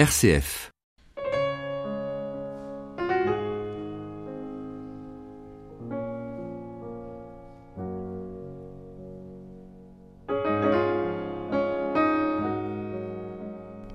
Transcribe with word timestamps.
RCF. 0.00 0.70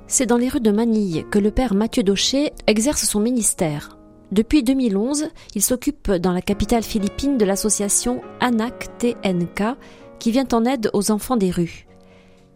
C'est 0.06 0.28
dans 0.28 0.38
les 0.38 0.48
rues 0.48 0.60
de 0.60 0.70
Manille 0.70 1.26
que 1.32 1.40
le 1.40 1.50
père 1.50 1.74
Mathieu 1.74 2.04
Daucher 2.04 2.54
exerce 2.68 3.06
son 3.06 3.20
ministère. 3.20 3.98
Depuis 4.32 4.62
2011, 4.62 5.30
il 5.56 5.64
s'occupe 5.64 6.12
dans 6.12 6.34
la 6.34 6.44
capitale 6.44 6.84
philippine 6.84 7.40
de 7.40 7.46
l'association 7.46 8.22
ANAC-TNK 8.42 9.76
qui 10.20 10.30
vient 10.30 10.48
en 10.54 10.66
aide 10.66 10.92
aux 10.94 11.10
enfants 11.10 11.36
des 11.36 11.50
rues. 11.50 11.88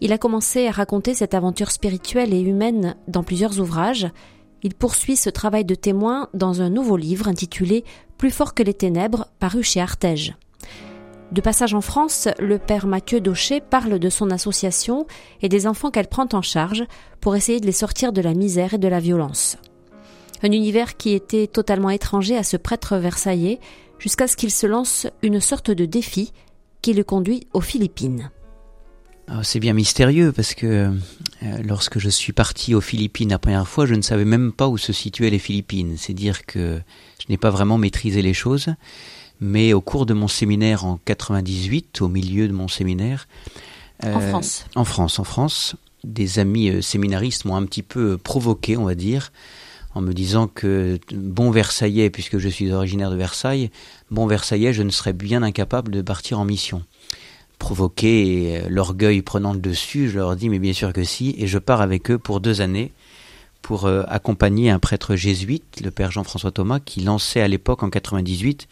Il 0.01 0.13
a 0.13 0.17
commencé 0.17 0.67
à 0.67 0.71
raconter 0.71 1.13
cette 1.13 1.33
aventure 1.33 1.71
spirituelle 1.71 2.33
et 2.33 2.39
humaine 2.39 2.95
dans 3.07 3.23
plusieurs 3.23 3.59
ouvrages. 3.59 4.07
Il 4.63 4.73
poursuit 4.73 5.17
ce 5.17 5.29
travail 5.29 5.65
de 5.65 5.75
témoin 5.75 6.29
dans 6.33 6.61
un 6.61 6.69
nouveau 6.69 6.95
livre 6.95 7.27
intitulé 7.27 7.83
Plus 8.17 8.31
fort 8.31 8.53
que 8.53 8.63
les 8.63 8.73
ténèbres, 8.73 9.27
paru 9.39 9.63
chez 9.63 9.81
Artege. 9.81 10.35
De 11.31 11.41
passage 11.41 11.73
en 11.73 11.81
France, 11.81 12.27
le 12.39 12.57
père 12.57 12.87
Mathieu 12.87 13.21
Daucher 13.21 13.61
parle 13.61 13.99
de 13.99 14.09
son 14.09 14.31
association 14.31 15.05
et 15.41 15.49
des 15.49 15.67
enfants 15.67 15.91
qu'elle 15.91 16.07
prend 16.07 16.27
en 16.33 16.41
charge 16.41 16.85
pour 17.21 17.35
essayer 17.35 17.59
de 17.59 17.65
les 17.65 17.71
sortir 17.71 18.13
de 18.13 18.21
la 18.21 18.33
misère 18.33 18.73
et 18.73 18.79
de 18.79 18.87
la 18.87 18.99
violence. 18.99 19.57
Un 20.41 20.51
univers 20.51 20.97
qui 20.97 21.13
était 21.13 21.47
totalement 21.47 21.89
étranger 21.89 22.35
à 22.35 22.43
ce 22.43 22.57
prêtre 22.57 22.97
versaillais 22.97 23.59
jusqu'à 23.99 24.27
ce 24.27 24.37
qu'il 24.37 24.51
se 24.51 24.65
lance 24.65 25.07
une 25.21 25.41
sorte 25.41 25.69
de 25.69 25.85
défi 25.85 26.31
qui 26.81 26.93
le 26.93 27.03
conduit 27.03 27.45
aux 27.53 27.61
Philippines. 27.61 28.31
Ah, 29.31 29.43
c'est 29.43 29.59
bien 29.59 29.73
mystérieux 29.73 30.31
parce 30.31 30.55
que 30.55 30.91
euh, 31.43 31.57
lorsque 31.63 31.99
je 31.99 32.09
suis 32.09 32.33
parti 32.33 32.73
aux 32.73 32.81
Philippines 32.81 33.29
la 33.29 33.37
première 33.37 33.67
fois, 33.67 33.85
je 33.85 33.93
ne 33.93 34.01
savais 34.01 34.25
même 34.25 34.51
pas 34.51 34.67
où 34.67 34.77
se 34.77 34.91
situaient 34.91 35.29
les 35.29 35.39
Philippines. 35.39 35.95
C'est 35.97 36.13
dire 36.13 36.45
que 36.47 36.81
je 37.19 37.25
n'ai 37.29 37.37
pas 37.37 37.51
vraiment 37.51 37.77
maîtrisé 37.77 38.23
les 38.23 38.33
choses. 38.33 38.69
Mais 39.39 39.71
au 39.73 39.81
cours 39.81 40.05
de 40.05 40.13
mon 40.13 40.27
séminaire 40.27 40.83
en 40.83 40.99
98, 41.05 42.01
au 42.01 42.07
milieu 42.07 42.47
de 42.47 42.53
mon 42.53 42.67
séminaire, 42.67 43.27
en 44.03 44.19
euh, 44.19 44.29
France. 44.29 44.65
En 44.75 44.83
France, 44.83 45.19
en 45.19 45.23
France, 45.23 45.75
des 46.03 46.39
amis 46.39 46.69
euh, 46.69 46.81
séminaristes 46.81 47.45
m'ont 47.45 47.55
un 47.55 47.65
petit 47.65 47.83
peu 47.83 48.17
provoqué, 48.17 48.77
on 48.77 48.85
va 48.85 48.95
dire, 48.95 49.31
en 49.93 50.01
me 50.01 50.13
disant 50.13 50.47
que 50.47 50.99
bon 51.13 51.51
Versaillais, 51.51 52.09
puisque 52.09 52.39
je 52.39 52.49
suis 52.49 52.71
originaire 52.71 53.11
de 53.11 53.15
Versailles, 53.15 53.69
bon 54.11 54.25
Versaillais, 54.25 54.73
je 54.73 54.83
ne 54.83 54.89
serais 54.91 55.13
bien 55.13 55.43
incapable 55.43 55.91
de 55.91 56.01
partir 56.01 56.39
en 56.39 56.45
mission. 56.45 56.83
Provoqué 57.59 58.23
et 58.23 58.69
l'orgueil 58.69 59.21
prenant 59.21 59.53
le 59.53 59.59
dessus, 59.59 60.09
je 60.09 60.17
leur 60.17 60.35
dis 60.35 60.49
mais 60.49 60.59
bien 60.59 60.73
sûr 60.73 60.91
que 60.93 61.03
si, 61.03 61.35
et 61.37 61.45
je 61.45 61.59
pars 61.59 61.81
avec 61.81 62.09
eux 62.09 62.17
pour 62.17 62.39
deux 62.39 62.61
années 62.61 62.91
pour 63.61 63.85
euh, 63.85 64.03
accompagner 64.07 64.69
un 64.69 64.79
prêtre 64.79 65.15
jésuite, 65.15 65.81
le 65.83 65.91
père 65.91 66.11
Jean-François 66.11 66.51
Thomas, 66.51 66.79
qui 66.79 67.01
lançait 67.01 67.41
à 67.41 67.47
l'époque 67.47 67.83
en 67.83 67.89
98 67.89 68.67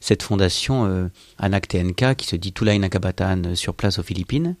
cette 0.00 0.22
fondation 0.22 0.86
euh, 0.86 1.08
Anak 1.38 1.68
TNK 1.68 2.16
qui 2.16 2.26
se 2.26 2.36
dit 2.36 2.52
Tulain 2.52 2.78
Nakabatan 2.78 3.42
euh, 3.44 3.54
sur 3.54 3.74
place 3.74 3.98
aux 3.98 4.02
Philippines. 4.02 4.56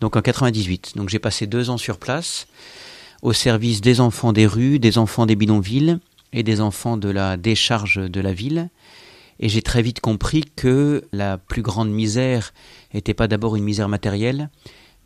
Donc 0.00 0.16
en 0.16 0.22
98. 0.22 0.94
Donc 0.96 1.08
j'ai 1.08 1.18
passé 1.18 1.46
deux 1.46 1.70
ans 1.70 1.78
sur 1.78 1.98
place 1.98 2.48
au 3.22 3.32
service 3.32 3.80
des 3.80 4.00
enfants 4.00 4.32
des 4.32 4.46
rues, 4.46 4.78
des 4.78 4.98
enfants 4.98 5.26
des 5.26 5.36
bidonvilles 5.36 5.98
et 6.32 6.42
des 6.42 6.60
enfants 6.60 6.96
de 6.96 7.08
la 7.08 7.36
décharge 7.36 7.96
de 7.96 8.20
la 8.20 8.32
ville. 8.32 8.68
Et 9.40 9.48
j'ai 9.48 9.62
très 9.62 9.80
vite 9.80 10.00
compris 10.00 10.44
que 10.54 11.02
la 11.12 11.38
plus 11.38 11.62
grande 11.62 11.90
misère 11.90 12.52
n'était 12.92 13.14
pas 13.14 13.26
d'abord 13.26 13.56
une 13.56 13.64
misère 13.64 13.88
matérielle, 13.88 14.50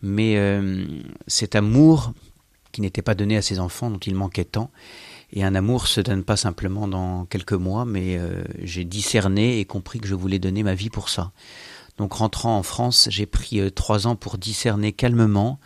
mais 0.03 0.37
euh, 0.37 0.85
cet 1.29 1.55
amour 1.55 2.13
qui 2.73 2.81
n'était 2.81 3.01
pas 3.01 3.15
donné 3.15 3.37
à 3.37 3.43
ces 3.43 3.61
enfants 3.61 3.91
dont 3.91 3.99
il 3.99 4.17
manquait 4.17 4.45
tant. 4.45 4.73
Et 5.33 5.45
un 5.45 5.55
amour 5.55 5.87
se 5.87 6.01
donne 6.01 6.25
pas 6.25 6.37
simplement 6.37 6.89
dans 6.89 7.27
quelques 7.27 7.53
mois, 7.53 7.85
mais 7.85 8.19
euh, 8.19 8.43
j'ai 8.61 8.85
discerné 8.85 9.61
et 9.61 9.65
compris 9.65 10.01
que 10.01 10.09
je 10.09 10.17
voulais 10.17 10.41
donner 10.41 10.65
ma 10.65 10.75
vie 10.75 10.91
pour 10.91 11.09
ça. 11.09 11.31
Donc 11.97 12.15
rentrant 12.15 12.59
en 12.59 12.65
France, 12.65 13.07
j'ai 13.13 13.27
pris 13.27 13.61
euh, 13.61 13.71
trois 13.71 14.09
ans 14.09 14.17
pour 14.17 14.37
discerner 14.37 14.93
calmement, 14.93 15.61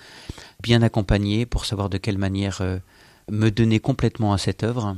bien 0.62 0.82
accompagné, 0.82 1.46
pour 1.46 1.64
savoir 1.64 1.88
de 1.88 1.96
quelle 1.96 2.18
manière 2.18 2.60
me 3.30 3.50
donner 3.50 3.80
complètement 3.80 4.34
à 4.34 4.38
cette 4.38 4.62
œuvre, 4.62 4.96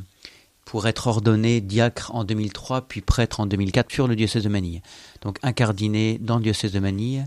pour 0.71 0.87
être 0.87 1.09
ordonné 1.09 1.61
diacre 1.61 2.15
en 2.15 2.23
2003, 2.23 2.83
puis 2.83 3.01
prêtre 3.01 3.41
en 3.41 3.47
2004 3.47 3.91
sur 3.91 4.07
le 4.07 4.15
diocèse 4.15 4.45
de 4.45 4.49
Manille. 4.49 4.83
Donc 5.21 5.41
incardiné 5.43 6.17
dans 6.21 6.37
le 6.37 6.45
diocèse 6.45 6.71
de 6.71 6.79
Manille, 6.79 7.27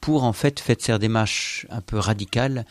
pour 0.00 0.22
en 0.22 0.32
fait 0.32 0.60
faire 0.60 0.76
cette 0.78 1.00
démarche 1.00 1.66
un 1.70 1.80
peu 1.80 1.98
radicale 1.98 2.64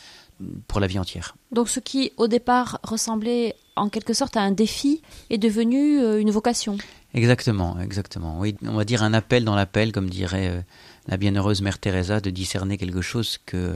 pour 0.70 0.80
la 0.80 0.88
vie 0.88 1.00
entière. 1.00 1.36
Donc 1.52 1.68
ce 1.68 1.82
qui 1.82 2.14
au 2.16 2.30
départ 2.30 2.80
ressemblait 2.84 3.58
en 3.76 3.90
quelque 3.90 4.14
sorte 4.14 4.38
à 4.38 4.42
un 4.42 4.52
défi 4.52 5.02
est 5.30 5.38
devenu 5.38 6.00
euh, 6.00 6.22
une 6.22 6.32
vocation. 6.32 6.78
Exactement, 7.14 7.78
exactement. 7.82 8.40
Oui, 8.40 8.56
on 8.66 8.76
va 8.76 8.86
dire 8.86 9.04
un 9.04 9.14
appel 9.14 9.44
dans 9.44 9.56
l'appel, 9.56 9.92
comme 9.92 10.10
dirait 10.10 10.48
euh, 10.48 10.62
la 11.10 11.18
bienheureuse 11.18 11.62
mère 11.62 11.78
Teresa, 11.78 12.22
de 12.22 12.30
discerner 12.30 12.78
quelque 12.78 13.02
chose 13.02 13.38
que 13.46 13.74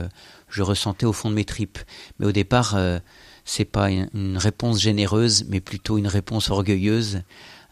je 0.48 0.62
ressentais 0.62 1.04
au 1.04 1.12
fond 1.12 1.28
de 1.28 1.34
mes 1.34 1.44
tripes. 1.44 1.80
Mais 2.18 2.24
au 2.24 2.32
départ, 2.32 2.76
euh, 2.76 2.98
c'est 3.50 3.64
pas 3.64 3.90
une 3.90 4.38
réponse 4.38 4.80
généreuse, 4.80 5.44
mais 5.48 5.58
plutôt 5.58 5.98
une 5.98 6.06
réponse 6.06 6.50
orgueilleuse 6.50 7.22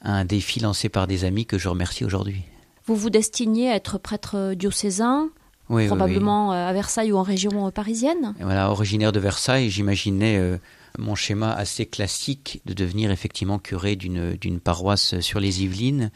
à 0.03 0.12
un 0.12 0.25
défi 0.25 0.59
lancé 0.59 0.89
par 0.89 1.06
des 1.06 1.25
amis 1.25 1.47
que 1.47 1.56
je 1.56 1.69
remercie 1.69 2.05
aujourd'hui. 2.05 2.43
Vous 2.87 2.97
vous 2.97 3.11
destiniez 3.11 3.71
à 3.71 3.77
être 3.77 3.97
prêtre 3.97 4.55
diocésain, 4.55 5.28
oui, 5.69 5.87
probablement 5.87 6.50
oui, 6.50 6.56
oui. 6.56 6.62
à 6.62 6.72
Versailles 6.72 7.12
ou 7.12 7.17
en 7.17 7.22
région 7.22 7.71
parisienne? 7.71 8.34
Et 8.41 8.43
voilà, 8.43 8.72
originaire 8.72 9.12
de 9.12 9.21
Versailles, 9.21 9.71
j'imaginais 9.71 10.37
euh, 10.37 10.59
mon 10.99 11.15
schéma 11.15 11.53
assez 11.53 11.87
classique 11.87 12.61
de 12.67 12.75
devenir 12.75 13.12
effectivement 13.12 13.61
curé 13.61 13.94
d'une 13.94 14.59
paroisse 14.59 15.21
sur 15.21 15.38
les 15.38 15.62
Yvelines, 15.62 16.11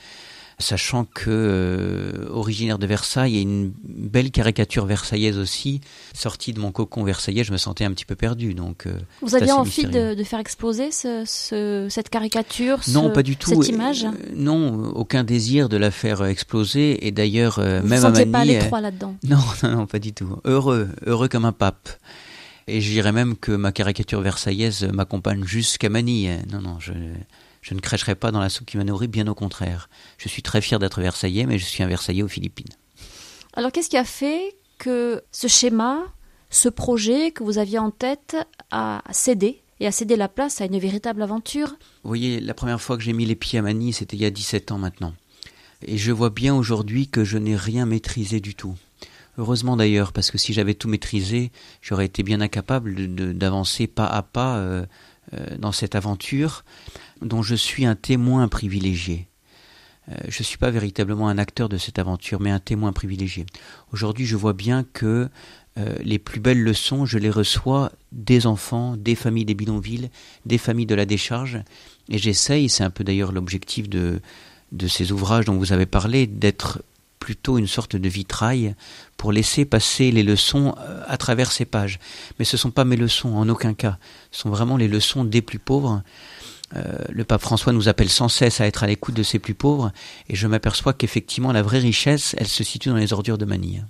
sachant 0.58 1.04
que 1.04 1.30
euh, 1.30 2.28
originaire 2.30 2.78
de 2.78 2.86
Versailles 2.86 3.36
et 3.38 3.40
une 3.42 3.72
belle 3.84 4.30
caricature 4.30 4.86
versaillaise 4.86 5.38
aussi, 5.38 5.80
sortie 6.14 6.52
de 6.52 6.60
mon 6.60 6.72
cocon 6.72 7.04
versaillais, 7.04 7.44
je 7.44 7.52
me 7.52 7.56
sentais 7.56 7.84
un 7.84 7.92
petit 7.92 8.04
peu 8.04 8.14
perdu. 8.14 8.54
Donc 8.54 8.86
euh, 8.86 8.92
vous 9.20 9.34
aviez 9.34 9.52
envie 9.52 9.84
de, 9.84 10.14
de, 10.14 10.24
faire 10.24 10.38
exploser 10.38 10.90
ce, 10.90 11.24
ce, 11.26 11.86
cette 11.90 12.08
caricature, 12.08 12.80
non 12.88 13.08
ce, 13.08 13.14
pas 13.14 13.22
du 13.22 13.36
tout, 13.36 13.50
cette 13.50 13.68
image. 13.68 14.04
Euh, 14.04 14.10
non, 14.34 14.90
aucun 14.94 15.24
désir 15.24 15.68
de 15.68 15.76
la 15.76 15.90
faire 15.90 16.24
exploser. 16.24 17.06
Et 17.06 17.10
d'ailleurs, 17.10 17.58
même 17.58 17.84
vous 17.84 18.06
à 18.06 18.10
Manille, 18.10 18.32
pas 18.32 18.44
l'étroit 18.44 18.80
là-dedans. 18.80 19.16
Non, 19.32 19.38
non, 19.62 19.76
non, 19.76 19.86
pas 19.86 19.98
du 19.98 20.12
tout. 20.12 20.36
Heureux, 20.44 20.88
heureux 21.06 21.28
comme 21.28 21.44
un 21.44 21.52
pape. 21.52 21.88
Et 22.66 22.80
je 22.80 22.90
dirais 22.90 23.12
même 23.12 23.36
que 23.36 23.52
ma 23.52 23.72
caricature 23.72 24.20
versaillaise 24.20 24.84
m'accompagne 24.92 25.44
jusqu'à 25.44 25.88
Manille. 25.88 26.38
Non, 26.52 26.60
non, 26.60 26.78
je, 26.80 26.92
je 27.62 27.74
ne 27.74 27.80
cracherai 27.80 28.16
pas 28.16 28.32
dans 28.32 28.40
la 28.40 28.48
soupe 28.48 28.66
qui 28.66 28.76
m'a 28.76 28.84
nourri, 28.84 29.06
bien 29.06 29.26
au 29.28 29.34
contraire. 29.34 29.88
Je 30.18 30.28
suis 30.28 30.42
très 30.42 30.60
fier 30.60 30.78
d'être 30.78 31.00
versaillais, 31.00 31.46
mais 31.46 31.58
je 31.58 31.64
suis 31.64 31.82
un 31.82 31.86
versaillais 31.86 32.22
aux 32.22 32.28
Philippines. 32.28 32.68
Alors 33.54 33.70
qu'est-ce 33.70 33.88
qui 33.88 33.96
a 33.96 34.04
fait 34.04 34.56
que 34.78 35.22
ce 35.30 35.46
schéma, 35.46 36.02
ce 36.50 36.68
projet 36.68 37.30
que 37.30 37.44
vous 37.44 37.58
aviez 37.58 37.78
en 37.78 37.90
tête 37.90 38.36
a 38.72 39.02
cédé 39.12 39.62
et 39.78 39.86
a 39.86 39.92
cédé 39.92 40.16
la 40.16 40.28
place 40.28 40.60
à 40.60 40.64
une 40.64 40.78
véritable 40.78 41.22
aventure? 41.22 41.68
Vous 42.02 42.08
voyez, 42.08 42.40
la 42.40 42.54
première 42.54 42.80
fois 42.80 42.96
que 42.96 43.02
j'ai 43.02 43.12
mis 43.12 43.26
les 43.26 43.36
pieds 43.36 43.60
à 43.60 43.62
Manille, 43.62 43.92
c'était 43.92 44.16
il 44.16 44.22
y 44.22 44.26
a 44.26 44.30
17 44.30 44.72
ans 44.72 44.78
maintenant. 44.78 45.14
Et 45.86 45.98
je 45.98 46.12
vois 46.12 46.30
bien 46.30 46.54
aujourd'hui 46.54 47.08
que 47.08 47.24
je 47.24 47.38
n'ai 47.38 47.56
rien 47.56 47.86
maîtrisé 47.86 48.40
du 48.40 48.54
tout. 48.54 48.74
Heureusement 49.38 49.76
d'ailleurs, 49.76 50.12
parce 50.12 50.30
que 50.30 50.36
si 50.36 50.52
j'avais 50.52 50.74
tout 50.74 50.88
maîtrisé, 50.88 51.52
j'aurais 51.80 52.06
été 52.06 52.22
bien 52.22 52.40
incapable 52.40 52.94
d'avancer 53.34 53.86
pas 53.86 54.06
à 54.06 54.22
pas 54.22 54.56
euh, 54.56 54.84
dans 55.58 55.72
cette 55.72 55.94
aventure 55.94 56.64
dont 57.22 57.42
je 57.42 57.54
suis 57.54 57.86
un 57.86 57.94
témoin 57.94 58.48
privilégié. 58.48 59.28
Euh, 60.10 60.14
je 60.28 60.40
ne 60.40 60.44
suis 60.44 60.58
pas 60.58 60.70
véritablement 60.70 61.28
un 61.28 61.38
acteur 61.38 61.68
de 61.68 61.78
cette 61.78 61.98
aventure, 61.98 62.40
mais 62.40 62.50
un 62.50 62.58
témoin 62.58 62.92
privilégié. 62.92 63.46
Aujourd'hui, 63.92 64.26
je 64.26 64.36
vois 64.36 64.52
bien 64.52 64.84
que 64.92 65.28
euh, 65.78 65.94
les 66.02 66.18
plus 66.18 66.40
belles 66.40 66.62
leçons, 66.62 67.06
je 67.06 67.18
les 67.18 67.30
reçois 67.30 67.92
des 68.10 68.46
enfants, 68.46 68.96
des 68.96 69.14
familles 69.14 69.44
des 69.44 69.54
bidonvilles, 69.54 70.10
des 70.44 70.58
familles 70.58 70.86
de 70.86 70.94
la 70.94 71.06
décharge, 71.06 71.60
et 72.08 72.18
j'essaye, 72.18 72.68
c'est 72.68 72.84
un 72.84 72.90
peu 72.90 73.04
d'ailleurs 73.04 73.32
l'objectif 73.32 73.88
de, 73.88 74.20
de 74.72 74.88
ces 74.88 75.12
ouvrages 75.12 75.44
dont 75.44 75.56
vous 75.56 75.72
avez 75.72 75.86
parlé, 75.86 76.26
d'être 76.26 76.82
plutôt 77.26 77.56
une 77.58 77.68
sorte 77.68 77.94
de 77.94 78.08
vitrail 78.08 78.74
pour 79.16 79.30
laisser 79.30 79.64
passer 79.64 80.10
les 80.10 80.24
leçons 80.24 80.74
à 81.06 81.16
travers 81.16 81.52
ces 81.52 81.64
pages. 81.64 82.00
Mais 82.38 82.44
ce 82.44 82.56
ne 82.56 82.58
sont 82.58 82.72
pas 82.72 82.84
mes 82.84 82.96
leçons, 82.96 83.34
en 83.36 83.48
aucun 83.48 83.74
cas. 83.74 83.96
Ce 84.32 84.40
sont 84.42 84.50
vraiment 84.50 84.76
les 84.76 84.88
leçons 84.88 85.24
des 85.24 85.42
plus 85.42 85.60
pauvres. 85.60 86.02
Euh, 86.76 86.80
le 87.10 87.24
pape 87.24 87.42
François 87.42 87.72
nous 87.72 87.88
appelle 87.88 88.08
sans 88.08 88.28
cesse 88.28 88.60
à 88.60 88.66
être 88.66 88.82
à 88.82 88.86
l'écoute 88.86 89.14
de 89.14 89.22
ces 89.22 89.38
plus 89.38 89.54
pauvres, 89.54 89.92
et 90.28 90.34
je 90.34 90.46
m'aperçois 90.46 90.92
qu'effectivement 90.92 91.52
la 91.52 91.62
vraie 91.62 91.78
richesse, 91.78 92.34
elle 92.38 92.48
se 92.48 92.64
situe 92.64 92.88
dans 92.88 92.96
les 92.96 93.12
ordures 93.12 93.38
de 93.38 93.44
Manille. 93.44 93.84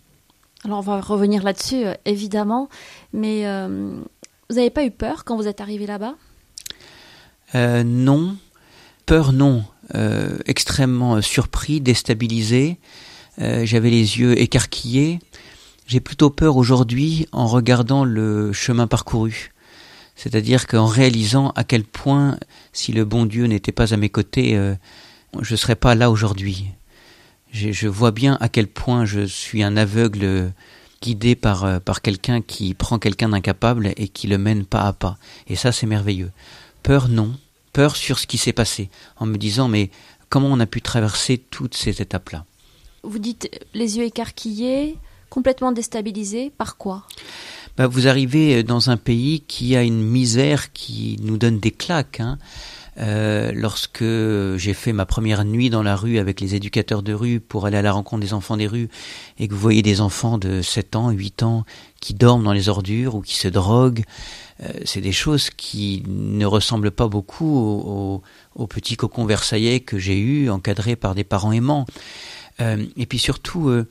Alors 0.64 0.78
on 0.78 0.82
va 0.82 1.00
revenir 1.00 1.42
là-dessus, 1.42 1.86
euh, 1.86 1.94
évidemment, 2.04 2.68
mais 3.12 3.46
euh, 3.46 4.00
vous 4.50 4.56
n'avez 4.56 4.70
pas 4.70 4.84
eu 4.84 4.90
peur 4.90 5.24
quand 5.24 5.36
vous 5.36 5.48
êtes 5.48 5.60
arrivé 5.60 5.86
là-bas? 5.86 6.14
Euh, 7.54 7.82
Non, 7.84 8.36
peur 9.06 9.32
non, 9.32 9.64
extrêmement 10.46 11.20
surpris, 11.20 11.80
déstabilisé. 11.80 12.78
Euh, 13.40 13.64
j'avais 13.64 13.90
les 13.90 14.18
yeux 14.18 14.40
écarquillés. 14.40 15.18
J'ai 15.86 16.00
plutôt 16.00 16.30
peur 16.30 16.56
aujourd'hui 16.56 17.26
en 17.32 17.46
regardant 17.46 18.04
le 18.04 18.52
chemin 18.52 18.86
parcouru. 18.86 19.52
C'est-à-dire 20.16 20.66
qu'en 20.66 20.86
réalisant 20.86 21.50
à 21.56 21.64
quel 21.64 21.84
point, 21.84 22.38
si 22.72 22.92
le 22.92 23.04
bon 23.04 23.26
Dieu 23.26 23.46
n'était 23.46 23.72
pas 23.72 23.94
à 23.94 23.96
mes 23.96 24.10
côtés, 24.10 24.56
euh, 24.56 24.74
je 25.40 25.52
ne 25.52 25.56
serais 25.56 25.76
pas 25.76 25.94
là 25.94 26.10
aujourd'hui. 26.10 26.66
Je, 27.50 27.72
je, 27.72 27.88
vois 27.88 28.12
bien 28.12 28.38
à 28.40 28.48
quel 28.48 28.66
point 28.66 29.04
je 29.04 29.26
suis 29.26 29.62
un 29.62 29.76
aveugle 29.76 30.52
guidé 31.02 31.34
par, 31.34 31.64
euh, 31.64 31.80
par 31.80 32.00
quelqu'un 32.00 32.40
qui 32.40 32.72
prend 32.74 32.98
quelqu'un 32.98 33.30
d'incapable 33.30 33.92
et 33.96 34.08
qui 34.08 34.28
le 34.28 34.38
mène 34.38 34.64
pas 34.64 34.82
à 34.82 34.92
pas. 34.92 35.18
Et 35.48 35.56
ça, 35.56 35.72
c'est 35.72 35.86
merveilleux. 35.86 36.30
Peur, 36.82 37.08
non. 37.08 37.34
Peur 37.72 37.96
sur 37.96 38.18
ce 38.18 38.26
qui 38.26 38.38
s'est 38.38 38.52
passé, 38.52 38.90
en 39.16 39.26
me 39.26 39.36
disant, 39.36 39.68
mais 39.68 39.90
comment 40.28 40.48
on 40.48 40.60
a 40.60 40.66
pu 40.66 40.82
traverser 40.82 41.38
toutes 41.38 41.74
ces 41.74 42.00
étapes-là? 42.02 42.44
Vous 43.02 43.18
dites 43.18 43.50
les 43.74 43.98
yeux 43.98 44.04
écarquillés, 44.04 44.96
complètement 45.28 45.72
déstabilisés, 45.72 46.50
par 46.56 46.76
quoi? 46.76 47.06
Bah, 47.76 47.86
Vous 47.86 48.06
arrivez 48.06 48.62
dans 48.62 48.90
un 48.90 48.96
pays 48.96 49.40
qui 49.40 49.76
a 49.76 49.82
une 49.82 50.02
misère 50.02 50.72
qui 50.72 51.18
nous 51.22 51.36
donne 51.36 51.58
des 51.58 51.70
claques. 51.70 52.20
Hein. 52.20 52.38
Euh, 52.98 53.52
lorsque 53.54 54.04
j'ai 54.04 54.74
fait 54.74 54.92
ma 54.92 55.06
première 55.06 55.46
nuit 55.46 55.70
dans 55.70 55.82
la 55.82 55.96
rue 55.96 56.18
avec 56.18 56.40
les 56.40 56.54
éducateurs 56.54 57.02
de 57.02 57.14
rue 57.14 57.40
pour 57.40 57.64
aller 57.64 57.78
à 57.78 57.82
la 57.82 57.90
rencontre 57.90 58.20
des 58.20 58.34
enfants 58.34 58.58
des 58.58 58.66
rues 58.66 58.90
et 59.38 59.48
que 59.48 59.54
vous 59.54 59.60
voyez 59.60 59.80
des 59.80 60.02
enfants 60.02 60.36
de 60.36 60.60
7 60.60 60.96
ans, 60.96 61.08
8 61.08 61.42
ans 61.42 61.64
qui 62.00 62.12
dorment 62.12 62.44
dans 62.44 62.52
les 62.52 62.68
ordures 62.68 63.14
ou 63.14 63.22
qui 63.22 63.36
se 63.36 63.48
droguent, 63.48 64.04
euh, 64.62 64.68
c'est 64.84 65.00
des 65.00 65.12
choses 65.12 65.48
qui 65.48 66.02
ne 66.06 66.44
ressemblent 66.44 66.90
pas 66.90 67.08
beaucoup 67.08 67.56
au, 67.56 68.22
au, 68.54 68.66
petit 68.66 68.96
cocon 68.96 69.24
versaillais 69.24 69.80
que 69.80 69.98
j'ai 69.98 70.18
eu, 70.18 70.50
encadré 70.50 70.94
par 70.94 71.14
des 71.14 71.24
parents 71.24 71.52
aimants. 71.52 71.86
Euh, 72.60 72.86
et 72.96 73.06
puis 73.06 73.18
surtout, 73.18 73.68
euh, 73.68 73.86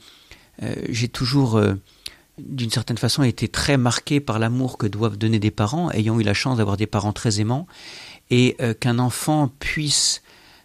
euh, 0.62 0.74
j'ai 0.88 1.08
toujours 1.08 1.60
d'une 2.38 2.70
certaine 2.70 2.98
façon 2.98 3.22
été 3.22 3.48
très 3.48 3.76
marqué 3.76 4.20
par 4.20 4.38
l'amour 4.38 4.78
que 4.78 4.86
doivent 4.86 5.18
donner 5.18 5.38
des 5.38 5.50
parents, 5.50 5.90
ayant 5.90 6.18
eu 6.18 6.22
la 6.22 6.34
chance 6.34 6.58
d'avoir 6.58 6.76
des 6.76 6.86
parents 6.86 7.12
très 7.12 7.40
aimants, 7.40 7.66
et 8.30 8.56
qu'un 8.80 8.98
enfant 8.98 9.50
puisse 9.58 10.22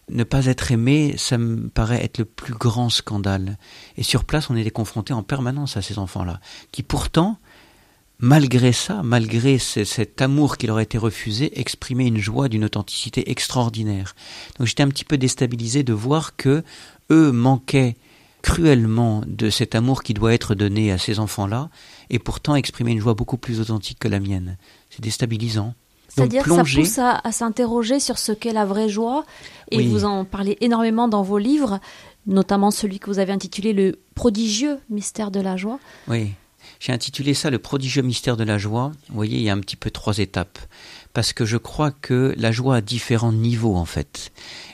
ne 0.10 0.24
pas 0.24 0.46
être 0.46 0.72
aimé, 0.72 1.16
ça 1.18 1.38
me 1.38 1.68
paraît 1.68 2.04
être 2.04 2.20
le 2.20 2.26
plus 2.26 2.54
grand 2.54 2.90
scandale. 2.90 3.58
Et 3.98 4.04
sur 4.04 4.24
place, 4.24 4.50
on 4.50 4.56
était 4.56 4.72
confronté 4.72 5.12
en 5.12 5.24
permanence 5.24 5.76
à 5.76 5.82
ces 5.82 6.00
enfants-là, 6.00 6.40
qui 6.72 6.82
pourtant, 6.82 7.38
malgré 8.20 8.72
ça, 8.72 9.02
malgré 9.04 9.60
cet 9.60 10.22
amour 10.22 10.58
qui 10.58 10.68
leur 10.68 10.78
a 10.78 10.82
été 10.82 10.98
refusé, 10.98 11.60
exprimaient 11.60 12.08
une 12.08 12.20
joie 12.20 12.48
d'une 12.48 12.64
authenticité 12.64 13.30
extraordinaire. 13.30 14.16
Donc 14.58 14.68
j'étais 14.68 14.84
un 14.84 14.90
petit 14.90 15.06
peu 15.06 15.18
déstabilisé 15.18 15.84
de 15.84 15.94
voir 15.94 16.36
que 16.38 16.64
eux 17.12 17.32
manquaient 17.32 17.96
cruellement 18.42 19.24
de 19.28 19.50
cet 19.50 19.76
amour 19.76 20.04
qui 20.04 20.14
doit 20.14 20.34
être 20.34 20.56
donné 20.56 20.92
à 20.92 20.98
ces 20.98 21.20
enfants-là, 21.20 21.70
et 22.10 22.20
pourtant 22.20 22.56
exprimer 22.56 22.92
une 22.92 23.02
joie 23.02 23.14
beaucoup 23.14 23.38
plus 23.38 23.60
authentique 23.60 24.00
que 24.00 24.08
la 24.08 24.20
mienne. 24.20 24.58
C'est 24.90 25.02
déstabilisant. 25.02 25.74
C'est-à-dire 26.08 26.46
ça 26.46 26.64
pousse 26.64 26.98
à, 26.98 27.22
s'interroger 27.32 28.00
sur 28.00 28.18
ce 28.18 28.32
qu'est 28.32 28.54
la 28.54 28.66
vraie 28.66 28.90
joie, 28.90 29.26
et 29.72 29.86
vous 29.86 30.06
en 30.06 30.24
parlez 30.24 30.58
énormément 30.62 31.08
dans 31.08 31.24
vos 31.24 31.38
livres, 31.38 31.80
notamment 32.26 32.72
celui 32.72 33.00
que 33.00 33.10
vous 33.10 33.20
avez 33.20 33.34
intitulé 33.34 33.74
Le 33.74 34.00
prodigieux 34.16 34.80
mystère 34.90 35.30
de 35.30 35.42
la 35.42 35.58
joie. 35.58 35.80
Oui, 36.08 36.32
j'ai 36.80 36.94
intitulé 36.94 37.34
ça 37.34 37.50
Le 37.50 37.60
prodigieux 37.60 38.02
mystère 38.02 38.38
de 38.38 38.44
la 38.44 38.58
joie. 38.58 38.92
Vous 39.10 39.16
voyez, 39.16 39.38
il 39.38 39.44
y 39.44 39.50
a 39.50 39.54
un 39.54 39.60
petit 39.60 39.76
peu 39.76 39.92
trois 39.92 40.18
étapes, 40.20 40.60
parce 41.18 41.34
que 41.34 41.46
je 41.46 41.58
crois 41.58 41.90
que 41.90 42.36
la 42.38 42.52
joie 42.52 42.76
a 42.76 42.82
différents 42.82 43.34
niveaux 43.34 43.76
en 43.76 43.86
fait, 43.86 44.32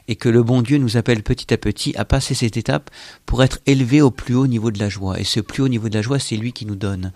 et 0.10 0.18
que 0.18 0.28
le 0.28 0.44
bon 0.44 0.62
Dieu 0.62 0.78
nous 0.78 0.98
appelle 0.98 1.24
petit 1.24 1.54
à 1.54 1.58
petit 1.58 1.96
à 1.96 2.04
passer 2.04 2.36
cette 2.36 2.58
étape 2.58 2.92
pour 3.26 3.44
être 3.44 3.60
élevé 3.66 4.02
au 4.02 4.12
plus 4.12 4.36
haut 4.36 4.46
niveau 4.46 4.70
de 4.70 4.78
la 4.78 4.90
joie, 4.90 5.22
et 5.22 5.24
ce 5.24 5.40
plus 5.40 5.64
haut 5.64 5.70
niveau 5.70 5.88
de 5.88 5.96
la 5.96 6.02
joie, 6.02 6.20
c'est 6.20 6.36
lui 6.36 6.52
qui 6.52 6.66
nous 6.66 6.76
donne 6.76 7.14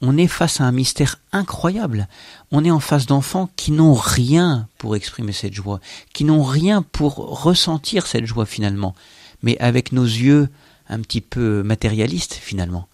on 0.00 0.16
est 0.16 0.28
face 0.28 0.62
à 0.62 0.64
un 0.64 0.72
mystère 0.72 1.20
incroyable. 1.30 2.08
On 2.52 2.64
est 2.64 2.70
en 2.70 2.80
face 2.80 3.04
d'enfants 3.04 3.50
qui 3.54 3.70
n'ont 3.70 3.92
rien 3.92 4.66
pour 4.78 4.96
exprimer 4.96 5.32
cette 5.32 5.52
joie, 5.52 5.80
qui 6.14 6.24
n'ont 6.24 6.42
rien 6.42 6.80
pour 6.80 7.16
ressentir 7.16 8.06
cette 8.06 8.24
joie 8.24 8.46
finalement, 8.46 8.94
mais 9.42 9.58
avec 9.58 9.92
nos 9.92 10.04
yeux 10.04 10.48
un 10.88 11.00
petit 11.00 11.20
peu 11.20 11.62
matérialistes 11.62 12.34
finalement. 12.34 12.88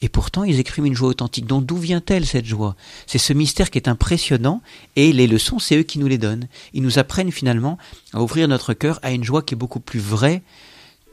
Et 0.00 0.08
pourtant, 0.08 0.44
ils 0.44 0.60
expriment 0.60 0.86
une 0.86 0.94
joie 0.94 1.08
authentique. 1.08 1.46
Donc, 1.46 1.66
d'où 1.66 1.76
vient-elle 1.76 2.24
cette 2.24 2.46
joie? 2.46 2.76
C'est 3.06 3.18
ce 3.18 3.32
mystère 3.32 3.70
qui 3.70 3.78
est 3.78 3.88
impressionnant, 3.88 4.62
et 4.96 5.12
les 5.12 5.26
leçons, 5.26 5.58
c'est 5.58 5.76
eux 5.76 5.82
qui 5.82 5.98
nous 5.98 6.06
les 6.06 6.18
donnent. 6.18 6.46
Ils 6.72 6.82
nous 6.82 6.98
apprennent 6.98 7.32
finalement 7.32 7.78
à 8.12 8.22
ouvrir 8.22 8.46
notre 8.46 8.74
cœur 8.74 9.00
à 9.02 9.10
une 9.10 9.24
joie 9.24 9.42
qui 9.42 9.54
est 9.54 9.56
beaucoup 9.56 9.80
plus 9.80 10.00
vraie 10.00 10.42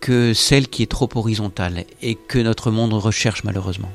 que 0.01 0.33
celle 0.33 0.67
qui 0.67 0.83
est 0.83 0.91
trop 0.91 1.09
horizontale, 1.15 1.85
et 2.01 2.15
que 2.15 2.37
notre 2.37 2.69
monde 2.69 2.93
recherche 2.93 3.43
malheureusement. 3.43 3.91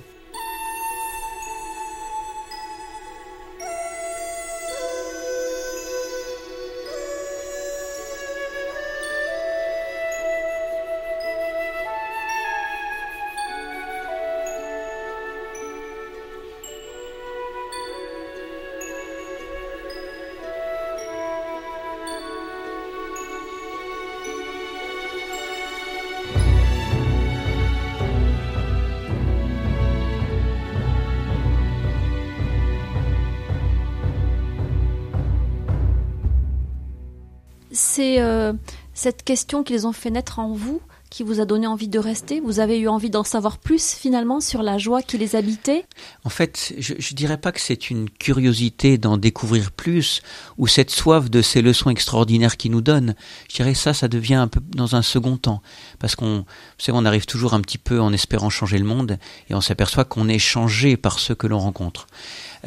Cette 39.01 39.23
question 39.23 39.63
qu'ils 39.63 39.87
ont 39.87 39.95
fait 39.95 40.11
naître 40.11 40.41
en 40.41 40.53
vous 40.53 40.83
qui 41.09 41.23
vous 41.23 41.41
a 41.41 41.47
donné 41.47 41.67
envie 41.67 41.89
de 41.89 41.99
rester 41.99 42.39
Vous 42.39 42.61
avez 42.61 42.79
eu 42.79 42.87
envie 42.87 43.09
d'en 43.09 43.25
savoir 43.25 43.57
plus 43.57 43.95
finalement 43.95 44.41
sur 44.41 44.63
la 44.63 44.77
joie 44.77 45.01
qui 45.01 45.17
les 45.17 45.37
habitait? 45.37 45.87
En 46.25 46.29
fait, 46.29 46.75
je 46.79 46.93
ne 46.93 47.17
dirais 47.17 47.39
pas 47.39 47.51
que 47.51 47.61
c'est 47.61 47.89
une 47.89 48.11
curiosité 48.11 48.99
d'en 48.99 49.17
découvrir 49.17 49.73
plus 49.73 50.21
ou 50.59 50.67
cette 50.67 50.91
soif 50.91 51.31
de 51.31 51.41
ces 51.41 51.63
leçons 51.63 51.89
extraordinaires 51.89 52.59
qu'ils 52.59 52.73
nous 52.73 52.83
donnent. 52.83 53.15
Je 53.49 53.57
dirais 53.57 53.73
ça, 53.73 53.95
ça 53.95 54.07
devient 54.07 54.35
un 54.35 54.49
peu 54.49 54.61
dans 54.69 54.95
un 54.95 55.03
second 55.03 55.39
temps. 55.39 55.63
Parce 55.99 56.15
qu'on 56.15 56.45
on 56.89 57.05
arrive 57.07 57.25
toujours 57.25 57.55
un 57.55 57.61
petit 57.63 57.79
peu 57.79 58.01
en 58.01 58.13
espérant 58.13 58.51
changer 58.51 58.79
le 58.79 58.85
monde 58.85 59.19
et 59.49 59.55
on 59.55 59.63
s'aperçoit 59.63 60.05
qu'on 60.05 60.29
est 60.29 60.39
changé 60.39 60.99
par 60.99 61.19
ceux 61.19 61.35
que 61.35 61.47
l'on 61.47 61.59
rencontre. 61.59 62.07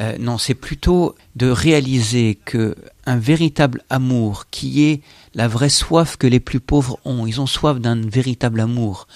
Euh, 0.00 0.18
non, 0.18 0.38
c'est 0.38 0.54
plutôt 0.54 1.14
de 1.36 1.48
réaliser 1.48 2.38
que 2.44 2.74
un 3.06 3.16
véritable 3.16 3.84
amour 3.90 4.46
qui 4.50 4.84
est 4.84 5.02
la 5.34 5.48
vraie 5.48 5.68
soif 5.68 6.16
que 6.16 6.26
les 6.26 6.40
plus 6.40 6.60
pauvres 6.60 6.98
ont, 7.04 7.26
ils 7.26 7.40
ont 7.40 7.46
soif 7.46 7.80
d'un 7.80 8.00
véritable 8.00 8.60
amour. 8.60 9.06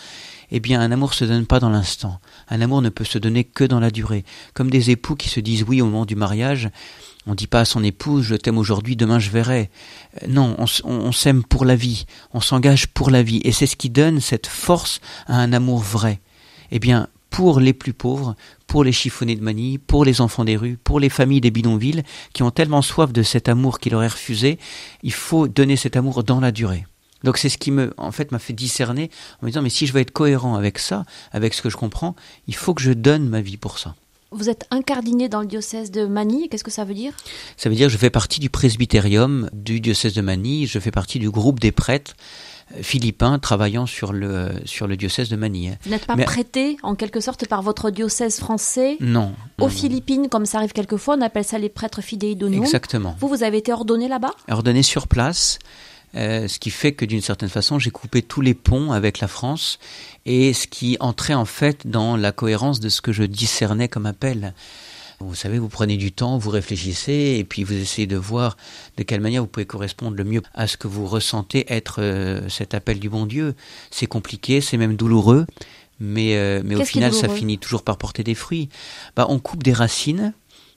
Eh 0.51 0.61
bien, 0.61 0.81
un 0.81 0.91
amour 0.91 1.13
se 1.15 1.25
donne 1.25 1.47
pas 1.47 1.61
dans 1.61 1.69
l'instant. 1.69 2.21
Un 2.49 2.61
amour 2.61 2.81
ne 2.81 2.89
peut 2.89 3.05
se 3.05 3.19
donner 3.19 3.45
que 3.45 3.65
dans 3.65 3.81
la 3.81 3.91
durée. 3.91 4.25
Comme 4.55 4.71
des 4.71 4.91
époux 4.91 5.15
qui 5.15 5.29
se 5.29 5.41
disent 5.41 5.65
oui 5.69 5.83
au 5.83 5.87
moment 5.87 6.07
du 6.07 6.17
mariage, 6.17 6.71
on 7.27 7.33
ne 7.33 7.37
dit 7.37 7.47
pas 7.47 7.61
à 7.61 7.65
son 7.67 7.85
épouse 7.85 8.25
je 8.25 8.35
t'aime 8.35 8.57
aujourd'hui, 8.57 8.97
demain 8.97 9.19
je 9.19 9.31
verrai. 9.31 9.71
Euh, 10.23 10.27
non, 10.29 10.57
on, 10.59 10.67
on 10.85 11.13
s'aime 11.13 11.45
pour 11.45 11.65
la 11.65 11.77
vie, 11.77 12.07
on 12.33 12.41
s'engage 12.41 12.87
pour 12.89 13.11
la 13.11 13.23
vie, 13.23 13.43
et 13.45 13.53
c'est 13.53 13.67
ce 13.67 13.77
qui 13.77 13.91
donne 13.91 14.21
cette 14.21 14.47
force 14.47 15.01
à 15.27 15.37
un 15.37 15.53
amour 15.53 15.81
vrai. 15.81 16.21
Eh 16.71 16.79
bien, 16.79 17.09
pour 17.31 17.61
les 17.61 17.73
plus 17.73 17.93
pauvres, 17.93 18.35
pour 18.67 18.85
les 18.85 18.93
chiffonnés 18.93 19.37
de 19.37 19.43
Manille, 19.43 19.79
pour 19.79 20.05
les 20.05 20.21
enfants 20.21 20.45
des 20.45 20.57
rues, 20.57 20.79
pour 20.83 21.01
les 21.01 21.09
familles 21.09 21.41
des 21.41 21.51
bidonvilles, 21.51 22.03
qui 22.33 22.43
ont 22.43 22.51
tellement 22.51 22.83
soif 22.83 23.13
de 23.13 23.23
cet 23.23 23.49
amour 23.49 23.81
qui 23.81 23.91
leur 23.91 24.03
est 24.03 24.09
refusé, 24.09 24.59
il 25.03 25.13
faut 25.13 25.49
donner 25.49 25.77
cet 25.77 25.97
amour 25.97 26.25
dans 26.25 26.41
la 26.41 26.53
durée. 26.53 26.87
Donc 27.25 27.37
c'est 27.39 27.49
ce 27.49 27.59
qui 27.59 27.71
me, 27.71 27.93
en 27.97 28.13
fait, 28.13 28.31
m'a 28.33 28.39
fait 28.39 28.53
discerner 28.53 29.11
en 29.43 29.47
me 29.47 29.51
disant, 29.51 29.63
mais 29.63 29.71
si 29.71 29.87
je 29.87 29.93
veux 29.93 30.01
être 30.01 30.13
cohérent 30.13 30.55
avec 30.55 30.79
ça, 30.79 31.05
avec 31.33 31.55
ce 31.55 31.63
que 31.63 31.71
je 31.71 31.77
comprends, 31.77 32.15
il 32.47 32.55
faut 32.55 32.75
que 32.75 32.83
je 32.83 32.93
donne 32.93 33.29
ma 33.29 33.41
vie 33.41 33.57
pour 33.57 33.79
ça. 33.79 33.95
Vous 34.31 34.51
êtes 34.51 34.67
incardiné 34.71 35.31
dans 35.31 35.41
le 35.41 35.47
diocèse 35.47 35.91
de 35.91 36.05
Manille, 36.05 36.49
qu'est-ce 36.49 36.63
que 36.63 36.71
ça 36.71 36.85
veut 36.85 36.95
dire? 36.95 37.15
Ça 37.57 37.71
veut 37.71 37.75
dire 37.75 37.87
que 37.87 37.93
je 37.93 37.99
fais 37.99 38.11
partie 38.11 38.41
du 38.41 38.51
presbytérium 38.51 39.49
du 39.55 39.81
diocèse 39.81 40.13
de 40.13 40.21
Manille, 40.21 40.67
je 40.67 40.79
fais 40.79 40.91
partie 40.91 41.19
du 41.19 41.31
groupe 41.31 41.61
des 41.61 41.73
prêtres 41.73 42.15
philippins 42.83 43.39
travaillant 43.39 43.87
sur 43.87 44.13
le, 44.13 44.51
sur 44.65 44.87
le 44.87 44.97
diocèse 44.97 45.29
de 45.29 45.37
Manille. 45.37 45.79
Vous 45.85 45.91
n'êtes 45.91 46.07
pas 46.07 46.17
prêté 46.17 46.77
en 46.83 46.95
quelque 46.95 47.21
sorte 47.21 47.47
par 47.47 47.63
votre 47.63 47.91
diocèse 47.91 48.39
français 48.39 48.97
Non. 49.01 49.35
Aux 49.61 49.69
Philippines, 49.69 50.29
comme 50.29 50.47
ça 50.47 50.59
arrive 50.59 50.73
quelquefois, 50.73 51.17
on 51.19 51.23
appelle 51.23 51.45
ça 51.45 51.59
les 51.59 51.69
prêtres 51.69 52.03
fidei 52.03 52.35
donum. 52.35 52.63
Exactement. 52.63 53.17
Vous, 53.21 53.29
vous 53.29 53.43
avez 53.43 53.59
été 53.59 53.73
ordonné 53.73 54.09
là-bas? 54.09 54.33
Ordonné 54.51 54.83
sur 54.83 55.09
place. 55.09 55.59
Euh, 56.15 56.49
ce 56.49 56.59
qui 56.59 56.71
fait 56.71 56.93
que 56.93 57.05
d'une 57.05 57.21
certaine 57.21 57.51
façon, 57.51 57.79
j'ai 57.79 57.91
coupé 57.91 58.23
tous 58.23 58.41
les 58.41 58.55
ponts 58.55 58.93
avec 58.93 59.21
la 59.21 59.29
France 59.29 59.79
et 60.25 60.55
ce 60.55 60.67
qui 60.67 60.97
entrait 61.01 61.35
en 61.35 61.45
fait 61.45 61.87
dans 61.87 62.17
la 62.17 62.33
cohérence 62.33 62.81
de 62.81 62.89
ce 62.89 63.03
que 63.03 63.13
je 63.13 63.25
discernais 63.25 63.89
comme 63.89 64.07
appel. 64.07 64.55
Vous 65.21 65.35
savez, 65.35 65.59
vous 65.59 65.69
prenez 65.69 65.97
du 65.97 66.13
temps, 66.13 66.39
vous 66.39 66.51
réfléchissez, 66.51 67.37
et 67.39 67.45
puis 67.45 67.65
vous 67.65 67.75
essayez 67.75 68.07
de 68.07 68.17
voir 68.17 68.57
de 68.97 69.03
quelle 69.03 69.21
manière 69.21 69.43
vous 69.43 69.49
pouvez 69.49 69.67
correspondre 69.67 70.17
le 70.17 70.23
mieux 70.23 70.43
à 70.55 70.69
ce 70.69 70.77
que 70.77 70.87
vous 70.87 71.07
ressentez 71.07 71.65
être 71.73 72.01
euh, 72.01 72.49
cet 72.49 72.73
appel 72.73 73.01
du 73.01 73.09
bon 73.09 73.27
Dieu. 73.27 73.55
C'est 73.91 74.07
compliqué, 74.07 74.61
c'est 74.61 74.77
même 74.77 74.95
douloureux, 74.95 75.45
mais, 75.99 76.37
euh, 76.37 76.63
mais 76.65 76.77
au 76.77 76.85
final, 76.85 77.13
ça 77.13 77.29
finit 77.29 77.59
toujours 77.59 77.83
par 77.83 77.99
porter 77.99 78.23
des 78.23 78.37
fruits. 78.37 78.69
Bah, 79.17 79.27
on 79.29 79.41
coupe 79.41 79.65
des 79.65 79.73
racines, 79.73 80.33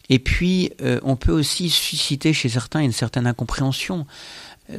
Et 0.10 0.18
puis, 0.18 0.72
euh, 0.82 1.00
on 1.04 1.16
peut 1.16 1.32
aussi 1.32 1.70
susciter 1.70 2.34
chez 2.34 2.50
certains 2.50 2.80
une 2.80 2.92
certaine 2.92 3.28
incompréhension. 3.28 4.08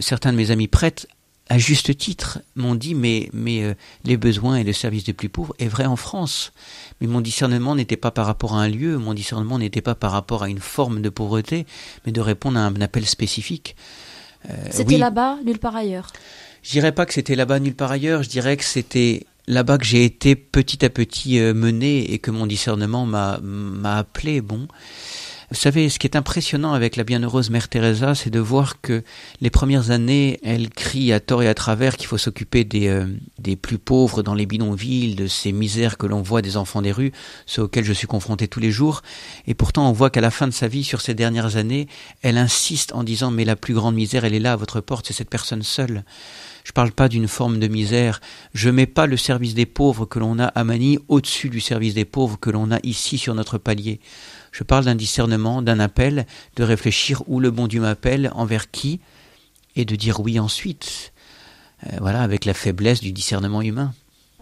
Certains 0.00 0.32
de 0.32 0.36
mes 0.38 0.50
amis 0.50 0.68
prêtres, 0.68 1.06
à 1.48 1.58
juste 1.58 1.96
titre, 1.96 2.40
m'ont 2.54 2.74
dit 2.74 2.94
mais, 2.94 3.28
mais 3.32 3.62
euh, 3.62 3.74
les 4.04 4.16
besoins 4.16 4.56
et 4.56 4.64
le 4.64 4.72
service 4.72 5.04
des 5.04 5.12
plus 5.12 5.28
pauvres 5.28 5.54
est 5.58 5.68
vrai 5.68 5.84
en 5.84 5.96
France. 5.96 6.52
Mais 7.00 7.06
mon 7.06 7.20
discernement 7.20 7.74
n'était 7.74 7.96
pas 7.96 8.10
par 8.10 8.26
rapport 8.26 8.54
à 8.54 8.62
un 8.62 8.68
lieu, 8.68 8.96
mon 8.98 9.14
discernement 9.14 9.58
n'était 9.58 9.80
pas 9.80 9.94
par 9.94 10.12
rapport 10.12 10.42
à 10.42 10.48
une 10.48 10.60
forme 10.60 11.02
de 11.02 11.08
pauvreté, 11.08 11.66
mais 12.06 12.12
de 12.12 12.20
répondre 12.20 12.58
à 12.58 12.62
un 12.62 12.80
appel 12.80 13.06
spécifique. 13.06 13.76
c'était 14.70 14.98
là-bas, 14.98 15.38
nulle 15.44 15.58
part 15.58 15.76
ailleurs. 15.76 16.08
Je 16.62 16.70
dirais 16.70 16.92
pas 16.92 17.06
que 17.06 17.12
c'était 17.12 17.34
là-bas 17.34 17.58
nulle 17.58 17.74
part 17.74 17.90
ailleurs, 17.90 18.22
je 18.22 18.28
dirais 18.28 18.56
que 18.56 18.64
c'était 18.64 19.26
là-bas 19.48 19.78
que 19.78 19.84
j'ai 19.84 20.04
été 20.04 20.36
petit 20.36 20.84
à 20.84 20.90
petit 20.90 21.40
mené 21.40 22.12
et 22.12 22.18
que 22.18 22.30
mon 22.30 22.46
discernement 22.46 23.04
m'a 23.04 23.40
m'a 23.42 23.98
appelé. 23.98 24.40
Bon, 24.40 24.68
vous 25.52 25.58
savez, 25.58 25.90
ce 25.90 25.98
qui 25.98 26.06
est 26.06 26.16
impressionnant 26.16 26.72
avec 26.72 26.96
la 26.96 27.04
bienheureuse 27.04 27.50
Mère 27.50 27.68
Teresa, 27.68 28.14
c'est 28.14 28.30
de 28.30 28.40
voir 28.40 28.80
que 28.80 29.02
les 29.42 29.50
premières 29.50 29.90
années, 29.90 30.40
elle 30.42 30.70
crie 30.70 31.12
à 31.12 31.20
tort 31.20 31.42
et 31.42 31.48
à 31.48 31.52
travers 31.52 31.98
qu'il 31.98 32.06
faut 32.06 32.16
s'occuper 32.16 32.64
des, 32.64 32.88
euh, 32.88 33.04
des 33.38 33.54
plus 33.54 33.76
pauvres 33.76 34.22
dans 34.22 34.32
les 34.32 34.46
bidonvilles, 34.46 35.14
de 35.14 35.26
ces 35.26 35.52
misères 35.52 35.98
que 35.98 36.06
l'on 36.06 36.22
voit 36.22 36.40
des 36.40 36.56
enfants 36.56 36.80
des 36.80 36.90
rues, 36.90 37.12
ceux 37.44 37.64
auxquels 37.64 37.84
je 37.84 37.92
suis 37.92 38.06
confronté 38.06 38.48
tous 38.48 38.60
les 38.60 38.70
jours. 38.70 39.02
Et 39.46 39.52
pourtant, 39.52 39.86
on 39.90 39.92
voit 39.92 40.08
qu'à 40.08 40.22
la 40.22 40.30
fin 40.30 40.46
de 40.46 40.54
sa 40.54 40.68
vie, 40.68 40.84
sur 40.84 41.02
ces 41.02 41.12
dernières 41.12 41.56
années, 41.56 41.86
elle 42.22 42.38
insiste 42.38 42.94
en 42.94 43.04
disant, 43.04 43.30
mais 43.30 43.44
la 43.44 43.54
plus 43.54 43.74
grande 43.74 43.94
misère, 43.94 44.24
elle 44.24 44.34
est 44.34 44.40
là 44.40 44.54
à 44.54 44.56
votre 44.56 44.80
porte, 44.80 45.08
c'est 45.08 45.12
cette 45.12 45.28
personne 45.28 45.62
seule. 45.62 46.02
Je 46.64 46.72
parle 46.72 46.92
pas 46.92 47.10
d'une 47.10 47.28
forme 47.28 47.58
de 47.58 47.68
misère. 47.68 48.22
Je 48.54 48.70
mets 48.70 48.86
pas 48.86 49.06
le 49.06 49.18
service 49.18 49.54
des 49.54 49.66
pauvres 49.66 50.06
que 50.06 50.18
l'on 50.18 50.38
a 50.38 50.46
à 50.46 50.64
Manille 50.64 50.98
au-dessus 51.08 51.50
du 51.50 51.60
service 51.60 51.92
des 51.92 52.06
pauvres 52.06 52.38
que 52.40 52.50
l'on 52.50 52.70
a 52.70 52.78
ici 52.84 53.18
sur 53.18 53.34
notre 53.34 53.58
palier. 53.58 54.00
Je 54.52 54.62
parle 54.62 54.84
d'un 54.84 54.94
discernement, 54.94 55.62
d'un 55.62 55.80
appel, 55.80 56.26
de 56.56 56.62
réfléchir 56.62 57.22
où 57.26 57.40
le 57.40 57.50
bon 57.50 57.66
Dieu 57.66 57.80
m'appelle, 57.80 58.30
envers 58.34 58.70
qui, 58.70 59.00
et 59.74 59.84
de 59.84 59.96
dire 59.96 60.20
oui 60.20 60.38
ensuite. 60.38 61.12
Euh, 61.86 61.96
voilà, 62.00 62.22
avec 62.22 62.44
la 62.44 62.54
faiblesse 62.54 63.00
du 63.00 63.12
discernement 63.12 63.62
humain. 63.62 63.92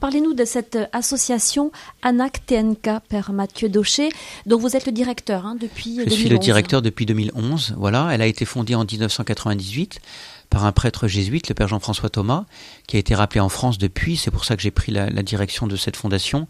Parlez-nous 0.01 0.33
de 0.33 0.47
cette 0.47 0.79
association 0.93 1.73
ANAC 2.03 2.47
TNK, 2.47 3.01
Père 3.09 3.33
Mathieu 3.33 3.69
Daucher, 3.69 4.09
dont 4.47 4.59
vous 4.59 4.75
êtes 4.75 4.87
le 4.87 4.93
directeur 4.93 5.45
hein, 5.45 5.57
depuis 5.61 6.01
Je 6.03 6.11
suis 6.11 6.31
le 6.31 6.39
directeur 6.39 6.81
depuis 6.81 7.05
2011. 7.05 7.75
Voilà, 7.77 8.09
elle 8.11 8.23
a 8.23 8.27
été 8.27 8.47
fondée 8.47 8.75
en 8.75 8.85
1998 8.85 10.01
par 10.51 10.65
un 10.65 10.73
prêtre 10.73 11.07
jésuite, 11.07 11.49
le 11.49 11.55
père 11.55 11.69
Jean-François 11.69 12.11
Thomas, 12.11 12.45
qui 12.89 12.97
a 12.97 12.99
été 12.99 13.15
rappelé 13.15 13.41
en 13.41 13.49
France 13.49 13.79
depuis, 13.79 14.17
c'est 14.17 14.33
pour 14.33 14.45
ça 14.45 14.57
que 14.57 14.63
j'ai 14.63 14.73
pris 14.73 14.91
la, 14.91 15.09
direction 15.23 15.69
de 15.69 15.77
cette 15.77 15.97
fondation. 15.97 16.49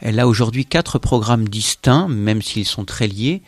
Elle 0.00 0.20
a 0.20 0.28
aujourd'hui 0.28 0.66
quatre 0.66 0.98
programmes 0.98 1.48
distincts, 1.48 2.08
même 2.08 2.42
s'ils 2.42 2.66
sont 2.66 2.84
très 2.84 3.08
liés. 3.08 3.42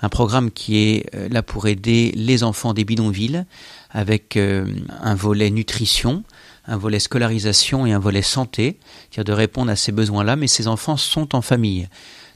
Un 0.00 0.08
programme 0.08 0.52
qui 0.52 0.78
est 0.78 1.14
euh, 1.14 1.28
là 1.28 1.42
pour 1.42 1.66
aider 1.66 2.12
les 2.14 2.44
enfants 2.44 2.74
des 2.74 2.84
bidonvilles, 2.84 3.44
avec 3.90 4.36
euh, 4.36 4.66
un 5.02 5.16
volet 5.16 5.50
nutrition, 5.50 6.22
un 6.66 6.76
volet 6.76 7.00
scolarisation 7.00 7.86
et 7.86 7.92
un 7.92 7.98
volet 7.98 8.22
santé, 8.22 8.78
c'est-à-dire 9.10 9.34
de 9.34 9.36
répondre 9.36 9.70
à 9.72 9.76
ces 9.76 9.90
besoins-là, 9.90 10.36
mais 10.36 10.46
ces 10.46 10.68
enfants 10.68 10.96
sont 10.96 11.34
en 11.34 11.42
famille. 11.42 11.88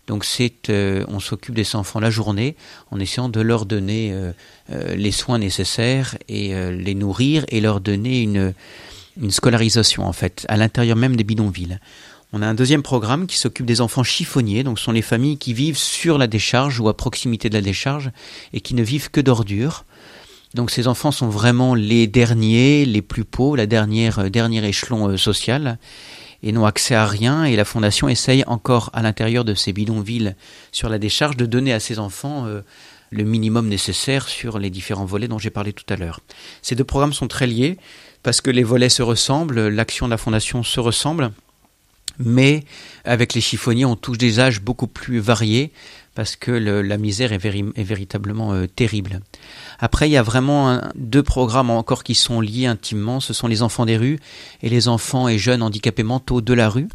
Donc 0.06 0.24
c'est, 0.24 0.68
euh, 0.68 1.04
on 1.08 1.18
s'occupe 1.18 1.54
de 1.54 1.62
ces 1.62 1.76
enfants 1.76 2.00
la 2.00 2.10
journée 2.10 2.56
en 2.90 3.00
essayant 3.00 3.28
de 3.28 3.40
leur 3.40 3.64
donner 3.64 4.12
euh, 4.12 4.32
euh, 4.70 4.94
les 4.94 5.12
soins 5.12 5.38
nécessaires 5.38 6.16
et 6.28 6.54
les 6.72 6.94
nourrir 6.94 7.44
et 7.48 7.60
leur 7.60 7.80
donner 7.80 8.22
une, 8.22 8.52
scolarisation 9.30 10.04
en 10.06 10.12
fait 10.12 10.44
à 10.48 10.56
l'intérieur 10.56 10.96
même 10.96 11.16
des 11.16 11.24
bidonvilles. 11.24 11.78
On 12.32 12.42
a 12.42 12.46
un 12.46 12.54
deuxième 12.54 12.82
programme 12.82 13.28
qui 13.28 13.36
s'occupe 13.36 13.64
des 13.64 13.80
enfants 13.80 14.02
chiffonniers, 14.02 14.64
donc 14.64 14.80
ce 14.80 14.86
sont 14.86 14.92
les 14.92 15.02
familles 15.02 15.38
qui 15.38 15.54
vivent 15.54 15.78
sur 15.78 16.18
la 16.18 16.26
décharge 16.26 16.80
ou 16.80 16.88
à 16.88 16.96
proximité 16.96 17.48
de 17.48 17.54
la 17.54 17.60
décharge 17.60 18.10
et 18.52 18.60
qui 18.60 18.74
ne 18.74 18.82
vivent 18.82 19.10
que 19.10 19.20
d'ordures. 19.20 19.84
Donc 20.54 20.72
ces 20.72 20.88
enfants 20.88 21.12
sont 21.12 21.28
vraiment 21.28 21.76
les 21.76 22.08
derniers, 22.08 22.84
les 22.84 23.02
plus 23.02 23.24
pauvres, 23.24 23.56
la 23.56 23.66
dernière 23.66 24.30
dernier 24.30 24.66
échelon 24.66 25.16
social 25.16 25.78
et 26.44 26.52
n'ont 26.52 26.66
accès 26.66 26.94
à 26.94 27.06
rien. 27.06 27.44
Et 27.44 27.56
la 27.56 27.64
fondation 27.64 28.08
essaye 28.08 28.44
encore 28.46 28.90
à 28.92 29.02
l'intérieur 29.02 29.44
de 29.44 29.54
ces 29.54 29.72
bidonvilles 29.72 30.36
sur 30.70 30.88
la 30.88 30.98
décharge 30.98 31.36
de 31.36 31.46
donner 31.46 31.72
à 31.72 31.80
ces 31.80 31.98
enfants 31.98 32.46
euh, 32.46 32.60
le 33.10 33.24
minimum 33.24 33.66
nécessaire 33.66 34.28
sur 34.28 34.58
les 34.58 34.70
différents 34.70 35.06
volets 35.06 35.26
dont 35.26 35.38
j'ai 35.38 35.50
parlé 35.50 35.72
tout 35.72 35.86
à 35.88 35.96
l'heure. 35.96 36.20
Ces 36.62 36.76
deux 36.76 36.84
programmes 36.84 37.14
sont 37.14 37.28
très 37.28 37.46
liés 37.46 37.78
parce 38.22 38.40
que 38.40 38.50
les 38.50 38.62
volets 38.62 38.88
se 38.90 39.02
ressemblent, 39.02 39.68
l'action 39.68 40.06
de 40.06 40.10
la 40.10 40.18
fondation 40.18 40.62
se 40.62 40.80
ressemble, 40.80 41.32
mais 42.18 42.64
avec 43.04 43.34
les 43.34 43.40
chiffonniers, 43.40 43.84
on 43.84 43.96
touche 43.96 44.18
des 44.18 44.38
âges 44.38 44.60
beaucoup 44.60 44.86
plus 44.86 45.18
variés 45.18 45.72
parce 46.14 46.36
que 46.36 46.52
la 46.52 46.96
misère 46.96 47.32
est, 47.32 47.38
véritablement 47.82 48.52
euh, 48.52 48.66
terrible. 48.66 49.20
Après, 49.84 50.08
il 50.08 50.12
y 50.12 50.16
a 50.16 50.22
vraiment 50.22 50.80
deux 50.94 51.22
programmes 51.22 51.68
encore 51.68 52.04
qui 52.04 52.14
sont 52.14 52.40
liés 52.40 52.64
intimement. 52.64 53.20
Ce 53.20 53.34
sont 53.34 53.48
les 53.48 53.60
enfants 53.60 53.84
des 53.84 53.98
rues 53.98 54.18
et 54.62 54.70
les 54.70 54.88
enfants 54.88 55.28
et 55.28 55.36
jeunes 55.36 55.62
handicapés 55.62 56.02
mentaux 56.02 56.40
de 56.40 56.54
la 56.54 56.70
rue. 56.70 56.88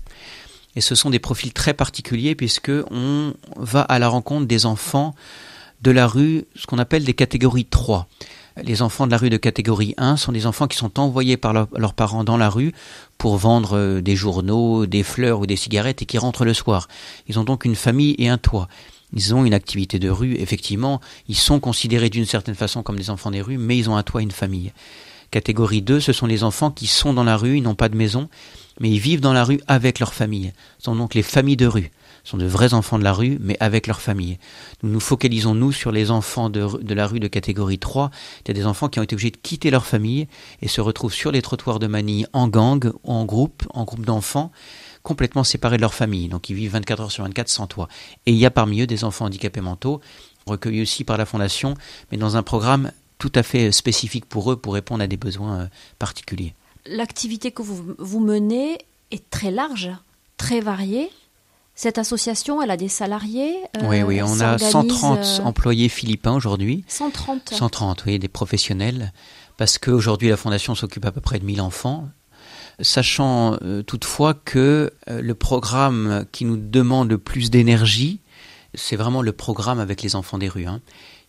Et 0.76 0.82
ce 0.82 0.96
sont 0.96 1.12
des 1.12 1.20
profils 1.20 1.54
très 1.54 1.76
particuliers 1.76 2.34
puisque 2.34 2.72
on 2.90 3.36
va 3.58 3.82
à 3.82 4.00
la 4.00 4.08
rencontre 4.08 4.48
des 4.48 4.66
enfants 4.66 5.14
de 5.84 5.92
la 5.92 6.08
rue, 6.08 6.46
ce 6.56 6.66
qu'on 6.66 6.80
appelle 6.80 7.04
des 7.04 7.14
catégories 7.14 7.66
3. 7.66 8.08
Les 8.64 8.82
enfants 8.82 9.06
de 9.06 9.12
la 9.12 9.18
rue 9.18 9.30
de 9.30 9.38
catégorie 9.38 9.94
1 10.00 10.18
sont 10.18 10.32
des 10.32 10.48
enfants 10.48 10.66
qui 10.66 10.76
sont 10.76 11.00
envoyés 11.00 11.38
par 11.38 11.54
leurs 11.54 11.94
parents 11.94 12.24
dans 12.24 12.38
la 12.38 12.50
rue 12.50 12.74
pour 13.20 13.38
vendre 13.38 13.78
euh, 13.78 14.02
des 14.02 14.16
journaux, 14.16 14.88
des 14.88 15.04
fleurs 15.04 15.42
ou 15.42 15.46
des 15.46 15.58
cigarettes 15.58 16.02
et 16.02 16.08
qui 16.08 16.18
rentrent 16.18 16.44
le 16.44 16.56
soir. 16.56 16.88
Ils 17.28 17.38
ont 17.38 17.44
donc 17.44 17.66
une 17.66 17.76
famille 17.76 18.16
et 18.18 18.30
un 18.30 18.40
toit 18.40 18.68
ils 19.14 19.34
ont 19.34 19.46
une 19.46 19.54
activité 19.54 20.00
de 20.00 20.10
rue, 20.10 20.36
effectivement, 20.36 21.02
ils 21.28 21.36
sont 21.36 21.60
considérés 21.60 22.10
d'une 22.10 22.26
certaine 22.26 22.56
façon 22.56 22.84
comme 22.84 22.98
des 22.98 23.10
enfants 23.10 23.32
des 23.32 23.42
rues, 23.42 23.58
mais 23.58 23.78
ils 23.78 23.90
ont 23.90 23.98
un 23.98 24.04
toit 24.04 24.22
une 24.22 24.32
famille. 24.32 24.72
Catégorie 25.32 25.82
2, 25.82 26.00
ce 26.00 26.14
sont 26.14 26.26
les 26.26 26.44
enfants 26.44 26.72
qui 26.72 26.88
sont 26.88 27.14
dans 27.14 27.24
la 27.24 27.38
rue, 27.38 27.58
ils 27.58 27.64
n'ont 27.64 27.76
pas 27.76 27.90
de 27.90 27.96
maison, 27.96 28.30
mais 28.80 28.90
ils 28.90 29.00
vivent 29.00 29.22
dans 29.22 29.34
la 29.34 29.44
rue 29.44 29.60
avec 29.68 30.00
leur 30.00 30.14
famille. 30.14 30.54
Ce 30.80 30.86
sont 30.86 30.96
donc 30.96 31.14
les 31.14 31.24
familles 31.24 31.58
de 31.58 31.68
rue. 31.68 31.92
Ce 32.24 32.32
sont 32.32 32.38
de 32.38 32.46
vrais 32.46 32.74
enfants 32.74 33.00
de 33.00 33.04
la 33.04 33.14
rue, 33.14 33.38
mais 33.40 33.56
avec 33.60 33.88
leur 33.88 34.02
famille. 34.02 34.40
Nous 34.84 34.90
nous 34.90 35.00
focalisons, 35.00 35.56
nous, 35.56 35.72
sur 35.72 35.92
les 35.92 36.12
enfants 36.12 36.50
de, 36.50 36.66
de 36.82 36.94
la 36.94 37.08
rue 37.08 37.20
de 37.20 37.28
catégorie 37.28 37.80
3. 37.80 38.10
Il 38.44 38.48
y 38.50 38.52
a 38.52 38.54
des 38.54 38.66
enfants 38.66 38.90
qui 38.90 39.00
ont 39.00 39.04
été 39.04 39.16
obligés 39.16 39.32
de 39.32 39.38
quitter 39.38 39.72
leur 39.72 39.86
famille 39.86 40.28
et 40.62 40.68
se 40.68 40.82
retrouvent 40.82 41.14
sur 41.14 41.32
les 41.32 41.42
trottoirs 41.42 41.80
de 41.80 41.88
Manille 41.88 42.28
en 42.34 42.48
gang, 42.48 42.92
en 43.04 43.26
groupe, 43.26 43.64
en 43.74 43.84
groupe 43.84 44.06
d'enfants, 44.06 44.52
complètement 45.04 45.44
séparés 45.44 45.78
de 45.78 45.82
leur 45.82 45.94
famille, 45.94 46.28
donc 46.28 46.50
ils 46.50 46.56
vivent 46.56 46.72
24 46.72 47.02
heures 47.02 47.12
sur 47.12 47.24
24 47.24 47.50
sans 47.50 47.68
toit. 47.68 47.88
Et 48.26 48.32
il 48.32 48.38
y 48.38 48.46
a 48.46 48.52
parmi 48.52 48.82
eux 48.82 48.88
des 48.88 49.04
enfants 49.04 49.26
handicapés 49.26 49.62
mentaux, 49.62 50.02
recueillis 50.46 50.82
aussi 50.82 51.04
par 51.04 51.18
la 51.18 51.26
Fondation, 51.26 51.76
mais 52.12 52.18
dans 52.18 52.38
un 52.38 52.44
programme 52.44 52.92
tout 53.18 53.32
à 53.36 53.44
fait 53.44 53.72
spécifique 53.72 54.26
pour 54.26 54.52
eux 54.52 54.56
pour 54.56 54.74
répondre 54.74 55.04
à 55.04 55.08
des 55.08 55.18
besoins 55.18 55.60
euh, 55.60 55.66
particuliers. 56.00 56.54
L'activité 56.86 57.52
que 57.52 57.62
vous, 57.62 57.96
vous 57.98 58.20
menez 58.20 58.78
est 59.12 59.30
très 59.30 59.52
large, 59.52 59.92
très 60.38 60.62
variée. 60.62 61.10
Cette 61.76 61.98
association, 61.98 62.62
elle 62.62 62.72
a 62.72 62.78
des 62.78 62.90
salariés 62.90 63.56
euh, 63.78 63.88
Oui, 63.88 64.02
oui, 64.02 64.22
on 64.22 64.40
a 64.40 64.58
130 64.58 65.20
euh, 65.20 65.44
employés 65.44 65.88
philippins 65.88 66.34
aujourd'hui. 66.34 66.84
130 66.88 67.54
130, 67.54 68.06
oui, 68.06 68.20
des 68.20 68.28
professionnels. 68.28 69.14
Parce 69.58 69.78
qu'aujourd'hui, 69.78 70.30
la 70.30 70.38
Fondation 70.38 70.76
s'occupe 70.76 71.06
à 71.06 71.12
peu 71.12 71.22
près 71.22 71.40
de 71.40 71.46
1000 71.46 71.62
enfants 71.62 72.08
sachant 72.82 73.58
euh, 73.62 73.82
toutefois 73.84 74.34
que 74.34 74.92
euh, 75.10 75.22
le 75.22 75.36
programme 75.36 76.26
qui 76.32 76.46
nous 76.46 76.58
demande 76.58 77.10
le 77.10 77.18
plus 77.18 77.50
d'énergie, 77.50 78.20
c'est 78.74 78.96
vraiment 78.96 79.22
le 79.22 79.32
programme 79.32 79.80
avec 79.80 80.02
les 80.02 80.16
enfants 80.16 80.38
des 80.38 80.50
rues. 80.50 80.66
Hein. 80.66 80.82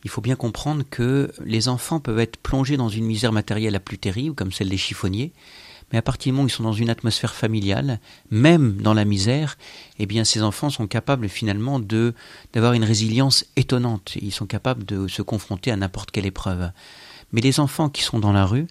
Il 0.04 0.11
faut 0.11 0.21
bien 0.21 0.37
comprendre 0.37 0.85
que 0.88 1.30
les 1.45 1.69
enfants 1.69 2.00
peuvent 2.00 2.19
être 2.19 2.37
plongés 2.38 2.76
dans 2.76 2.88
une 2.88 3.04
misère 3.04 3.33
matérielle 3.33 3.73
la 3.73 3.80
plus 3.80 3.99
terrible, 3.99 4.35
comme 4.35 4.52
celle 4.52 4.69
des 4.69 4.76
chiffonniers, 4.76 5.33
mais 5.92 5.99
à 5.99 6.02
partir 6.02 6.30
du 6.30 6.35
moment 6.35 6.45
où 6.45 6.49
ils 6.49 6.52
sont 6.52 6.62
dans 6.62 6.73
une 6.73 6.90
atmosphère 6.90 7.35
familiale, 7.35 7.99
même 8.30 8.80
dans 8.80 8.95
la 8.95 9.04
misère, 9.04 9.59
eh 9.99 10.07
bien 10.07 10.25
ces 10.25 10.42
enfants 10.42 10.71
sont 10.71 10.87
capables 10.87 11.28
finalement 11.28 11.80
de 11.80 12.14
d'avoir 12.52 12.75
une 12.75 12.85
résilience 12.85 13.45
étonnante. 13.57 14.16
Ils 14.23 14.33
sont 14.33 14.47
capables 14.47 14.85
de 14.85 15.09
se 15.09 15.23
confronter 15.23 15.71
à 15.73 15.76
n'importe 15.76 16.12
quelle 16.12 16.26
épreuve. 16.26 16.71
Mais 17.33 17.40
les 17.40 17.61
enfants 17.61 17.88
qui 17.88 18.02
sont 18.02 18.21
dans 18.21 18.33
la 18.33 18.47
rue, 18.47 18.66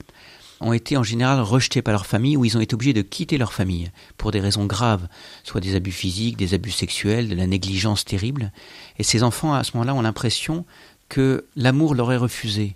ont 0.62 0.74
été 0.74 0.98
en 0.98 1.04
général 1.04 1.42
rejetés 1.42 1.82
par 1.82 1.94
leur 1.94 2.06
famille 2.06 2.38
ou 2.38 2.46
ils 2.46 2.58
ont 2.58 2.62
été 2.62 2.74
obligés 2.74 2.94
de 2.94 3.02
quitter 3.02 3.38
leur 3.38 3.54
famille 3.54 3.92
pour 4.18 4.32
des 4.32 4.40
raisons 4.40 4.66
graves, 4.66 5.08
soit 5.44 5.62
des 5.62 5.76
abus 5.76 5.92
physiques, 5.92 6.38
des 6.38 6.54
abus 6.54 6.72
sexuels, 6.72 7.30
de 7.30 7.36
la 7.36 7.48
négligence 7.48 8.06
terrible. 8.06 8.52
Et 8.98 9.04
ces 9.04 9.24
enfants, 9.24 9.54
à 9.54 9.64
ce 9.64 9.72
moment-là, 9.76 9.96
ont 9.96 10.02
l'impression 10.02 10.66
que 11.08 11.46
l'amour 11.56 11.96
leur 11.96 12.12
est 12.12 12.18
refusé. 12.18 12.76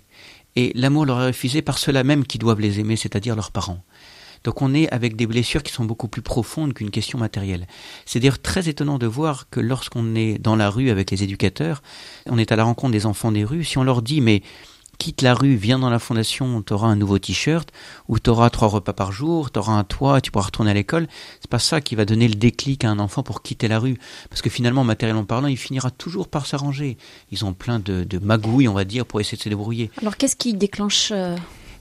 Et 0.56 0.72
l'amour 0.74 1.06
leur 1.06 1.20
est 1.22 1.26
refusé 1.28 1.62
par 1.62 1.78
ceux-là 1.78 2.04
même 2.04 2.26
qui 2.26 2.38
doivent 2.38 2.60
les 2.60 2.80
aimer, 2.80 2.96
c'est-à-dire 2.96 3.36
leurs 3.36 3.50
parents. 3.50 3.82
Donc 4.44 4.60
on 4.60 4.74
est 4.74 4.88
avec 4.90 5.16
des 5.16 5.26
blessures 5.26 5.62
qui 5.62 5.72
sont 5.72 5.86
beaucoup 5.86 6.06
plus 6.06 6.22
profondes 6.22 6.74
qu'une 6.74 6.90
question 6.90 7.18
matérielle. 7.18 7.66
C'est 8.04 8.20
d'ailleurs 8.20 8.40
très 8.40 8.68
étonnant 8.68 8.98
de 8.98 9.06
voir 9.06 9.48
que 9.48 9.58
lorsqu'on 9.58 10.14
est 10.14 10.38
dans 10.38 10.54
la 10.54 10.68
rue 10.68 10.90
avec 10.90 11.10
les 11.10 11.22
éducateurs, 11.22 11.82
on 12.26 12.38
est 12.38 12.52
à 12.52 12.56
la 12.56 12.64
rencontre 12.64 12.92
des 12.92 13.06
enfants 13.06 13.32
des 13.32 13.44
rues, 13.44 13.64
si 13.64 13.78
on 13.78 13.84
leur 13.84 14.02
dit 14.02 14.20
mais 14.20 14.42
quitte 14.98 15.22
la 15.22 15.34
rue, 15.34 15.54
viens 15.56 15.78
dans 15.78 15.90
la 15.90 15.98
fondation, 15.98 16.62
tu 16.62 16.72
auras 16.72 16.88
un 16.88 16.96
nouveau 16.96 17.18
t-shirt, 17.18 17.70
ou 18.08 18.18
tu 18.18 18.30
auras 18.30 18.50
trois 18.50 18.68
repas 18.68 18.92
par 18.92 19.12
jour, 19.12 19.50
tu 19.50 19.58
auras 19.58 19.72
un 19.72 19.84
toit, 19.84 20.20
tu 20.20 20.30
pourras 20.30 20.46
retourner 20.46 20.70
à 20.70 20.74
l'école. 20.74 21.06
C'est 21.40 21.50
pas 21.50 21.58
ça 21.58 21.80
qui 21.80 21.94
va 21.94 22.04
donner 22.04 22.28
le 22.28 22.34
déclic 22.34 22.84
à 22.84 22.90
un 22.90 22.98
enfant 22.98 23.22
pour 23.22 23.42
quitter 23.42 23.68
la 23.68 23.78
rue. 23.78 23.98
Parce 24.30 24.42
que 24.42 24.50
finalement, 24.50 24.84
matériellement 24.84 25.24
parlant, 25.24 25.48
il 25.48 25.56
finira 25.56 25.90
toujours 25.90 26.28
par 26.28 26.46
s'arranger. 26.46 26.96
Ils 27.30 27.44
ont 27.44 27.52
plein 27.52 27.78
de, 27.78 28.06
magouilles, 28.22 28.68
on 28.68 28.74
va 28.74 28.84
dire, 28.84 29.06
pour 29.06 29.20
essayer 29.20 29.36
de 29.36 29.42
se 29.42 29.48
débrouiller. 29.48 29.90
Alors 30.00 30.16
qu'est-ce 30.16 30.36
qui 30.36 30.54
déclenche 30.54 31.10
euh, 31.12 31.36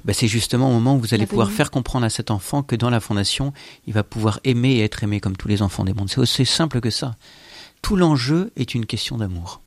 ben, 0.05 0.13
c'est 0.13 0.27
justement 0.27 0.69
au 0.69 0.73
moment 0.73 0.97
où 0.97 0.99
vous 0.99 1.13
allez 1.13 1.25
pouvoir 1.25 1.49
faire 1.49 1.71
comprendre 1.71 2.05
à 2.05 2.09
cet 2.09 2.29
enfant 2.29 2.61
que 2.61 2.75
dans 2.75 2.89
la 2.89 2.99
fondation, 2.99 3.53
il 3.87 3.93
va 3.93 4.03
pouvoir 4.03 4.39
aimer 4.43 4.73
et 4.73 4.83
être 4.83 5.03
aimé 5.03 5.21
comme 5.21 5.37
tous 5.37 5.47
les 5.47 5.61
enfants 5.61 5.85
des 5.85 5.93
mondes. 5.93 6.09
C'est 6.09 6.19
aussi 6.19 6.45
simple 6.45 6.81
que 6.81 6.89
ça. 6.89 7.15
Tout 7.81 7.95
l'enjeu 7.95 8.51
est 8.57 8.75
une 8.75 8.85
question 8.85 9.17
d'amour. 9.17 9.62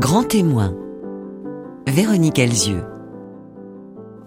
Grand 0.00 0.24
témoin. 0.24 0.74
Véronique 1.86 2.38
Elzieux. 2.38 2.82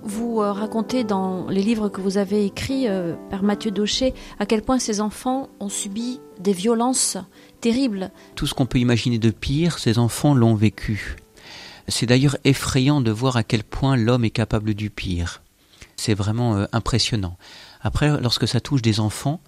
Vous 0.04 0.40
euh, 0.40 0.52
racontez 0.52 1.04
dans 1.04 1.48
les 1.50 1.64
livres 1.64 1.90
que 1.90 2.00
vous 2.00 2.20
avez 2.20 2.46
écrits 2.46 2.88
euh, 2.88 3.16
par 3.32 3.42
Mathieu 3.42 3.72
Daucher 3.72 4.14
à 4.38 4.46
quel 4.46 4.62
point 4.62 4.78
ces 4.78 5.02
enfants 5.02 5.50
ont 5.60 5.70
subi 5.70 6.22
des 6.40 6.54
violences 6.54 7.18
terribles. 7.60 8.12
Tout 8.36 8.46
ce 8.46 8.54
qu'on 8.54 8.68
peut 8.68 8.78
imaginer 8.78 9.18
de 9.18 9.32
pire, 9.32 9.80
ces 9.80 9.98
enfants 9.98 10.36
l'ont 10.36 10.54
vécu. 10.54 11.16
C'est 11.88 12.06
d'ailleurs 12.06 12.38
effrayant 12.44 13.02
de 13.02 13.10
voir 13.10 13.36
à 13.36 13.44
quel 13.44 13.64
point 13.64 13.96
l'homme 13.96 14.26
est 14.26 14.30
capable 14.30 14.76
du 14.76 14.92
pire. 14.92 15.42
C'est 15.96 16.14
vraiment 16.14 16.56
euh, 16.56 16.66
impressionnant. 16.72 17.36
Après, 17.82 18.22
lorsque 18.22 18.48
ça 18.48 18.62
touche 18.62 18.84
des 18.84 19.00
enfants, 19.00 19.42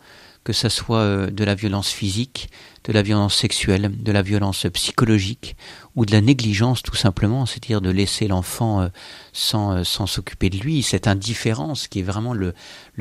que 0.44 0.54
ça 0.54 0.72
soit 0.72 1.28
de 1.28 1.44
la 1.44 1.54
violence 1.54 1.90
physique, 1.90 2.50
de 2.86 2.94
la 2.94 3.02
violence 3.02 3.36
sexuelle, 3.36 3.92
de 4.02 4.12
la 4.12 4.22
violence 4.22 4.66
psychologique 4.74 5.56
ou 5.96 6.06
de 6.06 6.12
la 6.12 6.22
négligence 6.22 6.84
tout 6.84 6.96
simplement, 6.96 7.46
c'est-à-dire 7.46 7.82
de 7.82 7.90
laisser 7.90 8.28
l'enfant 8.28 8.82
euh, 8.82 8.88
sans 9.34 9.72
euh, 9.72 9.84
sans 9.84 10.08
s'occuper 10.08 10.50
de 10.50 10.58
lui, 10.58 10.84
cette 10.84 11.08
indifférence 11.08 11.88
qui 11.88 12.00
est 12.00 12.04
vraiment 12.04 12.34
le, 12.34 12.54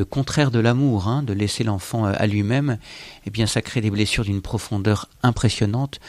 contraire 0.08 0.50
de 0.50 0.58
l'amour, 0.58 1.08
hein, 1.08 1.22
de 1.22 1.32
laisser 1.32 1.64
l'enfant 1.64 2.04
à 2.04 2.26
lui-même, 2.26 2.78
eh 3.26 3.30
bien 3.30 3.46
ça 3.46 3.62
crée 3.62 3.80
des 3.80 3.90
blessures 3.90 4.24
d'une 4.24 4.42
profondeur 4.42 5.08
impressionnante 5.22 6.00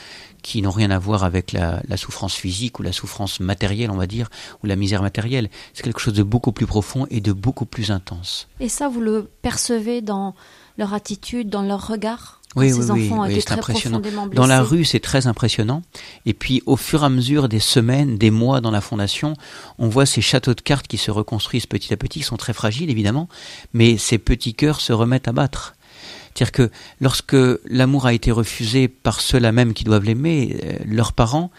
qui 0.46 0.62
n'ont 0.62 0.72
rien 0.72 0.92
à 0.92 1.00
voir 1.00 1.24
avec 1.24 1.54
la, 1.54 1.82
souffrance 1.98 2.36
physique 2.36 2.80
ou 2.80 2.84
la 2.84 2.92
souffrance 2.92 3.40
matérielle, 3.40 3.90
on 3.90 3.98
va 3.98 4.06
dire, 4.06 4.30
ou 4.64 4.68
la 4.68 4.76
misère 4.76 5.02
matérielle. 5.02 5.50
C'est 5.74 5.82
quelque 5.82 6.00
chose 6.00 6.14
de 6.14 6.22
beaucoup 6.22 6.52
plus 6.52 6.68
profond 6.68 7.08
et 7.10 7.20
de 7.20 7.34
beaucoup 7.34 7.66
plus 7.66 7.90
intense. 7.90 8.48
Et 8.60 8.70
ça, 8.70 8.88
vous 8.88 9.02
le 9.02 9.28
percevez 9.42 10.02
dans 10.02 10.36
leur 10.78 10.94
attitude, 10.94 11.50
dans 11.50 11.64
leur 11.64 11.88
regard? 11.88 12.42
Oui, 12.56 12.72
oui, 12.74 13.12
oui, 13.12 13.42
c'est 13.42 13.52
impressionnant. 13.52 14.02
Dans 14.34 14.48
la 14.48 14.62
rue, 14.62 14.86
c'est 14.86 15.00
très 15.00 15.28
impressionnant. 15.28 15.82
Et 16.26 16.34
puis, 16.34 16.64
au 16.66 16.78
fur 16.78 17.04
et 17.04 17.06
à 17.06 17.10
mesure 17.10 17.50
des 17.50 17.60
semaines, 17.60 18.18
des 18.18 18.32
mois 18.32 18.62
dans 18.62 18.72
la 18.72 18.82
fondation, 18.82 19.34
on 19.78 19.90
voit 19.90 20.06
ces 20.06 20.22
châteaux 20.22 20.54
de 20.54 20.62
cartes 20.62 20.88
qui 20.88 20.98
se 20.98 21.12
reconstruisent 21.12 21.66
petit 21.66 21.94
à 21.94 21.98
petit, 21.98 22.20
qui 22.20 22.26
sont 22.26 22.38
très 22.38 22.54
fragiles, 22.54 22.90
évidemment, 22.90 23.28
mais 23.74 23.98
ces 23.98 24.18
petits 24.18 24.54
cœurs 24.54 24.80
se 24.80 24.94
remettent 24.94 25.28
à 25.28 25.34
battre. 25.34 25.76
C'est-à-dire 26.34 26.52
que 26.52 26.72
lorsque 27.00 27.38
l'amour 27.66 28.06
a 28.06 28.14
été 28.14 28.32
refusé 28.32 28.88
par 28.88 29.22
ceux-là 29.22 29.52
même 29.52 29.74
qui 29.74 29.86
doivent 29.86 30.04
l'aimer, 30.04 30.58
euh, 30.64 30.78
leurs 30.86 31.14
parents, 31.14 31.50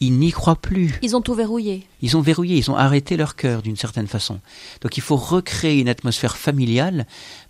ils 0.00 0.18
n'y 0.18 0.30
croient 0.30 0.60
plus. 0.60 0.98
Ils 1.02 1.16
ont 1.16 1.22
tout 1.22 1.34
verrouillé. 1.34 1.86
Ils 2.02 2.16
ont 2.16 2.20
verrouillé, 2.20 2.56
ils 2.56 2.70
ont 2.70 2.76
arrêté 2.76 3.16
leur 3.16 3.34
cœur 3.34 3.62
d'une 3.62 3.76
certaine 3.76 4.06
façon. 4.06 4.40
Donc 4.82 4.98
il 4.98 5.02
faut 5.02 5.16
recréer 5.16 5.80
une 5.80 5.88
atmosphère 5.88 6.36
familiale, 6.36 7.06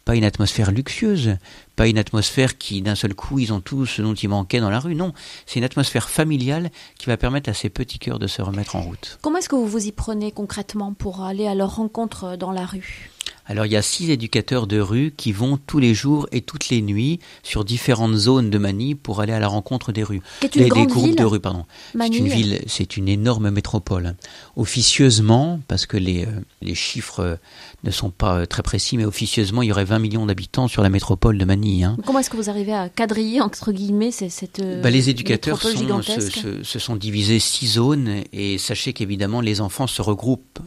pas 0.07 0.15
une 0.15 0.25
atmosphère 0.25 0.71
luxueuse, 0.71 1.37
pas 1.75 1.89
une 1.89 1.99
atmosphère 1.99 2.57
qui 2.57 2.81
d'un 2.81 2.95
seul 2.95 3.15
coup 3.15 3.41
ils 3.41 3.53
ont 3.53 3.61
tout 3.61 3.85
ce 3.85 4.01
dont 4.01 4.15
il 4.15 4.29
manquait 4.31 4.61
dans 4.61 4.71
la 4.71 4.81
rue. 4.81 4.95
Non, 4.95 5.13
c'est 5.45 5.59
une 5.59 5.65
atmosphère 5.65 6.09
familiale 6.09 6.71
qui 6.97 7.07
va 7.07 7.19
permettre 7.19 7.51
à 7.51 7.55
ces 7.55 7.69
petits 7.69 7.99
cœurs 7.99 8.21
de 8.21 8.29
se 8.29 8.41
remettre 8.41 8.77
en 8.77 8.83
route. 8.83 9.19
Comment 9.21 9.39
est-ce 9.39 9.49
que 9.49 9.57
vous 9.57 9.67
vous 9.67 9.87
y 9.87 9.93
prenez 9.93 10.31
concrètement 10.31 10.95
pour 10.95 11.25
aller 11.25 11.47
à 11.47 11.55
leur 11.57 11.75
rencontre 11.75 12.37
dans 12.37 12.53
la 12.53 12.65
rue? 12.65 13.11
Alors 13.47 13.67
il 13.67 13.73
y 13.73 13.77
a 13.77 13.83
six 13.83 14.11
éducateurs 14.11 14.67
de 14.67 14.81
rue 14.81 15.13
qui 15.17 15.33
vont 15.33 15.57
tous 15.57 15.79
les 15.79 15.95
jours 15.95 16.27
et 16.33 16.41
toutes 16.41 16.69
les 16.69 16.83
nuits 16.83 17.21
sur 17.43 17.65
différentes 17.65 18.17
zones 18.17 18.51
de 18.51 18.59
Manille 18.59 18.95
pour 18.95 19.21
aller 19.21 19.33
à 19.33 19.39
la 19.39 19.49
rencontre 19.49 19.93
des 19.93 20.03
rues. 20.03 20.21
Une 20.43 20.69
des 20.69 20.87
groupes 20.87 21.17
de 21.17 21.25
rue, 21.25 21.41
pardon. 21.41 21.65
C'est 21.99 22.09
une 22.09 22.29
ville, 22.29 22.61
c'est 22.67 22.97
une 22.97 23.09
énorme 23.09 23.51
métropole. 23.51 24.15
Officieusement, 24.57 25.61
parce 25.69 25.87
que 25.87 25.97
les, 25.97 26.25
euh, 26.25 26.31
les 26.63 26.75
chiffres 26.75 27.21
euh, 27.21 27.37
ne 27.85 27.91
sont 27.91 28.11
pas 28.11 28.39
euh, 28.39 28.47
très 28.47 28.63
précis, 28.63 28.97
mais 28.97 29.05
officieusement, 29.05 29.63
il 29.63 29.69
y 29.69 29.73
aurait 29.73 29.85
20 29.85 29.99
millions 29.99 30.27
d'habitants 30.27 30.69
sur 30.69 30.83
la 30.83 30.89
métropole 30.89 31.39
de 31.39 31.45
Manille. 31.45 31.85
Hein. 31.85 31.97
Comment 32.05 32.19
est-ce 32.19 32.31
que 32.31 32.37
vous 32.37 32.51
arrivez 32.51 32.75
à 32.75 32.89
quadriller, 32.89 33.41
entre 33.41 33.73
guillemets, 33.73 34.11
cette 34.11 34.61
bah, 34.83 34.91
Les 34.91 35.09
éducateurs 35.09 35.63
sont, 35.63 36.03
se, 36.03 36.63
se 36.63 36.79
sont 36.79 36.97
divisés 36.97 37.39
six 37.39 37.67
zones 37.67 38.23
et 38.33 38.59
sachez 38.59 38.93
qu'évidemment 38.93 39.41
les 39.41 39.61
enfants 39.61 39.87
se 39.87 40.03
regroupent 40.03 40.61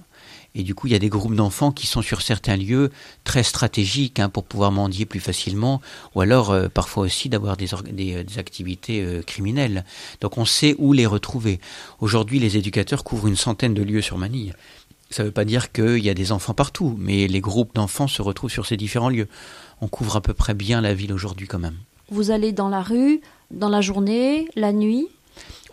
et 0.60 0.64
du 0.64 0.76
coup, 0.76 0.88
il 0.88 0.94
y 0.94 0.96
a 0.96 1.00
des 1.00 1.08
groupes 1.08 1.36
d'enfants 1.36 1.72
qui 1.72 1.88
sont 1.88 2.02
sur 2.02 2.22
certains 2.22 2.58
lieux 2.58 2.92
très 3.24 3.44
stratégiques 3.44 4.20
hein, 4.20 4.28
pour 4.28 4.44
pouvoir 4.44 4.74
mendier 4.74 5.06
plus 5.06 5.22
facilement, 5.22 5.80
ou 6.16 6.22
alors 6.22 6.52
euh, 6.52 6.68
parfois 6.68 7.04
aussi 7.04 7.30
d'avoir 7.30 7.56
des, 7.56 7.74
euh, 7.74 8.24
activités 8.38 9.02
euh, 9.02 9.22
criminelles. 9.22 9.86
Donc 10.20 10.38
on 10.38 10.44
sait 10.44 10.76
où 10.78 10.92
les 10.92 11.06
retrouver. 11.06 11.62
Aujourd'hui, 12.02 12.40
les 12.40 12.58
éducateurs 12.58 13.06
couvrent 13.06 13.28
une 13.28 13.38
centaine 13.38 13.74
de 13.74 13.84
lieux 13.84 14.02
sur 14.02 14.18
Manille. 14.18 14.54
Ça 15.12 15.24
ne 15.24 15.28
veut 15.28 15.34
pas 15.34 15.46
dire 15.46 15.72
qu'il 15.72 16.04
y 16.04 16.10
a 16.10 16.14
des 16.14 16.34
enfants 16.34 16.54
partout, 16.54 16.94
mais 17.00 17.28
les 17.28 17.40
groupes 17.40 17.74
d'enfants 17.74 18.08
se 18.08 18.22
retrouvent 18.22 18.52
sur 18.52 18.66
ces 18.66 18.76
différents 18.76 19.10
lieux. 19.10 19.30
On 19.80 19.88
couvre 19.88 20.18
à 20.18 20.22
peu 20.22 20.34
près 20.34 20.54
bien 20.54 20.82
la 20.82 20.94
ville 20.94 21.14
aujourd'hui 21.14 21.48
quand 21.48 21.60
même. 21.60 21.78
Vous 22.12 22.32
allez 22.32 22.52
dans 22.52 22.68
la 22.68 22.82
rue, 22.82 23.22
dans 23.50 23.70
la 23.70 23.80
journée, 23.80 24.50
la 24.58 24.74
nuit? 24.74 25.08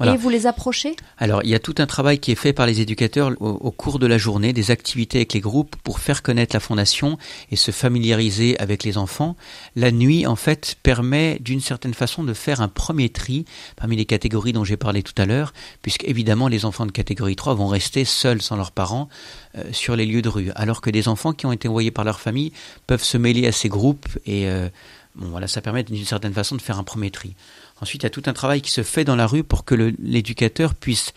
Et 0.04 0.16
vous 0.16 0.28
les 0.28 0.46
approchez? 0.46 0.96
Alors, 1.18 1.42
il 1.44 1.50
y 1.50 1.54
a 1.54 1.59
tout 1.59 1.74
un 1.78 1.87
travail 1.87 2.18
qui 2.18 2.32
est 2.32 2.37
fait 2.37 2.52
par 2.52 2.66
les 2.66 2.80
éducateurs 2.80 3.32
au, 3.40 3.70
cours 3.70 3.98
de 3.98 4.06
la 4.06 4.18
journée, 4.18 4.52
des 4.52 4.70
activités 4.70 5.18
avec 5.18 5.32
les 5.32 5.40
groupes 5.40 5.76
pour 5.85 6.00
faire 6.00 6.22
connaître 6.22 6.54
la 6.54 6.61
fondation 6.61 7.18
et 7.50 7.56
se 7.56 7.70
familiariser 7.70 8.59
avec 8.59 8.85
les 8.85 8.98
enfants. 8.98 9.37
La 9.74 9.90
nuit, 9.90 10.26
en 10.26 10.37
fait, 10.37 10.76
permet 10.82 11.38
d'une 11.40 11.61
certaine 11.61 11.94
façon 11.94 12.24
de 12.24 12.35
faire 12.35 12.61
un 12.61 12.68
premier 12.68 13.09
tri 13.09 13.44
parmi 13.76 13.96
les 13.96 14.04
catégories 14.04 14.52
dont 14.52 14.64
j'ai 14.64 14.76
parlé 14.76 15.02
tout 15.02 15.14
à 15.16 15.26
l'heure, 15.26 15.52
puisque 15.82 16.04
évidemment 16.04 16.48
les 16.48 16.64
enfants 16.64 16.87
de 16.87 16.92
catégorie 16.92 17.37
3 17.37 17.54
vont 17.54 17.68
rester 17.68 18.04
seuls 18.04 18.42
sans 18.42 18.56
leurs 18.56 18.72
parents 18.72 19.09
euh, 19.56 19.64
sur 19.72 19.96
les 19.96 20.06
lieux 20.06 20.22
de 20.22 20.28
rue, 20.28 20.50
alors 20.54 20.80
que 20.80 20.90
des 20.90 21.09
enfants 21.09 21.32
qui 21.32 21.46
ont 21.46 21.52
été 21.52 21.68
envoyés 21.68 21.90
par 21.90 22.04
leur 22.04 22.20
famille 22.20 22.52
peuvent 22.87 23.02
se 23.02 23.16
mêler 23.16 23.46
à 23.46 23.52
ces 23.52 23.68
groupes 23.68 24.06
et 24.26 24.48
euh, 24.48 24.68
bon 25.16 25.28
voilà, 25.28 25.48
ça 25.48 25.61
permet 25.61 25.82
d'une 25.82 26.04
certaine 26.04 26.32
façon 26.32 26.56
de 26.56 26.62
faire 26.62 26.78
un 26.78 26.85
premier 26.85 27.11
tri. 27.11 27.35
Ensuite, 27.80 28.02
il 28.02 28.06
y 28.06 28.08
a 28.08 28.10
tout 28.10 28.22
un 28.26 28.32
travail 28.32 28.62
qui 28.62 28.70
se 28.70 28.82
fait 28.82 29.04
dans 29.04 29.16
la 29.16 29.26
rue 29.26 29.44
pour 29.44 29.64
que 29.64 29.74
l'éducateur 29.74 30.74
puisse 30.74 31.12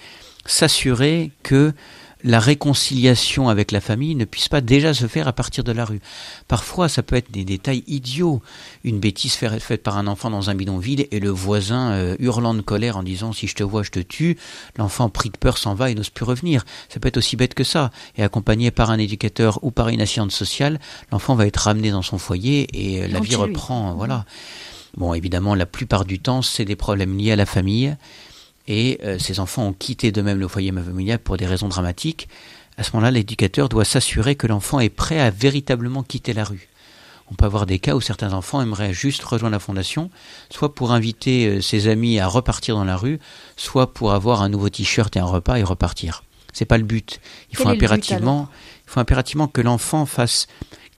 s'assurer 0.45 1.31
que 1.43 1.73
la 2.23 2.39
réconciliation 2.39 3.47
avec 3.47 3.71
la 3.71 3.79
famille 3.79 4.15
ne 4.15 4.25
puisse 4.25 4.49
pas 4.49 4.59
déjà 4.59 4.93
se 4.93 5.07
faire 5.07 5.27
à 5.27 5.33
partir 5.33 5.63
de 5.63 5.71
la 5.71 5.85
rue. 5.85 6.01
Parfois, 6.47 6.89
ça 6.89 7.01
peut 7.01 7.15
être 7.15 7.31
des 7.31 7.45
détails 7.45 7.83
idiots. 7.87 8.41
Une 8.83 8.99
bêtise 8.99 9.35
faite 9.35 9.83
par 9.83 9.97
un 9.97 10.07
enfant 10.07 10.29
dans 10.29 10.49
un 10.49 10.55
bidonville 10.55 11.07
et 11.11 11.19
le 11.19 11.29
voisin 11.29 11.91
euh, 11.91 12.15
hurlant 12.19 12.53
de 12.53 12.61
colère 12.61 12.97
en 12.97 13.03
disant 13.03 13.31
si 13.31 13.47
je 13.47 13.55
te 13.55 13.63
vois, 13.63 13.83
je 13.83 13.91
te 13.91 13.99
tue. 13.99 14.37
L'enfant 14.77 15.09
pris 15.09 15.29
de 15.29 15.37
peur 15.37 15.57
s'en 15.57 15.75
va 15.75 15.91
et 15.91 15.95
n'ose 15.95 16.09
plus 16.09 16.25
revenir. 16.25 16.65
Ça 16.89 16.99
peut 16.99 17.07
être 17.07 17.17
aussi 17.17 17.37
bête 17.37 17.53
que 17.53 17.63
ça. 17.63 17.91
Et 18.17 18.23
accompagné 18.23 18.71
par 18.71 18.89
un 18.89 18.97
éducateur 18.97 19.59
ou 19.63 19.71
par 19.71 19.87
une 19.87 20.01
assistante 20.01 20.31
sociale, 20.31 20.79
l'enfant 21.11 21.35
va 21.35 21.47
être 21.47 21.57
ramené 21.57 21.91
dans 21.91 22.01
son 22.01 22.17
foyer 22.17 22.67
et 22.73 23.03
euh, 23.03 23.07
la 23.07 23.21
vie 23.21 23.35
reprend. 23.35 23.93
Voilà. 23.93 24.25
Bon, 24.97 25.13
évidemment, 25.13 25.55
la 25.55 25.65
plupart 25.65 26.05
du 26.05 26.19
temps, 26.19 26.41
c'est 26.41 26.65
des 26.65 26.75
problèmes 26.75 27.17
liés 27.17 27.31
à 27.31 27.35
la 27.35 27.45
famille. 27.45 27.95
Et 28.67 28.99
euh, 29.03 29.17
ces 29.17 29.39
enfants 29.39 29.67
ont 29.67 29.73
quitté 29.73 30.11
de 30.11 30.21
même 30.21 30.39
le 30.39 30.47
foyer 30.47 30.71
familial 30.71 31.19
pour 31.19 31.37
des 31.37 31.47
raisons 31.47 31.67
dramatiques. 31.67 32.27
À 32.77 32.83
ce 32.83 32.91
moment-là, 32.93 33.11
l'éducateur 33.11 33.67
doit 33.67 33.85
s'assurer 33.85 34.35
que 34.35 34.47
l'enfant 34.47 34.79
est 34.79 34.89
prêt 34.89 35.19
à 35.19 35.31
véritablement 35.31 36.03
quitter 36.03 36.33
la 36.33 36.43
rue. 36.43 36.69
On 37.31 37.35
peut 37.35 37.45
avoir 37.45 37.65
des 37.65 37.79
cas 37.79 37.95
où 37.95 38.01
certains 38.01 38.33
enfants 38.33 38.61
aimeraient 38.61 38.93
juste 38.93 39.23
rejoindre 39.23 39.53
la 39.53 39.59
fondation, 39.59 40.09
soit 40.49 40.73
pour 40.73 40.91
inviter 40.91 41.47
euh, 41.47 41.61
ses 41.61 41.87
amis 41.87 42.19
à 42.19 42.27
repartir 42.27 42.75
dans 42.75 42.83
la 42.83 42.97
rue, 42.97 43.19
soit 43.57 43.93
pour 43.93 44.13
avoir 44.13 44.41
un 44.41 44.49
nouveau 44.49 44.69
t-shirt 44.69 45.15
et 45.15 45.19
un 45.19 45.25
repas 45.25 45.57
et 45.57 45.63
repartir. 45.63 46.23
C'est 46.53 46.65
pas 46.65 46.77
le 46.77 46.83
but. 46.83 47.19
Il 47.51 47.57
faut 47.57 47.67
impérativement, 47.67 48.49
il 48.87 48.91
faut 48.91 48.99
impérativement 48.99 49.47
que 49.47 49.61
l'enfant 49.61 50.05
fasse 50.05 50.47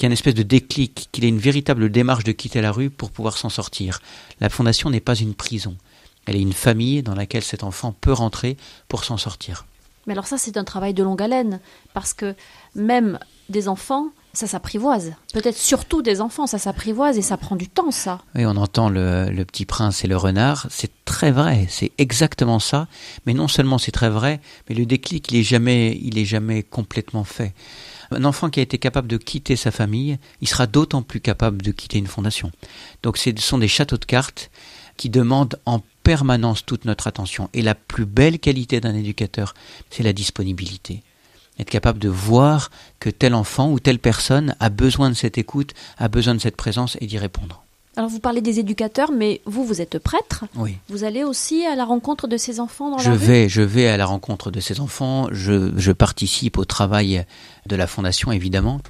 qu'il 0.02 0.08
y 0.08 0.10
ait 0.10 0.14
une 0.14 0.14
espèce 0.14 0.34
de 0.34 0.42
déclic, 0.42 1.10
qu'il 1.12 1.26
ait 1.26 1.30
une 1.30 1.38
véritable 1.38 1.92
démarche 1.92 2.24
de 2.24 2.32
quitter 2.32 2.60
la 2.60 2.72
rue 2.72 2.90
pour 2.90 3.12
pouvoir 3.12 3.38
s'en 3.38 3.50
sortir. 3.50 4.00
La 4.40 4.50
fondation 4.50 4.90
n'est 4.90 5.00
pas 5.00 5.14
une 5.14 5.36
prison. 5.36 5.78
Elle 6.26 6.38
est 6.38 6.42
une 6.42 6.54
famille 6.54 7.04
dans 7.04 7.14
laquelle 7.14 7.44
cet 7.44 7.64
enfant 7.64 7.94
peut 8.02 8.12
rentrer 8.12 8.58
pour 8.88 9.04
s'en 9.04 9.18
sortir. 9.18 9.68
Mais 10.08 10.14
alors 10.14 10.26
ça, 10.26 10.40
c'est 10.40 10.58
un 10.58 10.64
travail 10.64 10.96
de 10.96 11.04
longue 11.04 11.22
haleine, 11.22 11.60
parce 11.94 12.16
que 12.16 12.34
même 12.74 13.20
des 13.50 13.68
enfants, 13.68 14.08
ça 14.34 14.48
s'apprivoise. 14.48 15.14
Peut-être 15.34 15.56
surtout 15.56 16.02
des 16.02 16.20
enfants, 16.20 16.48
ça 16.48 16.58
s'apprivoise 16.58 17.20
et 17.20 17.22
ça 17.22 17.38
prend 17.38 17.56
du 17.56 17.68
temps, 17.68 17.92
ça. 17.92 18.22
Oui, 18.34 18.44
on 18.48 18.58
entend 18.58 18.90
le, 18.90 19.30
le 19.30 19.46
petit 19.46 19.66
prince 19.66 20.04
et 20.04 20.08
le 20.08 20.18
renard. 20.18 20.66
C'est 20.72 21.06
très 21.06 21.32
vrai, 21.32 21.68
c'est 21.70 21.92
exactement 22.00 22.58
ça. 22.58 22.88
Mais 23.28 23.36
non 23.36 23.48
seulement 23.48 23.78
c'est 23.78 23.92
très 23.92 24.10
vrai, 24.10 24.42
mais 24.68 24.74
le 24.74 24.88
déclic, 24.88 25.32
il 25.32 25.42
est 25.42 25.44
jamais, 25.44 26.00
il 26.02 26.18
est 26.18 26.26
jamais 26.26 26.64
complètement 26.64 27.24
fait. 27.24 27.54
Un 28.12 28.26
enfant 28.26 28.50
qui 28.50 28.60
a 28.60 28.64
été 28.64 28.78
capable 28.78 29.08
de 29.08 29.18
quitter 29.18 29.56
sa 29.56 29.72
famille, 29.72 30.20
il 30.42 30.48
sera 30.48 30.68
d'autant 30.68 31.02
plus 31.02 31.22
capable 31.22 31.62
de 31.62 31.72
quitter 31.72 31.98
une 31.98 32.08
fondation. 32.08 32.52
Donc 33.04 33.18
ce 33.18 33.32
sont 33.38 33.58
des 33.58 33.70
châteaux 33.70 33.98
de 33.98 34.06
cartes 34.06 34.52
qui 34.98 35.10
demandent 35.10 35.60
en 35.66 35.82
permanence 36.04 36.66
toute 36.66 36.86
notre 36.86 37.08
attention. 37.08 37.50
Et 37.54 37.62
la 37.62 37.74
plus 37.76 38.06
belle 38.06 38.40
qualité 38.40 38.82
d'un 38.82 38.96
éducateur, 38.96 39.54
c'est 39.90 40.04
la 40.04 40.14
disponibilité. 40.14 41.04
Être 41.58 41.70
capable 41.70 42.00
de 42.00 42.10
voir 42.10 42.70
que 43.00 43.10
tel 43.10 43.34
enfant 43.34 43.72
ou 43.72 43.80
telle 43.80 44.00
personne 44.00 44.56
a 44.60 44.70
besoin 44.70 45.10
de 45.10 45.16
cette 45.16 45.38
écoute, 45.38 45.74
a 45.98 46.08
besoin 46.08 46.36
de 46.36 46.40
cette 46.40 46.58
présence 46.58 46.98
et 47.02 47.08
d'y 47.08 47.18
répondre. 47.18 47.64
Alors 48.02 48.10
vous 48.10 48.20
parlez 48.20 48.42
des 48.42 48.58
éducateurs, 48.58 49.12
mais 49.12 49.42
vous, 49.46 49.64
vous 49.64 49.80
êtes 49.80 50.00
prêtre. 50.00 50.46
Oui. 50.56 50.76
Vous 50.90 51.04
allez 51.04 51.24
aussi 51.24 51.68
à 51.68 51.76
la 51.76 51.86
rencontre 51.86 52.28
de 52.28 52.36
ces 52.36 52.60
enfants 52.60 52.90
dans 52.90 52.98
Je 52.98 53.12
la 53.12 53.16
rue 53.16 53.24
vais, 53.24 53.48
je 53.48 53.62
vais 53.62 53.88
à 53.90 53.96
la 53.96 54.08
rencontre 54.08 54.50
de 54.50 54.60
ces 54.60 54.80
enfants. 54.80 55.28
Je, 55.30 55.72
je 55.78 55.92
participe 55.92 56.58
au 56.58 56.66
travail 56.66 57.24
de 57.68 57.76
la 57.76 57.86
fondation, 57.86 58.32
évidemment. 58.32 58.82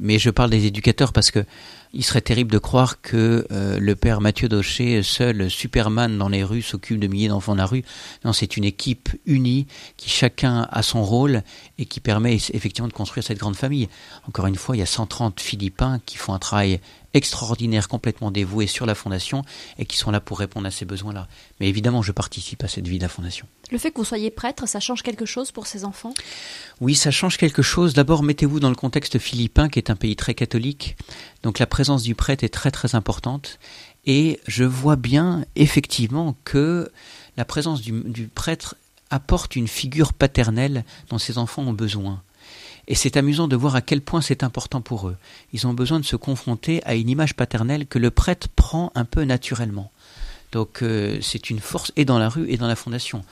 Mais 0.00 0.18
je 0.18 0.28
parle 0.28 0.50
des 0.50 0.66
éducateurs 0.66 1.14
parce 1.14 1.30
que 1.30 1.46
il 1.94 2.04
serait 2.04 2.20
terrible 2.20 2.50
de 2.50 2.58
croire 2.58 3.00
que 3.00 3.46
euh, 3.50 3.78
le 3.78 3.96
père 3.96 4.20
Mathieu 4.20 4.48
Daucher, 4.48 5.02
seul 5.02 5.50
Superman 5.50 6.16
dans 6.16 6.28
les 6.28 6.42
rues, 6.42 6.62
s'occupe 6.62 6.98
de 6.98 7.06
milliers 7.06 7.28
d'enfants 7.28 7.52
dans 7.52 7.62
la 7.62 7.66
rue. 7.66 7.84
Non, 8.24 8.32
c'est 8.32 8.56
une 8.56 8.64
équipe 8.64 9.10
unie 9.26 9.66
qui 9.96 10.08
chacun 10.08 10.66
a 10.70 10.82
son 10.82 11.04
rôle 11.04 11.42
et 11.78 11.84
qui 11.84 12.00
permet 12.00 12.34
effectivement 12.34 12.88
de 12.88 12.92
construire 12.92 13.24
cette 13.24 13.38
grande 13.38 13.56
famille. 13.56 13.88
Encore 14.26 14.46
une 14.46 14.56
fois, 14.56 14.76
il 14.76 14.78
y 14.78 14.82
a 14.82 14.86
130 14.86 15.40
Philippins 15.40 16.00
qui 16.06 16.16
font 16.16 16.32
un 16.32 16.38
travail 16.38 16.80
extraordinaire, 17.14 17.88
complètement 17.88 18.30
dévoué 18.30 18.66
sur 18.66 18.86
la 18.86 18.94
fondation 18.94 19.44
et 19.78 19.84
qui 19.84 19.96
sont 19.96 20.10
là 20.10 20.20
pour 20.20 20.38
répondre 20.38 20.66
à 20.66 20.70
ces 20.70 20.84
besoins-là. 20.84 21.28
Mais 21.60 21.68
évidemment, 21.68 22.02
je 22.02 22.12
participe 22.12 22.64
à 22.64 22.68
cette 22.68 22.88
vie 22.88 22.98
de 22.98 23.02
la 23.02 23.08
fondation. 23.08 23.46
Le 23.70 23.78
fait 23.78 23.90
que 23.90 23.98
vous 23.98 24.04
soyez 24.04 24.30
prêtre, 24.30 24.68
ça 24.68 24.80
change 24.80 25.02
quelque 25.02 25.24
chose 25.24 25.50
pour 25.50 25.66
ces 25.66 25.84
enfants? 25.84 26.12
Oui, 26.80 26.94
ça 26.94 27.10
change 27.10 27.36
quelque 27.38 27.62
chose. 27.62 27.94
D'abord, 27.94 28.22
mettez-vous 28.22 28.60
dans 28.60 28.68
le 28.68 28.74
contexte 28.74 29.18
philippin, 29.18 29.68
qui 29.68 29.78
est 29.78 29.90
un 29.90 29.96
pays 29.96 30.16
très 30.16 30.34
catholique. 30.34 30.96
Donc 31.42 31.58
la 31.58 31.66
présence 31.66 32.02
du 32.02 32.14
prêtre 32.14 32.44
est 32.44 32.48
très 32.48 32.70
très 32.70 32.94
importante. 32.94 33.58
Et 34.04 34.40
je 34.46 34.64
vois 34.64 34.96
bien 34.96 35.44
effectivement 35.56 36.36
que 36.44 36.90
la 37.36 37.44
présence 37.44 37.80
du, 37.80 38.28
prêtre 38.28 38.76
apporte 39.10 39.56
une 39.56 39.68
figure 39.68 40.12
paternelle 40.12 40.84
dont 41.08 41.18
ces 41.18 41.38
enfants 41.38 41.62
ont 41.62 41.72
besoin. 41.72 42.22
Et 42.88 42.94
c'est 42.94 43.16
amusant 43.16 43.46
de 43.46 43.54
voir 43.54 43.76
à 43.76 43.80
quel 43.80 44.00
point 44.00 44.20
c'est 44.20 44.42
important 44.42 44.80
pour 44.80 45.08
eux. 45.08 45.16
Ils 45.52 45.66
ont 45.66 45.74
besoin 45.74 46.00
de 46.00 46.04
se 46.04 46.16
confronter 46.16 46.82
à 46.84 46.94
une 46.94 47.08
image 47.08 47.34
paternelle 47.34 47.86
que 47.86 47.98
le 47.98 48.10
prêtre 48.10 48.48
prend 48.48 48.90
un 48.94 49.04
peu 49.04 49.22
naturellement. 49.22 49.92
Donc 50.50 50.82
euh, 50.82 51.18
c'est 51.22 51.48
une 51.48 51.60
force 51.60 51.92
et 51.96 52.04
dans 52.04 52.18
la 52.18 52.28
rue 52.28 52.48
et 52.50 52.56
dans 52.56 52.66
la 52.68 52.76
fondation. 52.76 53.24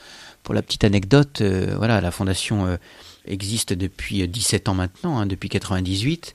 Pour 0.43 0.55
la 0.55 0.61
petite 0.61 0.83
anecdote, 0.83 1.41
euh, 1.41 1.75
voilà, 1.77 2.01
la 2.01 2.11
fondation 2.11 2.65
euh, 2.65 2.77
existe 3.25 3.73
depuis 3.73 4.27
17 4.27 4.69
ans 4.69 4.73
maintenant, 4.73 5.19
hein, 5.19 5.25
depuis 5.27 5.49
98. 5.49 6.33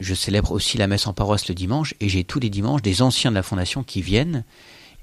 Je 0.00 0.14
célèbre 0.14 0.52
aussi 0.52 0.78
la 0.78 0.86
messe 0.86 1.06
en 1.06 1.12
paroisse 1.12 1.48
le 1.48 1.54
dimanche 1.54 1.94
et 2.00 2.08
j'ai 2.08 2.24
tous 2.24 2.40
les 2.40 2.50
dimanches 2.50 2.82
des 2.82 3.02
anciens 3.02 3.30
de 3.30 3.36
la 3.36 3.42
fondation 3.42 3.82
qui 3.82 4.02
viennent 4.02 4.44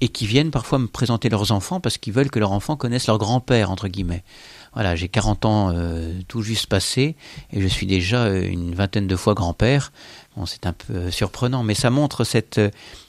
et 0.00 0.08
qui 0.08 0.26
viennent 0.26 0.50
parfois 0.50 0.78
me 0.78 0.86
présenter 0.86 1.28
leurs 1.28 1.52
enfants 1.52 1.80
parce 1.80 1.98
qu'ils 1.98 2.12
veulent 2.12 2.30
que 2.30 2.38
leurs 2.38 2.52
enfants 2.52 2.76
connaissent 2.76 3.06
leur 3.06 3.18
grand-père, 3.18 3.70
entre 3.70 3.88
guillemets. 3.88 4.24
Voilà, 4.74 4.96
j'ai 4.96 5.08
40 5.08 5.44
ans 5.44 5.70
euh, 5.72 6.12
tout 6.26 6.42
juste 6.42 6.66
passé 6.66 7.14
et 7.52 7.60
je 7.60 7.66
suis 7.66 7.86
déjà 7.86 8.24
euh, 8.24 8.44
une 8.44 8.74
vingtaine 8.74 9.06
de 9.06 9.14
fois 9.14 9.34
grand-père. 9.34 9.92
Bon, 10.36 10.46
c'est 10.46 10.66
un 10.66 10.72
peu 10.72 10.92
euh, 10.92 11.10
surprenant, 11.12 11.62
mais 11.62 11.74
ça 11.74 11.90
montre 11.90 12.24
cette, 12.24 12.60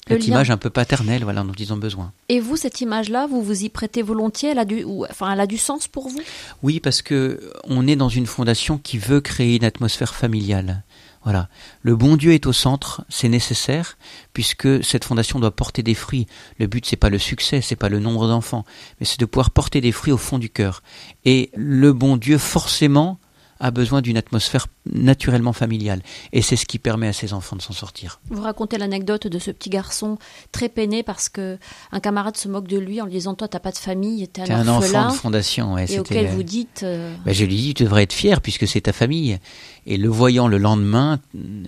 image 0.09 0.51
un 0.51 0.57
peu 0.57 0.69
paternelle 0.69 1.23
voilà, 1.23 1.41
dont 1.41 1.53
ils 1.57 1.73
ont 1.73 1.77
besoin. 1.77 2.13
Et 2.29 2.39
vous, 2.39 2.55
cette 2.55 2.81
image-là, 2.81 3.25
vous 3.25 3.41
vous 3.41 3.63
y 3.63 3.69
prêtez 3.69 4.03
volontiers 4.03 4.51
elle 4.51 4.59
a, 4.59 4.65
du, 4.65 4.83
ou, 4.83 5.05
enfin, 5.09 5.33
elle 5.33 5.39
a 5.39 5.47
du 5.47 5.57
sens 5.57 5.87
pour 5.87 6.07
vous? 6.07 6.21
Oui, 6.61 6.79
parce 6.79 7.01
que 7.01 7.51
on 7.63 7.87
est 7.87 7.95
dans 7.95 8.09
une 8.09 8.27
fondation 8.27 8.77
qui 8.77 8.99
veut 8.99 9.21
créer 9.21 9.55
une 9.55 9.65
atmosphère 9.65 10.13
familiale. 10.13 10.83
Voilà. 11.25 11.49
Le 11.81 11.95
bon 11.95 12.17
Dieu 12.17 12.33
est 12.33 12.45
au 12.45 12.53
centre, 12.53 13.03
c'est 13.09 13.29
nécessaire, 13.29 13.97
puisque 14.31 14.83
cette 14.83 15.05
fondation 15.05 15.39
doit 15.39 15.55
porter 15.55 15.81
des 15.81 15.95
fruits. 15.95 16.27
Le 16.59 16.67
but, 16.67 16.85
c'est 16.85 16.95
pas 16.95 17.09
le 17.09 17.17
succès, 17.17 17.61
c'est 17.61 17.75
pas 17.75 17.89
le 17.89 17.99
nombre 17.99 18.27
d'enfants, 18.27 18.63
mais 18.99 19.07
c'est 19.07 19.19
de 19.19 19.25
pouvoir 19.25 19.49
porter 19.49 19.81
des 19.81 19.91
fruits 19.91 20.13
au 20.13 20.17
fond 20.17 20.37
du 20.37 20.51
cœur. 20.51 20.83
Et 21.25 21.49
le 21.55 21.93
bon 21.93 22.17
Dieu, 22.17 22.37
forcément, 22.37 23.19
a 23.59 23.71
besoin 23.71 24.01
d'une 24.01 24.17
atmosphère 24.17 24.67
naturellement 24.91 25.53
familiale. 25.53 26.01
Et 26.33 26.41
c'est 26.41 26.55
ce 26.55 26.65
qui 26.65 26.77
permet 26.79 27.07
à 27.07 27.13
ces 27.13 27.33
enfants 27.33 27.55
de 27.55 27.61
s'en 27.61 27.73
sortir. 27.73 28.19
Vous 28.29 28.41
racontez 28.41 28.77
l'anecdote 28.77 29.27
de 29.27 29.39
ce 29.39 29.51
petit 29.51 29.69
garçon 29.69 30.17
très 30.51 30.69
peiné 30.69 31.03
parce 31.03 31.29
que 31.29 31.57
un 31.91 31.99
camarade 31.99 32.37
se 32.37 32.47
moque 32.47 32.67
de 32.67 32.77
lui 32.77 33.01
en 33.01 33.05
lui 33.05 33.13
disant 33.13 33.33
Toi, 33.33 33.47
t'as 33.47 33.59
pas 33.59 33.71
de 33.71 33.77
famille, 33.77 34.27
t'es 34.27 34.41
un 34.51 34.61
un 34.61 34.67
enfant 34.67 35.07
de 35.09 35.13
fondation. 35.13 35.73
Ouais, 35.75 35.85
et 35.91 35.99
auquel 35.99 36.27
vous 36.27 36.43
dites 36.43 36.81
euh, 36.83 37.15
Ben, 37.25 37.33
je 37.33 37.45
lui 37.45 37.55
dis, 37.55 37.73
tu 37.73 37.83
devrais 37.83 38.03
être 38.03 38.13
fier 38.13 38.41
puisque 38.41 38.67
c'est 38.67 38.81
ta 38.81 38.93
famille. 38.93 39.37
Et 39.85 39.97
le 39.97 40.09
voyant 40.09 40.47
le 40.47 40.57
lendemain, 40.57 41.19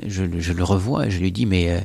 je, 0.05 0.23
le- 0.23 0.39
je 0.39 0.53
le 0.53 0.63
revois 0.63 1.07
et 1.07 1.11
je 1.11 1.19
lui 1.19 1.31
dis, 1.31 1.45
mais, 1.45 1.69
euh, 1.69 1.79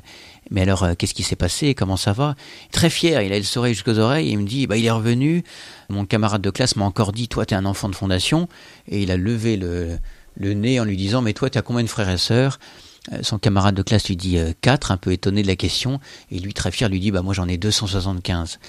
mais 0.50 0.62
alors, 0.62 0.82
euh, 0.82 0.94
qu'est-ce 0.96 1.14
qui 1.14 1.22
s'est 1.22 1.36
passé? 1.36 1.74
Comment 1.74 1.96
ça 1.96 2.12
va? 2.12 2.34
Très 2.72 2.90
fier, 2.90 3.22
il 3.22 3.32
a 3.32 3.38
le 3.38 3.44
soleil 3.44 3.74
jusqu'aux 3.74 3.98
oreilles 3.98 4.28
et 4.28 4.32
il 4.32 4.38
me 4.38 4.46
dit, 4.46 4.66
bah, 4.66 4.76
il 4.76 4.84
est 4.84 4.90
revenu. 4.90 5.44
Mon 5.88 6.04
camarade 6.04 6.42
de 6.42 6.50
classe 6.50 6.76
m'a 6.76 6.84
encore 6.84 7.12
dit, 7.12 7.28
toi, 7.28 7.46
t'es 7.46 7.54
un 7.54 7.64
enfant 7.64 7.88
de 7.88 7.94
fondation. 7.94 8.48
Et 8.88 9.02
il 9.02 9.10
a 9.10 9.16
levé 9.16 9.56
le, 9.56 9.98
le 10.36 10.54
nez 10.54 10.80
en 10.80 10.84
lui 10.84 10.96
disant, 10.96 11.22
mais 11.22 11.32
toi, 11.32 11.48
t'as 11.48 11.62
combien 11.62 11.82
de 11.82 11.88
frères 11.88 12.10
et 12.10 12.18
sœurs? 12.18 12.58
Euh, 13.12 13.18
son 13.22 13.38
camarade 13.38 13.74
de 13.74 13.82
classe 13.82 14.08
lui 14.08 14.16
dit 14.16 14.38
euh, 14.38 14.52
4, 14.60 14.92
un 14.92 14.96
peu 14.96 15.12
étonné 15.12 15.42
de 15.42 15.48
la 15.48 15.56
question, 15.56 15.98
et 16.30 16.38
lui 16.38 16.54
très 16.54 16.70
fier 16.70 16.88
lui 16.88 17.00
dit 17.00 17.10
bah 17.10 17.22
moi 17.22 17.34
j'en 17.34 17.48
ai 17.48 17.58
275. 17.58 18.60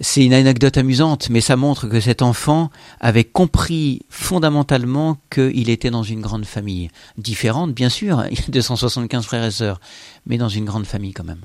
C'est 0.00 0.24
une 0.24 0.32
anecdote 0.32 0.76
amusante, 0.76 1.28
mais 1.28 1.40
ça 1.40 1.56
montre 1.56 1.88
que 1.88 2.00
cet 2.00 2.22
enfant 2.22 2.70
avait 3.00 3.24
compris 3.24 4.02
fondamentalement 4.08 5.18
qu'il 5.30 5.70
était 5.70 5.90
dans 5.90 6.04
une 6.04 6.20
grande 6.20 6.44
famille. 6.44 6.88
Différente, 7.16 7.72
bien 7.72 7.88
sûr, 7.88 8.24
il 8.30 8.38
y 8.38 8.42
a 8.42 8.48
275 8.48 9.24
frères 9.24 9.44
et 9.44 9.50
sœurs, 9.50 9.80
mais 10.26 10.38
dans 10.38 10.48
une 10.48 10.64
grande 10.64 10.86
famille 10.86 11.12
quand 11.12 11.24
même. 11.24 11.40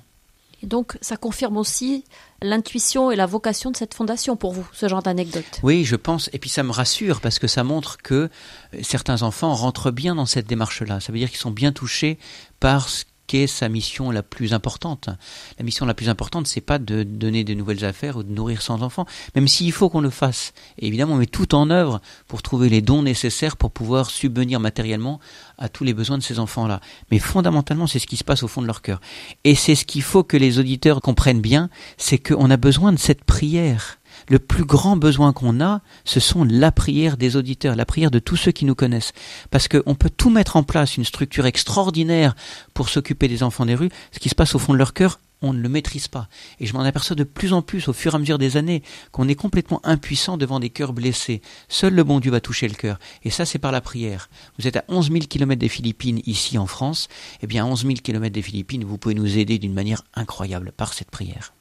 Et 0.62 0.68
donc, 0.68 0.98
ça 1.02 1.18
confirme 1.18 1.58
aussi 1.58 2.06
l'intuition 2.42 3.12
et 3.12 3.18
la 3.18 3.26
vocation 3.26 3.70
de 3.70 3.76
cette 3.76 3.94
fondation 3.94 4.38
pour 4.38 4.54
vous, 4.54 4.66
ce 4.72 4.88
genre 4.88 5.04
d'anecdote. 5.04 5.60
Oui, 5.62 5.84
je 5.84 5.98
pense, 5.98 6.30
et 6.32 6.40
puis 6.40 6.50
ça 6.50 6.64
me 6.64 6.72
rassure 6.72 7.20
parce 7.20 7.38
que 7.38 7.48
ça 7.48 7.66
montre 7.66 7.98
que 7.98 8.14
euh, 8.14 8.80
certains 8.82 9.24
enfants 9.24 9.54
rentrent 9.54 9.92
bien 9.92 10.16
dans 10.16 10.26
cette 10.26 10.48
démarche-là. 10.48 11.02
Ça 11.02 11.12
veut 11.12 11.18
dire 11.18 11.30
qu'ils 11.30 11.40
sont 11.40 11.52
bien 11.52 11.74
touchés 11.74 12.18
par 12.62 12.88
ce 12.88 13.04
qu'est 13.34 13.48
sa 13.48 13.68
mission 13.68 14.12
la 14.12 14.22
plus 14.22 14.54
importante. 14.54 15.10
La 15.58 15.66
mission 15.66 15.88
la 15.88 15.96
plus 15.96 16.08
importante, 16.08 16.46
c'est 16.46 16.62
pas 16.62 16.78
de 16.78 17.02
donner 17.02 17.44
de 17.44 17.56
nouvelles 17.56 17.84
affaires 17.84 18.18
ou 18.18 18.22
de 18.22 18.32
nourrir 18.32 18.62
100 18.62 18.84
enfants, 18.84 19.08
même 19.34 19.48
s'il 19.48 19.72
faut 19.72 19.90
qu'on 19.90 20.02
le 20.02 20.12
fasse. 20.12 20.54
Évidemment, 20.78 21.16
on 21.16 21.18
met 21.18 21.26
tout 21.26 21.56
en 21.56 21.72
œuvre 21.72 22.00
pour 22.28 22.44
trouver 22.44 22.70
les 22.70 22.84
dons 22.84 23.02
nécessaires 23.02 23.58
pour 23.58 23.72
pouvoir 23.72 24.12
subvenir 24.12 24.60
matériellement 24.60 25.20
à 25.58 25.68
tous 25.68 25.84
les 25.84 25.96
besoins 25.96 26.20
de 26.20 26.24
ces 26.24 26.38
enfants-là. 26.38 26.80
Mais 27.10 27.18
fondamentalement, 27.18 27.88
c'est 27.88 27.98
ce 27.98 28.06
qui 28.06 28.18
se 28.18 28.24
passe 28.24 28.44
au 28.44 28.48
fond 28.48 28.62
de 28.62 28.68
leur 28.68 28.84
cœur. 28.84 29.02
Et 29.44 29.56
c'est 29.56 29.74
ce 29.74 29.86
qu'il 29.86 30.04
faut 30.04 30.24
que 30.24 30.38
les 30.38 30.60
auditeurs 30.60 31.02
comprennent 31.02 31.42
bien, 31.42 31.72
c'est 31.98 32.20
qu'on 32.20 32.52
a 32.52 32.58
besoin 32.58 32.94
de 32.94 33.00
cette 33.00 33.24
prière. 33.24 33.98
Le 34.30 34.40
plus 34.40 34.66
grand 34.66 34.98
besoin 34.98 35.34
qu'on 35.34 35.62
a, 35.62 35.82
ce 36.06 36.20
sont 36.20 36.44
la 36.44 36.72
prière 36.72 37.18
des 37.18 37.36
auditeurs, 37.36 37.76
la 37.76 37.86
prière 37.86 38.12
de 38.12 38.20
tous 38.20 38.36
ceux 38.36 38.52
qui 38.52 38.66
nous 38.66 38.76
connaissent. 38.76 39.14
Parce 39.52 39.68
qu'on 39.68 39.96
peut 39.96 40.10
tout 40.10 40.30
mettre 40.30 40.56
en 40.56 40.64
place, 40.64 40.98
une 40.98 41.06
structure 41.06 41.46
extraordinaire 41.46 42.36
pour 42.74 42.90
s'occuper 42.90 43.28
des 43.28 43.44
enfants 43.44 43.66
des 43.66 43.76
rues. 43.76 43.90
Ce 44.12 44.20
qui 44.20 44.30
se 44.30 44.36
passe 44.36 44.56
au 44.56 44.60
fond 44.60 44.74
de 44.74 44.78
leur 44.78 44.94
cœur, 44.94 45.20
on 45.44 45.54
ne 45.54 45.62
le 45.62 45.70
maîtrise 45.70 46.08
pas. 46.08 46.30
Et 46.60 46.66
je 46.66 46.74
m'en 46.74 46.82
aperçois 46.82 47.16
de 47.16 47.26
plus 47.26 47.54
en 47.54 47.62
plus 47.62 47.88
au 47.90 47.94
fur 47.94 48.14
et 48.14 48.16
à 48.16 48.20
mesure 48.20 48.38
des 48.38 48.58
années 48.58 48.82
qu'on 49.12 49.28
est 49.28 49.36
complètement 49.36 49.82
impuissant 49.84 50.38
devant 50.38 50.60
des 50.60 50.70
cœurs 50.70 50.94
blessés. 50.94 51.42
Seul 51.68 51.94
le 51.94 52.04
bon 52.04 52.20
Dieu 52.20 52.32
va 52.32 52.40
toucher 52.40 52.68
le 52.68 52.76
cœur. 52.76 52.98
Et 53.24 53.30
ça, 53.30 53.46
c'est 53.46 53.60
par 53.60 53.72
la 53.72 53.82
prière. 53.82 54.30
Vous 54.58 54.68
êtes 54.68 54.78
à 54.78 54.86
11 54.88 55.12
000 55.12 55.20
kilomètres 55.26 55.60
des 55.60 55.70
Philippines, 55.70 56.22
ici 56.26 56.58
en 56.58 56.66
France. 56.66 57.10
Eh 57.42 57.48
bien, 57.48 57.66
à 57.66 57.68
11 57.68 57.82
000 57.82 57.94
kilomètres 57.96 58.34
des 58.34 58.42
Philippines, 58.42 58.86
vous 58.86 58.98
pouvez 58.98 59.16
nous 59.16 59.38
aider 59.38 59.60
d'une 59.60 59.74
manière 59.74 60.04
incroyable 60.16 60.72
par 60.76 60.94
cette 60.94 61.12
prière. 61.12 61.54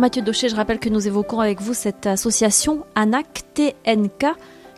Mathieu 0.00 0.22
Daucher, 0.22 0.48
je 0.48 0.56
rappelle 0.56 0.78
que 0.78 0.88
nous 0.88 1.06
évoquons 1.06 1.40
avec 1.40 1.60
vous 1.60 1.74
cette 1.74 2.06
association 2.06 2.86
ANAC 2.94 3.42
TNK 3.52 4.28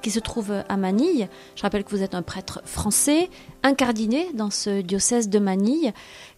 qui 0.02 0.10
se 0.10 0.18
trouve 0.18 0.52
à 0.68 0.76
Manille. 0.76 1.28
Je 1.54 1.62
rappelle 1.62 1.84
que 1.84 1.90
vous 1.90 2.02
êtes 2.02 2.16
un 2.16 2.22
prêtre 2.22 2.60
français, 2.64 3.30
incardiné 3.62 4.26
dans 4.34 4.50
ce 4.50 4.80
diocèse 4.80 5.28
de 5.28 5.38
Manille, 5.38 5.92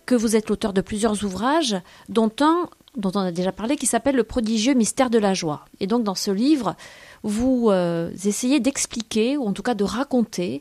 que 0.05 0.15
vous 0.15 0.37
êtes 0.37 0.51
l'auteur 0.51 0.75
de 0.75 0.83
plusieurs 0.83 1.25
ouvrages, 1.25 1.77
dont 2.11 2.31
un 2.43 2.69
dont 2.95 3.11
on 3.15 3.21
a 3.21 3.33
déjà 3.33 3.53
parlé, 3.53 3.77
qui 3.77 3.87
s'appelle 3.87 4.17
Le 4.17 4.23
prodigieux 4.23 4.75
mystère 4.75 5.09
de 5.09 5.19
la 5.19 5.33
joie. 5.33 5.65
Et 5.81 5.87
donc 5.87 6.05
dans 6.05 6.15
ce 6.15 6.31
livre, 6.31 6.77
vous 7.23 7.71
euh, 7.71 8.11
essayez 8.27 8.61
d'expliquer, 8.61 9.39
ou 9.39 9.47
en 9.47 9.55
tout 9.55 9.63
cas 9.63 9.75
de 9.75 9.85
raconter, 9.85 10.61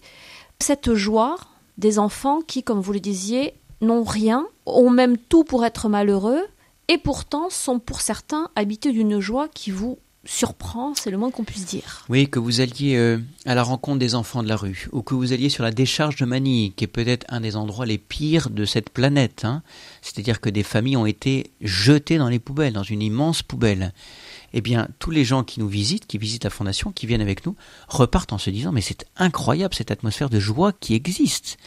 cette 0.59 0.93
joie 0.93 1.35
des 1.77 1.99
enfants 1.99 2.39
qui, 2.39 2.63
comme 2.63 2.79
vous 2.79 2.93
le 2.93 3.01
disiez, 3.01 3.53
n'ont 3.81 4.03
rien, 4.03 4.47
ont 4.65 4.89
même 4.89 5.17
tout 5.17 5.43
pour 5.43 5.65
être 5.65 5.89
malheureux, 5.89 6.41
et 6.87 6.97
pourtant 6.97 7.49
sont 7.49 7.79
pour 7.79 8.01
certains 8.01 8.49
habités 8.55 8.91
d'une 8.91 9.19
joie 9.19 9.47
qui 9.47 9.71
vous 9.71 9.99
surprend, 10.25 10.93
c'est 10.95 11.11
le 11.11 11.17
moins 11.17 11.31
qu'on 11.31 11.43
puisse 11.43 11.65
dire. 11.65 12.05
Oui, 12.07 12.29
que 12.29 12.39
vous 12.39 12.61
alliez 12.61 12.95
euh, 12.95 13.19
à 13.45 13.55
la 13.55 13.63
rencontre 13.63 13.99
des 13.99 14.15
enfants 14.15 14.41
de 14.41 14.47
la 14.47 14.55
rue, 14.55 14.87
ou 14.93 15.01
que 15.01 15.15
vous 15.15 15.33
alliez 15.33 15.49
sur 15.49 15.63
la 15.63 15.71
décharge 15.71 16.15
de 16.15 16.25
Manille, 16.25 16.71
qui 16.73 16.85
est 16.85 16.87
peut-être 16.87 17.25
un 17.29 17.41
des 17.41 17.55
endroits 17.55 17.85
les 17.85 17.97
pires 17.97 18.49
de 18.49 18.63
cette 18.63 18.89
planète. 18.89 19.43
Hein. 19.43 19.63
C'est-à-dire 20.01 20.39
que 20.39 20.49
des 20.49 20.63
familles 20.63 20.97
ont 20.97 21.05
été 21.05 21.51
jetées 21.61 22.17
dans 22.17 22.29
les 22.29 22.39
poubelles, 22.39 22.73
dans 22.73 22.83
une 22.83 23.01
immense 23.01 23.43
poubelle. 23.43 23.93
Eh 24.53 24.61
bien, 24.61 24.87
tous 24.99 25.11
les 25.11 25.25
gens 25.25 25.43
qui 25.43 25.59
nous 25.59 25.67
visitent, 25.67 26.07
qui 26.07 26.17
visitent 26.17 26.43
la 26.45 26.49
Fondation, 26.49 26.91
qui 26.91 27.05
viennent 27.05 27.21
avec 27.21 27.45
nous, 27.45 27.55
repartent 27.87 28.33
en 28.33 28.37
se 28.37 28.49
disant, 28.49 28.71
mais 28.71 28.81
c'est 28.81 29.05
incroyable 29.17 29.73
cette 29.73 29.91
atmosphère 29.91 30.29
de 30.29 30.39
joie 30.39 30.71
qui 30.71 30.93
existe, 30.93 31.57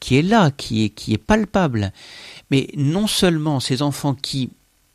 qui 0.00 0.16
est 0.16 0.22
là, 0.22 0.50
qui 0.50 0.84
est, 0.84 0.88
qui 0.90 1.14
est 1.14 1.18
palpable. 1.18 1.92
Mais 2.50 2.68
non 2.76 3.06
seulement 3.06 3.60
ces 3.60 3.80
enfants 3.80 4.14
qui 4.14 4.50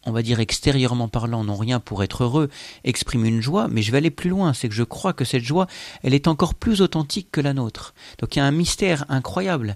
on 0.08 0.12
va 0.12 0.22
dire 0.22 0.39
extérieurement 0.39 1.10
parlant, 1.10 1.43
n'ont 1.43 1.58
rien 1.58 1.82
pour 1.82 2.02
être 2.02 2.24
heureux, 2.24 2.50
expriment 2.86 3.26
une 3.26 3.41
joie, 3.41 3.67
mais 3.70 3.82
je 3.82 3.91
vais 3.91 3.98
aller 3.98 4.10
plus 4.10 4.30
loin, 4.30 4.54
c'est 4.54 4.70
que 4.70 4.74
je 4.74 4.84
crois 4.84 5.12
que 5.12 5.26
cette 5.26 5.43
joie, 5.43 5.67
elle 6.02 6.13
est 6.13 6.30
encore 6.30 6.56
plus 6.56 6.82
authentique 6.82 7.28
que 7.30 7.41
la 7.41 7.54
nôtre. 7.54 7.93
Donc 8.20 8.36
il 8.36 8.39
y 8.39 8.41
a 8.41 8.46
un 8.46 8.52
mystère 8.52 9.06
incroyable. 9.10 9.76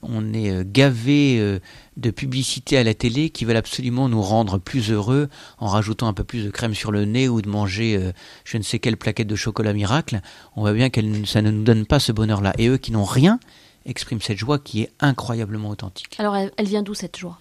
On 0.00 0.32
est 0.32 0.50
euh, 0.50 0.64
gavé 0.64 1.38
euh, 1.38 1.58
de 1.96 2.10
publicités 2.10 2.78
à 2.78 2.84
la 2.84 2.94
télé 2.94 3.30
qui 3.30 3.44
veulent 3.44 3.56
absolument 3.56 4.08
nous 4.08 4.22
rendre 4.22 4.58
plus 4.58 4.90
heureux 4.90 5.28
en 5.58 5.66
rajoutant 5.66 6.06
un 6.06 6.12
peu 6.14 6.24
plus 6.24 6.44
de 6.44 6.50
crème 6.50 6.74
sur 6.74 6.92
le 6.92 7.04
nez 7.04 7.28
ou 7.28 7.42
de 7.42 7.48
manger 7.48 7.96
euh, 7.96 8.12
je 8.44 8.56
ne 8.56 8.62
sais 8.62 8.78
quelle 8.78 8.96
plaquette 8.96 9.26
de 9.26 9.36
chocolat 9.36 9.72
miracle. 9.74 10.20
On 10.56 10.62
voit 10.62 10.72
bien 10.72 10.88
que 10.88 11.00
ça 11.26 11.42
ne 11.42 11.50
nous 11.50 11.64
donne 11.64 11.84
pas 11.84 11.98
ce 11.98 12.12
bonheur-là. 12.12 12.54
Et 12.58 12.68
eux 12.68 12.78
qui 12.78 12.92
n'ont 12.92 13.04
rien 13.04 13.38
expriment 13.86 14.20
cette 14.20 14.38
joie 14.38 14.58
qui 14.58 14.82
est 14.82 14.92
incroyablement 15.00 15.70
authentique. 15.70 16.14
Alors 16.18 16.36
elle 16.36 16.66
vient 16.66 16.82
d'où 16.82 16.94
cette 16.94 17.16
joie? 17.16 17.38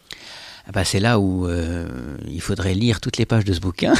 Bah, 0.73 0.83
c'est 0.83 0.99
là 0.99 1.19
où 1.19 1.47
euh, 1.47 1.87
il 2.27 2.41
faudrait 2.41 2.73
lire 2.73 2.99
toutes 2.99 3.17
les 3.17 3.25
pages 3.25 3.45
de 3.45 3.53
ce 3.53 3.59
bouquin. 3.59 3.93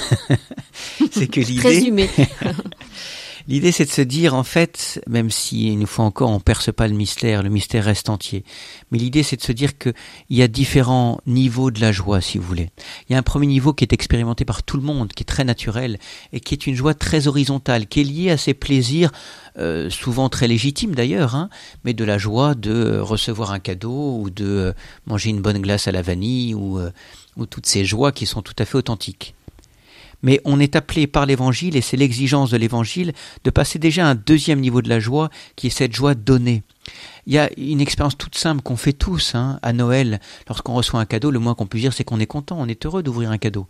c'est 1.12 1.27
que 1.27 1.39
l'idée. 1.41 1.99
L'idée, 3.49 3.71
c'est 3.71 3.86
de 3.86 3.89
se 3.89 4.01
dire, 4.01 4.36
en 4.36 4.43
fait, 4.43 5.01
même 5.07 5.31
si 5.31 5.69
une 5.71 5.88
fois 5.88 6.03
encore 6.03 6.31
on 6.31 6.41
perce 6.41 6.69
pas 6.73 6.86
le 6.86 6.93
mystère, 6.93 7.43
le 7.43 7.49
mystère 7.49 7.86
reste 7.86 8.10
entier. 8.10 8.43
Mais 8.91 8.97
l'idée, 8.97 9.23
c'est 9.23 9.38
de 9.38 9.41
se 9.41 9.53
dire 9.53 9.77
qu'il 9.77 9.93
y 10.29 10.41
a 10.41 10.49
différents 10.49 11.21
niveaux 11.25 11.71
de 11.71 11.79
la 11.79 11.93
joie, 11.93 12.19
si 12.19 12.38
vous 12.38 12.43
voulez. 12.43 12.71
Il 13.07 13.13
y 13.13 13.15
a 13.15 13.19
un 13.19 13.23
premier 13.23 13.47
niveau 13.47 13.73
qui 13.73 13.86
est 13.86 13.93
expérimenté 13.93 14.43
par 14.43 14.63
tout 14.63 14.75
le 14.75 14.83
monde, 14.83 15.13
qui 15.13 15.23
est 15.23 15.25
très 15.25 15.45
naturel, 15.45 15.97
et 16.33 16.41
qui 16.41 16.55
est 16.55 16.67
une 16.67 16.75
joie 16.75 16.93
très 16.93 17.27
horizontale, 17.27 17.88
qui 17.88 18.01
est 18.01 18.03
liée 18.03 18.31
à 18.31 18.38
ces 18.38 18.53
plaisirs, 18.53 19.13
euh, 19.57 19.89
souvent 19.89 20.27
très 20.27 20.49
légitimes 20.49 20.93
d'ailleurs, 20.93 21.33
hein, 21.33 21.49
mais 21.86 21.93
de 21.93 22.03
la 22.03 22.17
joie 22.17 22.53
de 22.53 22.99
recevoir 22.99 23.51
un 23.51 23.60
cadeau, 23.60 24.19
ou 24.19 24.29
de 24.29 24.73
manger 25.05 25.29
une 25.29 25.41
bonne 25.41 25.62
glace 25.62 25.88
à 25.88 25.93
la 25.93 26.01
vanille, 26.01 26.53
euh, 26.53 26.91
ou 27.38 27.45
toutes 27.45 27.65
ces 27.65 27.86
joies 27.86 28.12
qui 28.12 28.25
sont 28.25 28.41
tout 28.41 28.55
à 28.60 28.65
fait 28.65 28.75
authentiques 28.75 29.37
mais 30.23 30.41
on 30.45 30.60
est 30.60 30.75
appelé 30.75 31.08
par 31.08 31.25
l'Évangile, 31.25 31.75
et 31.75 31.82
c'est 31.82 31.97
l'exigence 31.97 32.49
de 32.49 32.58
l'Évangile, 32.58 33.13
de 33.43 33.49
passer 33.49 33.80
déjà 33.80 34.06
à 34.06 34.10
un 34.10 34.15
deuxième 34.15 34.60
niveau 34.60 34.82
de 34.82 34.89
la 34.89 34.99
joie, 34.99 35.30
qui 35.56 35.67
est 35.67 35.71
cette 35.71 35.93
joie 35.93 36.15
donnée. 36.15 36.63
Il 37.25 37.34
y 37.34 37.38
a 37.38 37.49
une 37.58 37.82
expérience 37.82 38.17
toute 38.17 38.36
simple 38.36 38.62
qu'on 38.62 38.77
fait 38.77 38.93
tous 38.93 39.36
hein, 39.36 39.60
à 39.62 39.73
Noël. 39.73 40.19
Lorsqu'on 40.47 40.73
reçoit 40.73 40.99
un 40.99 41.06
cadeau, 41.06 41.32
le 41.32 41.39
moins 41.39 41.56
qu'on 41.56 41.67
puisse 41.67 41.82
dire, 41.82 41.93
c'est 41.93 42.03
qu'on 42.03 42.19
est 42.19 42.27
content, 42.27 42.58
on 42.60 42.67
est 42.67 42.86
heureux 42.86 43.03
d'ouvrir 43.03 43.32
un 43.32 43.38
cadeau. 43.38 43.67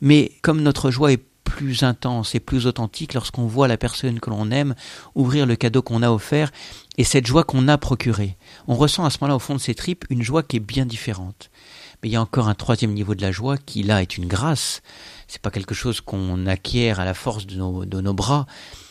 Mais 0.00 0.32
comme 0.42 0.62
notre 0.62 0.90
joie 0.90 1.12
est 1.12 1.22
plus 1.50 1.82
intense 1.82 2.34
et 2.34 2.40
plus 2.40 2.66
authentique 2.66 3.14
lorsqu'on 3.14 3.46
voit 3.46 3.66
la 3.66 3.76
personne 3.76 4.20
que 4.20 4.30
l'on 4.30 4.50
aime 4.50 4.74
ouvrir 5.14 5.46
le 5.46 5.56
cadeau 5.56 5.82
qu'on 5.82 6.02
a 6.02 6.10
offert 6.10 6.52
et 6.96 7.04
cette 7.04 7.26
joie 7.26 7.44
qu'on 7.44 7.66
a 7.66 7.76
procurée. 7.76 8.36
On 8.68 8.76
ressent 8.76 9.04
à 9.04 9.10
ce 9.10 9.18
moment-là 9.20 9.36
au 9.36 9.40
fond 9.40 9.56
de 9.56 9.60
ses 9.60 9.74
tripes 9.74 10.04
une 10.10 10.22
joie 10.22 10.42
qui 10.42 10.56
est 10.56 10.60
bien 10.60 10.86
différente. 10.86 11.50
Mais 12.02 12.08
il 12.08 12.12
y 12.12 12.16
a 12.16 12.22
encore 12.22 12.48
un 12.48 12.54
troisième 12.54 12.92
niveau 12.92 13.14
de 13.14 13.22
la 13.22 13.32
joie 13.32 13.56
qui 13.58 13.82
là 13.82 14.00
est 14.00 14.16
une 14.16 14.26
grâce 14.26 14.80
c'est 15.30 15.40
pas 15.40 15.52
quelque 15.52 15.76
chose 15.76 16.00
qu'on 16.00 16.46
acquiert 16.46 16.98
à 16.98 17.04
la 17.04 17.14
force 17.14 17.46
de 17.46 17.56
nos, 17.56 18.14
bras, 18.14 18.46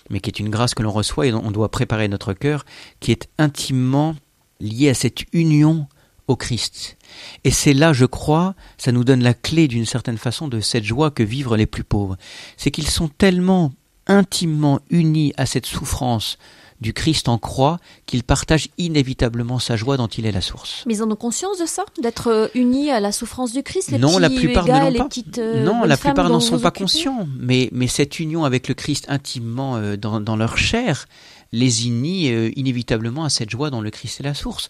mais 0.10 0.22
qui 0.22 0.30
est 0.30 0.40
une 0.40 0.50
grâce 0.50 0.74
que 0.74 0.82
l'on 0.82 0.92
reçoit 0.92 1.28
et 1.28 1.32
dont 1.32 1.42
on 1.44 1.52
doit 1.52 1.70
préparer 1.70 2.08
notre 2.08 2.32
cœur, 2.32 2.66
qui 3.02 3.12
est 3.12 3.28
intimement 3.38 4.16
lié 4.62 4.88
à 4.88 4.94
cette 4.94 5.26
union 5.34 5.88
au 6.28 6.38
Christ. 6.38 6.96
Et 7.44 7.52
c'est 7.52 7.74
là, 7.74 7.92
je 7.92 8.06
crois, 8.06 8.56
ça 8.78 8.94
nous 8.94 9.04
donne 9.04 9.22
la 9.22 9.34
clé 9.34 9.68
d'une 9.68 9.86
certaine 9.86 10.18
façon 10.18 10.48
de 10.48 10.62
cette 10.62 10.86
joie 10.86 11.12
que 11.12 11.24
vivent 11.24 11.54
les 11.56 11.66
plus 11.66 11.84
pauvres. 11.84 12.16
C'est 12.56 12.72
qu'ils 12.72 12.88
sont 12.88 13.10
tellement 13.10 13.74
intimement 14.08 14.80
unis 14.90 15.34
à 15.36 15.46
cette 15.46 15.66
souffrance 15.66 16.38
du 16.82 16.94
Christ 16.94 17.28
en 17.28 17.38
croix 17.38 17.80
qu'il 18.06 18.24
partage 18.24 18.70
inévitablement 18.78 19.60
sa 19.60 19.76
joie 19.76 19.98
dont 19.98 20.08
il 20.08 20.26
est 20.26 20.32
la 20.32 20.42
source. 20.42 20.84
Mais 20.86 20.96
ils 20.96 21.04
en 21.04 21.12
ont 21.12 21.16
conscience 21.16 21.58
de 21.58 21.66
ça 21.66 21.84
D'être 22.02 22.28
euh, 22.28 22.48
unis 22.56 22.92
à 22.92 23.00
la 23.00 23.12
souffrance 23.12 23.52
du 23.52 23.64
Christ 23.64 23.92
Non, 23.92 24.18
la 24.18 24.30
plupart 24.30 24.66
ne 24.66 24.98
l'ont 24.98 25.08
pas. 25.08 25.40
Euh, 25.40 25.64
non, 25.64 25.84
la 25.84 25.98
plupart 25.98 26.30
n'en 26.30 26.40
sont 26.40 26.60
pas 26.60 26.72
conscients. 26.72 27.28
Mais, 27.38 27.70
mais 27.72 27.88
cette 27.88 28.20
union 28.20 28.46
avec 28.46 28.68
le 28.68 28.74
Christ 28.74 29.06
intimement 29.10 29.76
euh, 29.76 29.98
dans, 29.98 30.36
leur 30.36 30.58
chair 30.58 31.08
les 31.52 31.88
unit 31.88 32.28
inévitablement 32.56 33.24
à 33.24 33.30
cette 33.30 33.50
joie 33.50 33.72
dont 33.72 33.82
le 33.82 33.90
Christ 33.90 34.20
est 34.20 34.24
la 34.24 34.36
source. 34.36 34.70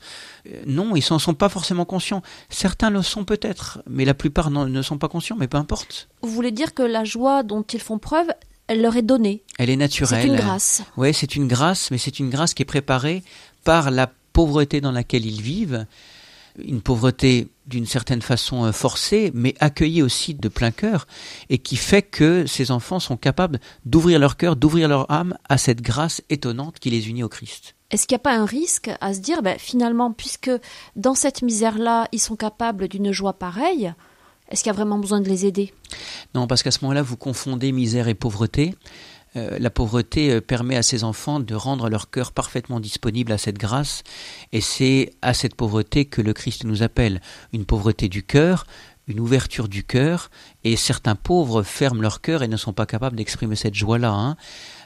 non, 0.66 0.96
ils 0.96 1.04
n'en 1.12 1.20
sont 1.20 1.34
pas 1.34 1.50
forcément 1.50 1.84
conscients. 1.84 2.22
Certains 2.48 2.90
le 2.90 3.02
sont 3.02 3.26
peut-être, 3.26 3.84
mais 3.90 4.06
la 4.06 4.14
plupart 4.14 4.50
ne 4.50 4.82
sont 4.82 4.98
pas 4.98 5.10
conscients, 5.10 5.36
mais 5.38 5.50
peu 5.50 5.58
importe. 5.58 6.08
Vous 6.22 6.30
voulez 6.30 6.52
dire 6.52 6.74
que 6.74 6.82
la 6.82 7.04
joie 7.04 7.44
dont 7.44 7.64
ils 7.64 7.82
font 7.82 7.98
preuve, 7.98 8.28
elle 8.70 8.82
leur 8.82 8.96
est 8.96 9.02
donnée. 9.02 9.44
Elle 9.58 9.72
est 9.72 9.76
naturelle. 9.76 10.22
C'est 10.22 10.28
une 10.28 10.36
grâce. 10.36 10.84
Oui, 10.96 11.14
c'est 11.14 11.36
une 11.36 11.48
grâce, 11.48 11.92
mais 11.92 11.98
c'est 11.98 12.20
une 12.20 12.30
grâce 12.30 12.54
qui 12.54 12.62
est 12.62 12.66
préparée 12.66 13.24
par 13.66 13.92
la 13.92 14.10
pauvreté 14.32 14.80
dans 14.80 14.92
laquelle 14.92 15.26
ils 15.26 15.42
vivent, 15.42 15.86
une 16.64 16.82
pauvreté 16.82 17.50
d'une 17.66 17.88
certaine 17.88 18.22
façon 18.22 18.66
euh, 18.66 18.72
forcée, 18.72 19.32
mais 19.34 19.56
accueillie 19.60 20.04
aussi 20.04 20.36
de 20.36 20.50
plein 20.50 20.72
cœur, 20.72 21.08
et 21.50 21.58
qui 21.58 21.78
fait 21.78 22.04
que 22.04 22.46
ces 22.46 22.70
enfants 22.72 23.00
sont 23.00 23.18
capables 23.18 23.60
d'ouvrir 23.86 24.20
leur 24.20 24.38
cœur, 24.38 24.56
d'ouvrir 24.56 24.88
leur 24.88 25.10
âme 25.12 25.36
à 25.50 25.58
cette 25.58 25.82
grâce 25.82 26.22
étonnante 26.30 26.80
qui 26.80 26.92
les 26.92 27.10
unit 27.10 27.24
au 27.24 27.30
Christ. 27.30 27.76
Est-ce 27.90 28.06
qu'il 28.06 28.16
n'y 28.16 28.22
a 28.22 28.24
pas 28.24 28.38
un 28.38 28.46
risque 28.46 28.92
à 29.02 29.16
se 29.16 29.20
dire, 29.20 29.42
ben, 29.42 29.58
finalement, 29.58 30.12
puisque 30.12 30.52
dans 30.96 31.16
cette 31.16 31.42
misère-là, 31.42 32.08
ils 32.12 32.20
sont 32.20 32.36
capables 32.36 32.88
d'une 32.88 33.12
joie 33.12 33.34
pareille, 33.34 33.94
est-ce 34.50 34.64
qu'il 34.64 34.70
y 34.70 34.74
a 34.74 34.76
vraiment 34.76 34.98
besoin 34.98 35.22
de 35.22 35.30
les 35.30 35.46
aider? 35.46 35.74
Non, 36.34 36.48
parce 36.48 36.64
qu'à 36.64 36.72
ce 36.72 36.80
moment-là, 36.82 37.02
vous 37.02 37.18
confondez 37.18 37.72
misère 37.72 38.08
et 38.08 38.16
pauvreté. 38.16 38.76
Euh, 39.36 39.58
la 39.60 39.70
pauvreté 39.70 40.32
euh, 40.32 40.42
permet 40.42 40.76
à 40.76 40.82
ces 40.82 41.04
enfants 41.04 41.40
de 41.40 41.54
rendre 41.54 41.88
leur 41.88 42.10
cœur 42.10 42.32
parfaitement 42.32 42.80
disponible 42.80 43.32
à 43.32 43.38
cette 43.38 43.60
grâce, 43.60 44.04
et 44.52 44.62
c'est 44.62 45.12
à 45.22 45.36
cette 45.36 45.54
pauvreté 45.54 46.06
que 46.06 46.22
le 46.22 46.34
Christ 46.34 46.64
nous 46.64 46.82
appelle, 46.82 47.22
une 47.54 47.66
pauvreté 47.66 48.10
du 48.10 48.24
cœur, 48.24 48.66
une 49.08 49.20
ouverture 49.20 49.68
du 49.68 49.84
cœur, 49.84 50.32
et 50.64 50.76
certains 50.76 51.16
pauvres 51.16 51.62
ferment 51.62 52.02
leur 52.02 52.22
cœur 52.22 52.42
et 52.42 52.48
ne 52.48 52.58
sont 52.58 52.74
pas 52.74 52.88
capables 52.88 53.18
d'exprimer 53.18 53.56
cette 53.56 53.76
joie-là. 53.76 54.12
Hein. 54.12 54.36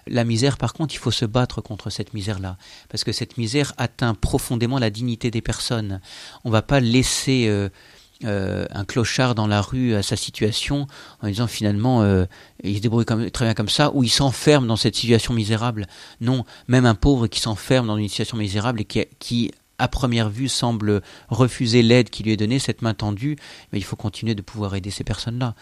La 0.08 0.26
misère, 0.26 0.58
par 0.58 0.74
contre, 0.74 0.94
il 0.94 0.98
faut 0.98 1.12
se 1.12 1.26
battre 1.26 1.62
contre 1.62 1.90
cette 1.90 2.14
misère-là, 2.14 2.58
parce 2.90 3.06
que 3.06 3.14
cette 3.14 3.38
misère 3.38 3.74
atteint 3.78 4.14
profondément 4.14 4.80
la 4.80 4.90
dignité 4.90 5.32
des 5.32 5.42
personnes. 5.42 6.02
On 6.44 6.50
ne 6.50 6.54
va 6.54 6.62
pas 6.62 6.82
laisser 6.82 7.46
euh, 7.48 7.70
euh, 8.24 8.66
un 8.72 8.86
clochard 8.86 9.36
dans 9.36 9.48
la 9.48 9.62
rue 9.62 9.96
à 9.96 10.04
sa 10.04 10.16
situation 10.16 10.88
en 11.22 11.28
disant 11.28 11.48
finalement 11.48 12.02
euh, 12.02 12.26
il 12.64 12.78
se 12.78 12.82
débrouille 12.82 13.06
très 13.06 13.46
bien 13.46 13.54
comme 13.54 13.70
ça 13.70 13.92
ou 13.94 14.04
il 14.04 14.10
s'enferme 14.10 14.68
dans 14.68 14.76
cette 14.76 14.96
situation 14.96 15.34
misérable. 15.34 15.88
Non, 16.22 16.46
même 16.68 16.86
un 16.86 16.96
pauvre 16.96 17.28
qui 17.28 17.40
s'enferme 17.40 17.88
dans 17.88 17.98
une 17.98 18.08
situation 18.08 18.38
misérable 18.38 18.82
et 18.82 18.86
qui, 18.86 19.06
qui 19.20 19.52
à 19.80 19.88
première 19.88 20.30
vue 20.30 20.50
semble 20.50 21.02
refuser 21.30 21.82
l'aide 21.82 22.10
qui 22.10 22.24
lui 22.24 22.32
est 22.32 22.38
donnée, 22.38 22.60
cette 22.60 22.82
main 22.82 22.94
tendue, 22.94 23.38
mais 23.72 23.80
il 23.80 23.84
faut 23.84 23.96
continuer 23.96 24.36
de 24.36 24.42
pouvoir 24.42 24.76
aider 24.76 24.92
ces 24.92 25.04
personnes-là. 25.04 25.56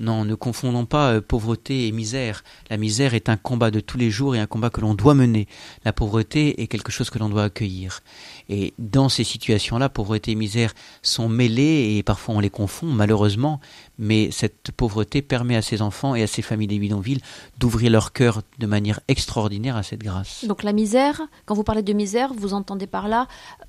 Non, 0.00 0.24
ne 0.24 0.36
confondons 0.36 0.86
pas 0.86 1.14
euh, 1.14 1.20
pauvreté 1.20 1.88
et 1.88 1.92
misère. 1.92 2.44
La 2.70 2.76
misère 2.76 3.14
est 3.14 3.28
un 3.28 3.36
combat 3.36 3.72
de 3.72 3.80
tous 3.80 3.98
les 3.98 4.10
jours 4.10 4.36
et 4.36 4.38
un 4.38 4.46
combat 4.46 4.70
que 4.70 4.80
l'on 4.80 4.94
doit 4.94 5.14
mener. 5.14 5.48
La 5.84 5.92
pauvreté 5.92 6.62
est 6.62 6.68
quelque 6.68 6.92
chose 6.92 7.10
que 7.10 7.18
l'on 7.18 7.28
doit 7.28 7.42
accueillir. 7.42 8.00
Et 8.48 8.74
dans 8.78 9.08
ces 9.08 9.24
situations-là, 9.24 9.88
pauvreté 9.88 10.30
et 10.30 10.34
misère 10.36 10.72
sont 11.02 11.28
mêlées 11.28 11.96
et 11.96 12.04
parfois 12.04 12.36
on 12.36 12.40
les 12.40 12.48
confond, 12.48 12.86
malheureusement, 12.86 13.60
mais 13.98 14.30
cette 14.30 14.70
pauvreté 14.76 15.22
permet 15.22 15.56
à 15.56 15.62
ces 15.62 15.82
enfants 15.82 16.14
et 16.14 16.22
à 16.22 16.26
ces 16.26 16.42
familles 16.42 16.68
des 16.68 16.78
bidonvilles 16.78 17.20
d'ouvrir 17.58 17.90
leur 17.90 18.12
cœur 18.12 18.42
de 18.58 18.66
manière 18.66 19.00
extraordinaire 19.08 19.76
à 19.76 19.82
cette 19.82 20.02
grâce. 20.02 20.44
Donc 20.46 20.62
la 20.62 20.72
misère, 20.72 21.22
quand 21.44 21.54
vous 21.54 21.64
parlez 21.64 21.82
de 21.82 21.92
misère, 21.92 22.32
vous 22.34 22.54
entendez 22.54 22.86
par 22.86 23.08
là 23.08 23.26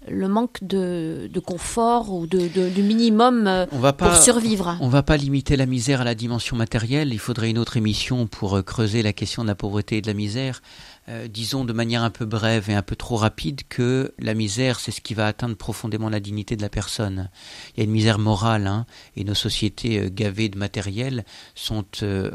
le 0.07 0.27
manque 0.27 0.63
de, 0.63 1.29
confort 1.45 2.13
ou 2.13 2.27
de, 2.27 2.47
du 2.69 2.83
minimum 2.83 3.47
euh, 3.47 3.65
pour 3.65 4.15
survivre. 4.15 4.77
On 4.81 4.87
ne 4.87 4.91
va 4.91 5.03
pas 5.03 5.17
limiter 5.17 5.55
la 5.55 5.65
misère 5.65 6.01
à 6.01 6.03
la 6.03 6.15
dimension 6.15 6.55
matérielle, 6.55 7.13
il 7.13 7.19
faudrait 7.19 7.49
une 7.49 7.57
autre 7.57 7.77
émission 7.77 8.27
pour 8.27 8.57
euh, 8.57 8.61
creuser 8.61 9.01
la 9.01 9.13
question 9.13 9.43
de 9.43 9.47
la 9.47 9.55
pauvreté 9.55 9.97
et 9.97 10.01
de 10.01 10.07
la 10.07 10.13
misère. 10.13 10.61
Euh, 11.09 11.27
disons 11.27 11.65
de 11.65 11.73
manière 11.73 12.03
un 12.03 12.11
peu 12.11 12.25
brève 12.25 12.69
et 12.69 12.75
un 12.75 12.83
peu 12.83 12.95
trop 12.95 13.15
rapide 13.15 13.61
que 13.67 14.13
la 14.19 14.35
misère, 14.35 14.79
c'est 14.79 14.91
ce 14.91 15.01
qui 15.01 15.15
va 15.15 15.25
atteindre 15.25 15.55
profondément 15.55 16.09
la 16.09 16.19
dignité 16.19 16.55
de 16.55 16.61
la 16.61 16.69
personne. 16.69 17.29
Il 17.73 17.79
y 17.79 17.81
a 17.81 17.83
une 17.85 17.91
misère 17.91 18.19
morale, 18.19 18.67
hein, 18.67 18.85
et 19.15 19.23
nos 19.23 19.33
sociétés 19.33 19.99
euh, 19.99 20.09
gavées 20.11 20.49
de 20.49 20.57
matériel 20.57 21.25
sont 21.55 21.85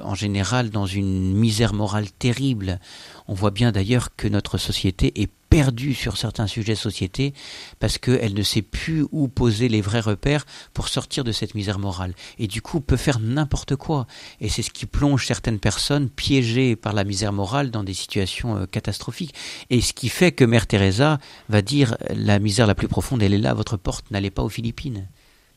en 0.02 0.14
général 0.14 0.70
dans 0.70 0.86
une 0.86 1.34
misère 1.34 1.72
morale 1.72 2.10
terrible. 2.10 2.80
On 3.28 3.34
voit 3.34 3.50
bien 3.50 3.70
d'ailleurs 3.70 4.16
que 4.16 4.28
notre 4.28 4.58
société 4.58 5.22
est 5.22 5.30
perdue 5.54 5.94
sur 5.94 6.16
certains 6.16 6.48
sujets 6.48 6.72
de 6.72 6.78
société 6.78 7.32
parce 7.78 7.98
qu'elle 7.98 8.34
ne 8.34 8.42
sait 8.42 8.60
plus 8.60 9.06
où 9.12 9.28
poser 9.28 9.68
les 9.68 9.82
vrais 9.82 10.00
repères 10.00 10.46
pour 10.72 10.88
sortir 10.88 11.22
de 11.22 11.30
cette 11.30 11.54
misère 11.54 11.78
morale. 11.78 12.12
Et 12.40 12.48
du 12.48 12.60
coup 12.60 12.80
peut 12.80 12.96
faire 12.96 13.20
n'importe 13.20 13.76
quoi. 13.76 14.08
Et 14.40 14.48
c'est 14.48 14.62
ce 14.62 14.70
qui 14.70 14.84
plonge 14.84 15.24
certaines 15.24 15.60
personnes 15.60 16.10
piégées 16.10 16.74
par 16.74 16.92
la 16.92 17.04
misère 17.04 17.32
morale 17.32 17.70
dans 17.70 17.84
des 17.84 17.94
situations 17.94 18.56
euh, 18.56 18.66
catastrophiques. 18.66 19.32
Et 19.70 19.80
ce 19.80 19.92
qui 19.92 20.08
fait 20.08 20.32
que 20.32 20.44
Mère 20.44 20.66
Teresa 20.66 21.20
va 21.48 21.62
dire 21.62 21.96
la 22.10 22.40
misère 22.40 22.66
la 22.66 22.74
plus 22.74 22.88
profonde, 22.88 23.22
elle 23.22 23.32
est 23.32 23.38
là 23.38 23.54
votre 23.54 23.76
porte, 23.76 24.10
n'allez 24.10 24.32
pas 24.32 24.42
aux 24.42 24.48
Philippines. 24.48 25.06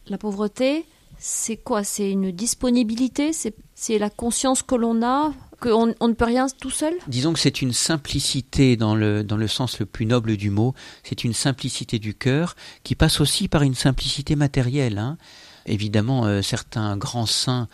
La 0.09 0.19
pauvreté, 0.19 0.85
c'est 1.19 1.57
quoi? 1.57 1.83
C'est 1.83 2.11
une 2.11 2.31
disponibilité? 2.31 3.31
C'est 3.33 3.97
la 3.97 4.09
conscience 4.09 4.63
que 4.63 4.75
l'on 4.75 5.03
a 5.03 5.33
qu'on 5.59 5.93
on 5.99 6.07
ne 6.07 6.13
peut 6.13 6.25
rien 6.25 6.47
tout 6.59 6.69
seul? 6.69 6.93
Disons 7.07 7.33
que 7.33 7.39
c'est 7.39 7.61
une 7.61 7.73
simplicité 7.73 8.77
dans 8.77 8.95
le, 8.95 9.23
dans 9.23 9.37
le 9.37 9.47
sens 9.47 9.79
le 9.79 9.85
plus 9.85 10.05
noble 10.05 10.37
du 10.37 10.49
mot, 10.49 10.73
c'est 11.03 11.23
une 11.23 11.33
simplicité 11.33 11.99
du 11.99 12.13
cœur 12.13 12.55
qui 12.83 12.95
passe 12.95 13.19
aussi 13.19 13.47
par 13.47 13.63
une 13.63 13.75
simplicité 13.75 14.35
matérielle. 14.35 14.99
Hein. 14.99 15.17
Évidemment, 15.65 16.25
euh, 16.25 16.41
certains 16.41 16.95
grands 16.95 17.25
saints 17.25 17.67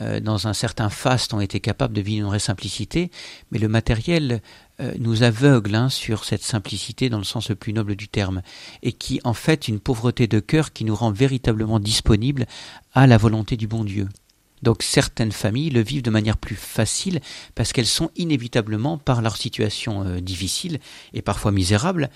euh, 0.00 0.20
dans 0.20 0.46
un 0.46 0.52
certain 0.52 0.90
faste 0.90 1.32
ont 1.32 1.40
été 1.40 1.60
capables 1.60 1.94
de 1.94 2.02
vivre 2.02 2.24
une 2.24 2.28
vraie 2.28 2.38
simplicité, 2.38 3.10
mais 3.50 3.58
le 3.58 3.68
matériel 3.68 4.42
euh, 4.80 4.92
nous 4.98 5.22
aveugle 5.22 5.74
hein, 5.74 5.88
sur 5.88 6.24
cette 6.24 6.42
simplicité 6.42 7.08
dans 7.08 7.18
le 7.18 7.24
sens 7.24 7.48
le 7.48 7.54
plus 7.54 7.72
noble 7.72 7.96
du 7.96 8.08
terme, 8.08 8.42
et 8.82 8.92
qui 8.92 9.20
en 9.24 9.32
fait 9.32 9.68
une 9.68 9.80
pauvreté 9.80 10.26
de 10.26 10.40
cœur 10.40 10.72
qui 10.72 10.84
nous 10.84 10.94
rend 10.94 11.12
véritablement 11.12 11.80
disponibles 11.80 12.46
à 12.92 13.06
la 13.06 13.16
volonté 13.16 13.56
du 13.56 13.66
bon 13.66 13.84
Dieu. 13.84 14.08
Donc 14.62 14.82
certaines 14.82 15.32
familles 15.32 15.70
le 15.70 15.82
vivent 15.82 16.02
de 16.02 16.10
manière 16.10 16.36
plus 16.36 16.56
facile 16.56 17.20
parce 17.54 17.72
qu'elles 17.72 17.86
sont 17.86 18.10
inévitablement, 18.16 18.98
par 18.98 19.22
leur 19.22 19.36
situation 19.36 20.04
euh, 20.04 20.20
difficile 20.20 20.78
et 21.14 21.22
parfois 21.22 21.52
misérable, 21.52 22.10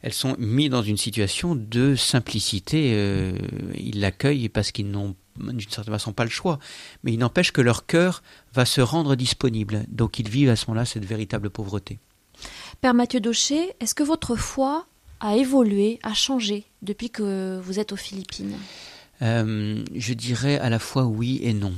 elles 0.00 0.12
sont 0.12 0.36
mises 0.38 0.70
dans 0.70 0.82
une 0.82 0.96
situation 0.96 1.56
de 1.56 1.96
simplicité. 1.96 3.34
Ils 3.76 3.98
l'accueillent 3.98 4.48
parce 4.48 4.70
qu'ils 4.70 4.88
n'ont 4.92 5.16
d'une 5.38 5.60
certaine 5.60 5.94
façon 5.94 6.12
pas 6.12 6.24
le 6.24 6.30
choix, 6.30 6.58
mais 7.02 7.12
il 7.12 7.18
n'empêche 7.18 7.52
que 7.52 7.60
leur 7.60 7.86
cœur 7.86 8.22
va 8.52 8.64
se 8.64 8.80
rendre 8.80 9.14
disponible. 9.14 9.84
Donc 9.88 10.18
ils 10.18 10.28
vivent 10.28 10.50
à 10.50 10.56
ce 10.56 10.66
moment-là 10.66 10.84
cette 10.84 11.04
véritable 11.04 11.50
pauvreté. 11.50 11.98
Père 12.80 12.94
Mathieu 12.94 13.20
Daucher, 13.20 13.74
est-ce 13.80 13.94
que 13.94 14.02
votre 14.02 14.36
foi 14.36 14.86
a 15.20 15.36
évolué, 15.36 15.98
a 16.02 16.14
changé 16.14 16.64
depuis 16.82 17.10
que 17.10 17.60
vous 17.62 17.78
êtes 17.78 17.92
aux 17.92 17.96
Philippines? 17.96 18.56
Euh, 19.22 19.82
je 19.94 20.14
dirais 20.14 20.58
à 20.58 20.70
la 20.70 20.78
fois 20.78 21.04
oui 21.04 21.40
et 21.42 21.52
non. 21.52 21.74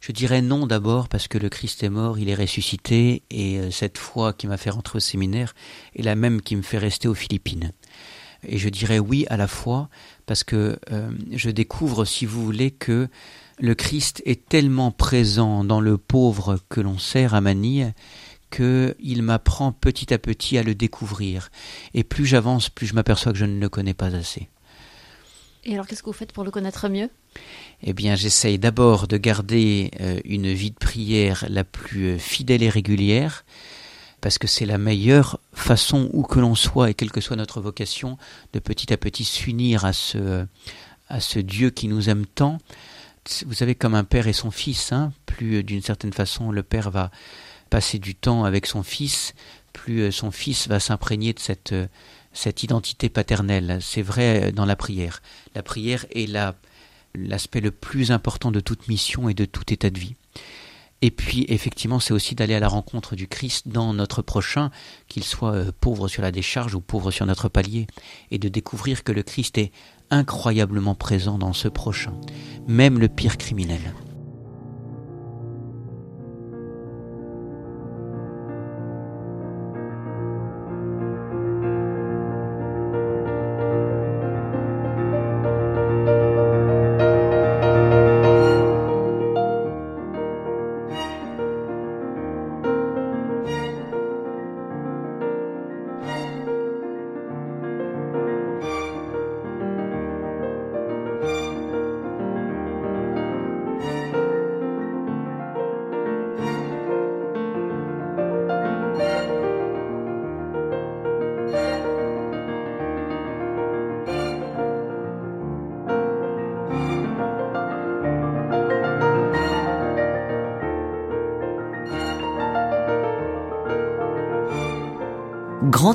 Je 0.00 0.12
dirais 0.12 0.42
non 0.42 0.66
d'abord 0.66 1.08
parce 1.08 1.28
que 1.28 1.38
le 1.38 1.48
Christ 1.48 1.82
est 1.82 1.88
mort, 1.88 2.18
il 2.18 2.28
est 2.28 2.34
ressuscité, 2.34 3.22
et 3.30 3.58
euh, 3.58 3.70
cette 3.70 3.98
foi 3.98 4.32
qui 4.32 4.46
m'a 4.46 4.56
fait 4.56 4.70
rentrer 4.70 4.96
au 4.96 5.00
séminaire 5.00 5.54
est 5.94 6.02
la 6.02 6.16
même 6.16 6.42
qui 6.42 6.56
me 6.56 6.62
fait 6.62 6.78
rester 6.78 7.08
aux 7.08 7.14
Philippines. 7.14 7.72
Et 8.46 8.58
je 8.58 8.68
dirais 8.68 8.98
oui 8.98 9.24
à 9.30 9.36
la 9.36 9.46
fois 9.46 9.88
parce 10.26 10.44
que 10.44 10.78
euh, 10.90 11.10
je 11.30 11.50
découvre, 11.50 12.04
si 12.04 12.26
vous 12.26 12.44
voulez, 12.44 12.70
que 12.70 13.08
le 13.58 13.74
Christ 13.74 14.22
est 14.24 14.48
tellement 14.48 14.90
présent 14.90 15.64
dans 15.64 15.80
le 15.80 15.98
pauvre 15.98 16.58
que 16.68 16.80
l'on 16.80 16.98
sert 16.98 17.34
à 17.34 17.40
Manille 17.40 17.92
qu'il 18.50 19.22
m'apprend 19.22 19.72
petit 19.72 20.12
à 20.12 20.18
petit 20.18 20.58
à 20.58 20.62
le 20.62 20.74
découvrir. 20.74 21.50
Et 21.94 22.04
plus 22.04 22.26
j'avance, 22.26 22.68
plus 22.68 22.86
je 22.86 22.94
m'aperçois 22.94 23.32
que 23.32 23.38
je 23.38 23.46
ne 23.46 23.58
le 23.58 23.68
connais 23.68 23.94
pas 23.94 24.14
assez. 24.14 24.48
Et 25.64 25.74
alors, 25.74 25.86
qu'est-ce 25.86 26.02
que 26.02 26.08
vous 26.08 26.12
faites 26.12 26.32
pour 26.32 26.44
le 26.44 26.50
connaître 26.50 26.88
mieux? 26.88 27.08
Eh 27.82 27.92
bien, 27.92 28.16
j'essaye 28.16 28.58
d'abord 28.58 29.06
de 29.06 29.16
garder 29.16 29.90
euh, 30.00 30.20
une 30.24 30.52
vie 30.52 30.72
de 30.72 30.76
prière 30.76 31.46
la 31.48 31.64
plus 31.64 32.14
euh, 32.14 32.18
fidèle 32.18 32.62
et 32.62 32.68
régulière, 32.68 33.44
parce 34.22 34.38
que 34.38 34.46
c'est 34.46 34.64
la 34.64 34.78
meilleure 34.78 35.40
façon, 35.52 36.08
où 36.12 36.22
que 36.22 36.38
l'on 36.38 36.54
soit 36.54 36.88
et 36.88 36.94
quelle 36.94 37.10
que 37.10 37.20
soit 37.20 37.36
notre 37.36 37.60
vocation, 37.60 38.16
de 38.54 38.60
petit 38.60 38.92
à 38.92 38.96
petit 38.96 39.24
s'unir 39.24 39.84
à 39.84 39.92
ce, 39.92 40.46
à 41.08 41.20
ce 41.20 41.40
Dieu 41.40 41.70
qui 41.70 41.88
nous 41.88 42.08
aime 42.08 42.24
tant. 42.24 42.58
Vous 43.44 43.54
savez, 43.54 43.74
comme 43.74 43.96
un 43.96 44.04
père 44.04 44.28
et 44.28 44.32
son 44.32 44.52
fils, 44.52 44.92
hein, 44.92 45.12
plus 45.26 45.56
euh, 45.56 45.62
d'une 45.62 45.82
certaine 45.82 46.12
façon 46.12 46.52
le 46.52 46.62
père 46.62 46.90
va 46.90 47.10
passer 47.68 47.98
du 47.98 48.14
temps 48.14 48.44
avec 48.44 48.66
son 48.66 48.84
fils, 48.84 49.34
plus 49.72 50.12
son 50.12 50.30
fils 50.30 50.68
va 50.68 50.80
s'imprégner 50.80 51.32
de 51.32 51.40
cette 51.40 51.74
cette 52.32 52.62
identité 52.62 53.08
paternelle. 53.08 53.78
C'est 53.80 54.02
vrai 54.02 54.52
dans 54.52 54.64
la 54.64 54.76
prière. 54.76 55.20
La 55.54 55.62
prière 55.62 56.06
est 56.14 56.30
l'aspect 57.14 57.60
le 57.60 57.70
plus 57.70 58.10
important 58.10 58.50
de 58.50 58.60
toute 58.60 58.88
mission 58.88 59.28
et 59.28 59.34
de 59.34 59.44
tout 59.44 59.72
état 59.72 59.90
de 59.90 59.98
vie. 59.98 60.14
Et 61.02 61.10
puis, 61.10 61.44
effectivement, 61.48 61.98
c'est 61.98 62.14
aussi 62.14 62.36
d'aller 62.36 62.54
à 62.54 62.60
la 62.60 62.68
rencontre 62.68 63.16
du 63.16 63.26
Christ 63.26 63.66
dans 63.68 63.92
notre 63.92 64.22
prochain, 64.22 64.70
qu'il 65.08 65.24
soit 65.24 65.52
euh, 65.52 65.72
pauvre 65.80 66.06
sur 66.06 66.22
la 66.22 66.30
décharge 66.30 66.76
ou 66.76 66.80
pauvre 66.80 67.10
sur 67.10 67.26
notre 67.26 67.48
palier, 67.48 67.88
et 68.30 68.38
de 68.38 68.48
découvrir 68.48 69.02
que 69.02 69.10
le 69.10 69.24
Christ 69.24 69.58
est 69.58 69.72
incroyablement 70.10 70.94
présent 70.94 71.38
dans 71.38 71.52
ce 71.52 71.66
prochain, 71.66 72.12
même 72.68 73.00
le 73.00 73.08
pire 73.08 73.36
criminel. 73.36 73.92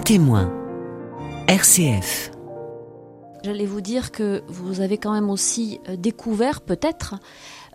Témoin. 0.08 0.50
RCF. 1.50 2.32
J'allais 3.44 3.66
vous 3.66 3.82
dire 3.82 4.14
que 4.14 4.42
vous 4.48 4.80
avez 4.80 4.98
quand 4.98 5.12
même 5.12 5.30
aussi 5.30 5.82
euh, 5.90 5.98
découvert 5.98 6.62
peut-être 6.62 7.16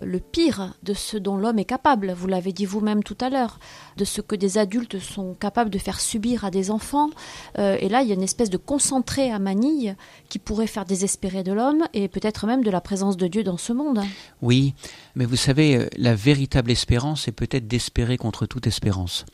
le 0.01 0.19
pire 0.19 0.75
de 0.83 0.95
ce 0.95 1.19
dont 1.19 1.37
l'homme 1.37 1.59
est 1.59 1.67
capable, 1.67 2.13
vous 2.13 2.27
l'avez 2.27 2.53
dit 2.53 2.65
vous-même 2.65 3.03
tout 3.03 3.19
à 3.21 3.29
l'heure, 3.29 3.59
de 3.99 4.05
ce 4.05 4.23
que 4.23 4.35
des 4.35 4.57
adultes 4.57 4.99
sont 4.99 5.35
capables 5.35 5.69
de 5.69 5.79
faire 5.79 6.01
subir 6.01 6.45
à 6.45 6.51
des 6.51 6.71
enfants. 6.71 7.11
Euh, 7.59 7.77
et 7.81 7.91
là, 7.91 8.03
il 8.03 8.09
y 8.09 8.13
a 8.13 8.15
une 8.15 8.23
espèce 8.23 8.51
de 8.51 8.57
concentré 8.57 9.31
à 9.31 9.39
Manille 9.39 9.95
qui 10.31 10.39
pourrait 10.39 10.67
faire 10.67 10.87
désespérer 10.87 11.43
de 11.43 11.53
l'homme 11.53 11.85
et 11.93 12.09
peut-être 12.09 12.47
même 12.47 12.65
de 12.65 12.71
la 12.71 12.81
présence 12.81 13.17
de 13.19 13.27
Dieu 13.27 13.45
dans 13.45 13.59
ce 13.59 13.75
monde. 13.75 14.01
Oui, 14.41 14.75
mais 15.15 15.27
vous 15.27 15.37
savez, 15.37 15.77
euh, 15.77 15.89
la 15.99 16.15
véritable 16.15 16.71
espérance 16.71 17.29
est 17.29 17.33
peut-être 17.33 17.69
d'espérer 17.69 18.17
contre 18.17 18.47
toute 18.47 18.67
espérance. 18.67 19.27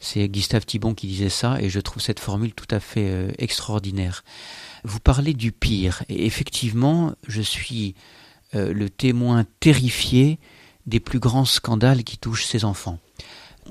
C'est 0.00 0.28
Gustave 0.28 0.66
Thibon 0.66 0.94
qui 0.94 1.06
disait 1.06 1.28
ça, 1.28 1.60
et 1.60 1.68
je 1.68 1.80
trouve 1.80 2.02
cette 2.02 2.20
formule 2.20 2.52
tout 2.52 2.68
à 2.70 2.80
fait 2.80 3.08
euh, 3.08 3.30
extraordinaire. 3.38 4.24
Vous 4.84 5.00
parlez 5.00 5.34
du 5.34 5.52
pire, 5.52 6.02
et 6.08 6.26
effectivement, 6.26 7.14
je 7.26 7.42
suis 7.42 7.94
euh, 8.54 8.72
le 8.72 8.90
témoin 8.90 9.44
terrifié 9.60 10.38
des 10.86 11.00
plus 11.00 11.18
grands 11.18 11.44
scandales 11.44 12.04
qui 12.04 12.18
touchent 12.18 12.46
ces 12.46 12.64
enfants. 12.64 12.98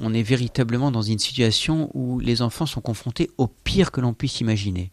On 0.02 0.14
est 0.14 0.24
véritablement 0.24 0.92
dans 0.92 1.02
une 1.02 1.20
situation 1.20 1.90
où 1.94 2.20
les 2.20 2.42
enfants 2.42 2.66
sont 2.66 2.82
confrontés 2.82 3.32
au 3.38 3.48
pire 3.48 3.92
que 3.92 4.02
l'on 4.02 4.14
puisse 4.14 4.42
imaginer. 4.42 4.92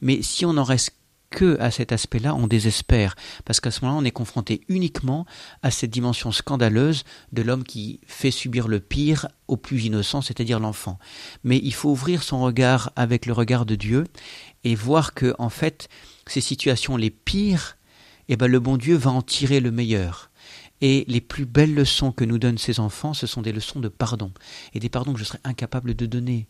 Mais 0.00 0.22
si 0.22 0.46
on 0.46 0.56
en 0.56 0.62
reste 0.64 0.94
que 1.30 1.58
à 1.60 1.70
cet 1.70 1.92
aspect-là, 1.92 2.34
on 2.34 2.46
désespère, 2.46 3.16
parce 3.44 3.60
qu'à 3.60 3.70
ce 3.70 3.84
moment-là, 3.84 4.00
on 4.00 4.04
est 4.04 4.10
confronté 4.10 4.62
uniquement 4.68 5.26
à 5.62 5.70
cette 5.70 5.90
dimension 5.90 6.32
scandaleuse 6.32 7.04
de 7.32 7.42
l'homme 7.42 7.64
qui 7.64 8.00
fait 8.06 8.30
subir 8.30 8.68
le 8.68 8.80
pire 8.80 9.28
au 9.48 9.56
plus 9.56 9.84
innocent, 9.84 10.22
c'est-à-dire 10.22 10.60
l'enfant. 10.60 10.98
Mais 11.42 11.58
il 11.62 11.74
faut 11.74 11.90
ouvrir 11.90 12.22
son 12.22 12.40
regard 12.40 12.92
avec 12.96 13.26
le 13.26 13.32
regard 13.32 13.66
de 13.66 13.74
Dieu 13.74 14.04
et 14.64 14.74
voir 14.74 15.14
que, 15.14 15.34
en 15.38 15.50
fait, 15.50 15.88
ces 16.26 16.40
situations 16.40 16.96
les 16.96 17.10
pires, 17.10 17.76
eh 18.28 18.36
ben, 18.36 18.46
le 18.46 18.60
bon 18.60 18.76
Dieu 18.76 18.96
va 18.96 19.10
en 19.10 19.22
tirer 19.22 19.60
le 19.60 19.70
meilleur. 19.70 20.30
Et 20.80 21.04
les 21.08 21.20
plus 21.20 21.46
belles 21.46 21.74
leçons 21.74 22.12
que 22.12 22.24
nous 22.24 22.38
donnent 22.38 22.58
ces 22.58 22.80
enfants, 22.80 23.14
ce 23.14 23.26
sont 23.26 23.42
des 23.42 23.52
leçons 23.52 23.80
de 23.80 23.88
pardon, 23.88 24.32
et 24.74 24.80
des 24.80 24.88
pardons 24.88 25.12
que 25.12 25.18
je 25.18 25.24
serais 25.24 25.40
incapable 25.44 25.94
de 25.94 26.06
donner. 26.06 26.46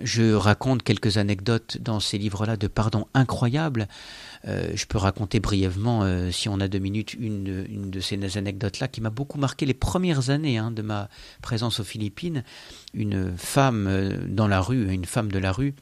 Je 0.00 0.32
raconte 0.32 0.82
quelques 0.82 1.18
anecdotes 1.18 1.76
dans 1.80 2.00
ces 2.00 2.16
livres-là 2.16 2.56
de 2.56 2.66
pardon 2.66 3.06
incroyables. 3.12 3.88
Euh, 4.48 4.72
je 4.74 4.86
peux 4.86 4.96
raconter 4.96 5.38
brièvement, 5.38 6.02
euh, 6.02 6.30
si 6.30 6.48
on 6.48 6.60
a 6.60 6.68
deux 6.68 6.78
minutes, 6.78 7.14
une 7.14 7.90
de, 7.90 8.00
ces 8.00 8.38
anecdotes-là 8.38 8.88
qui 8.88 9.02
m'a 9.02 9.10
beaucoup 9.10 9.38
marqué 9.38 9.66
les 9.66 9.74
premières 9.74 10.30
années 10.30 10.56
hein, 10.56 10.70
de 10.70 10.80
ma 10.80 11.10
présence 11.42 11.78
aux 11.78 11.84
Philippines. 11.84 12.42
Une 12.94 13.36
femme 13.36 13.86
euh, 13.86 14.16
dans 14.26 14.48
la 14.48 14.62
rue, 14.62 14.90
une 14.90 15.04
femme 15.04 15.30
de 15.30 15.38
la 15.38 15.52
rue, 15.52 15.74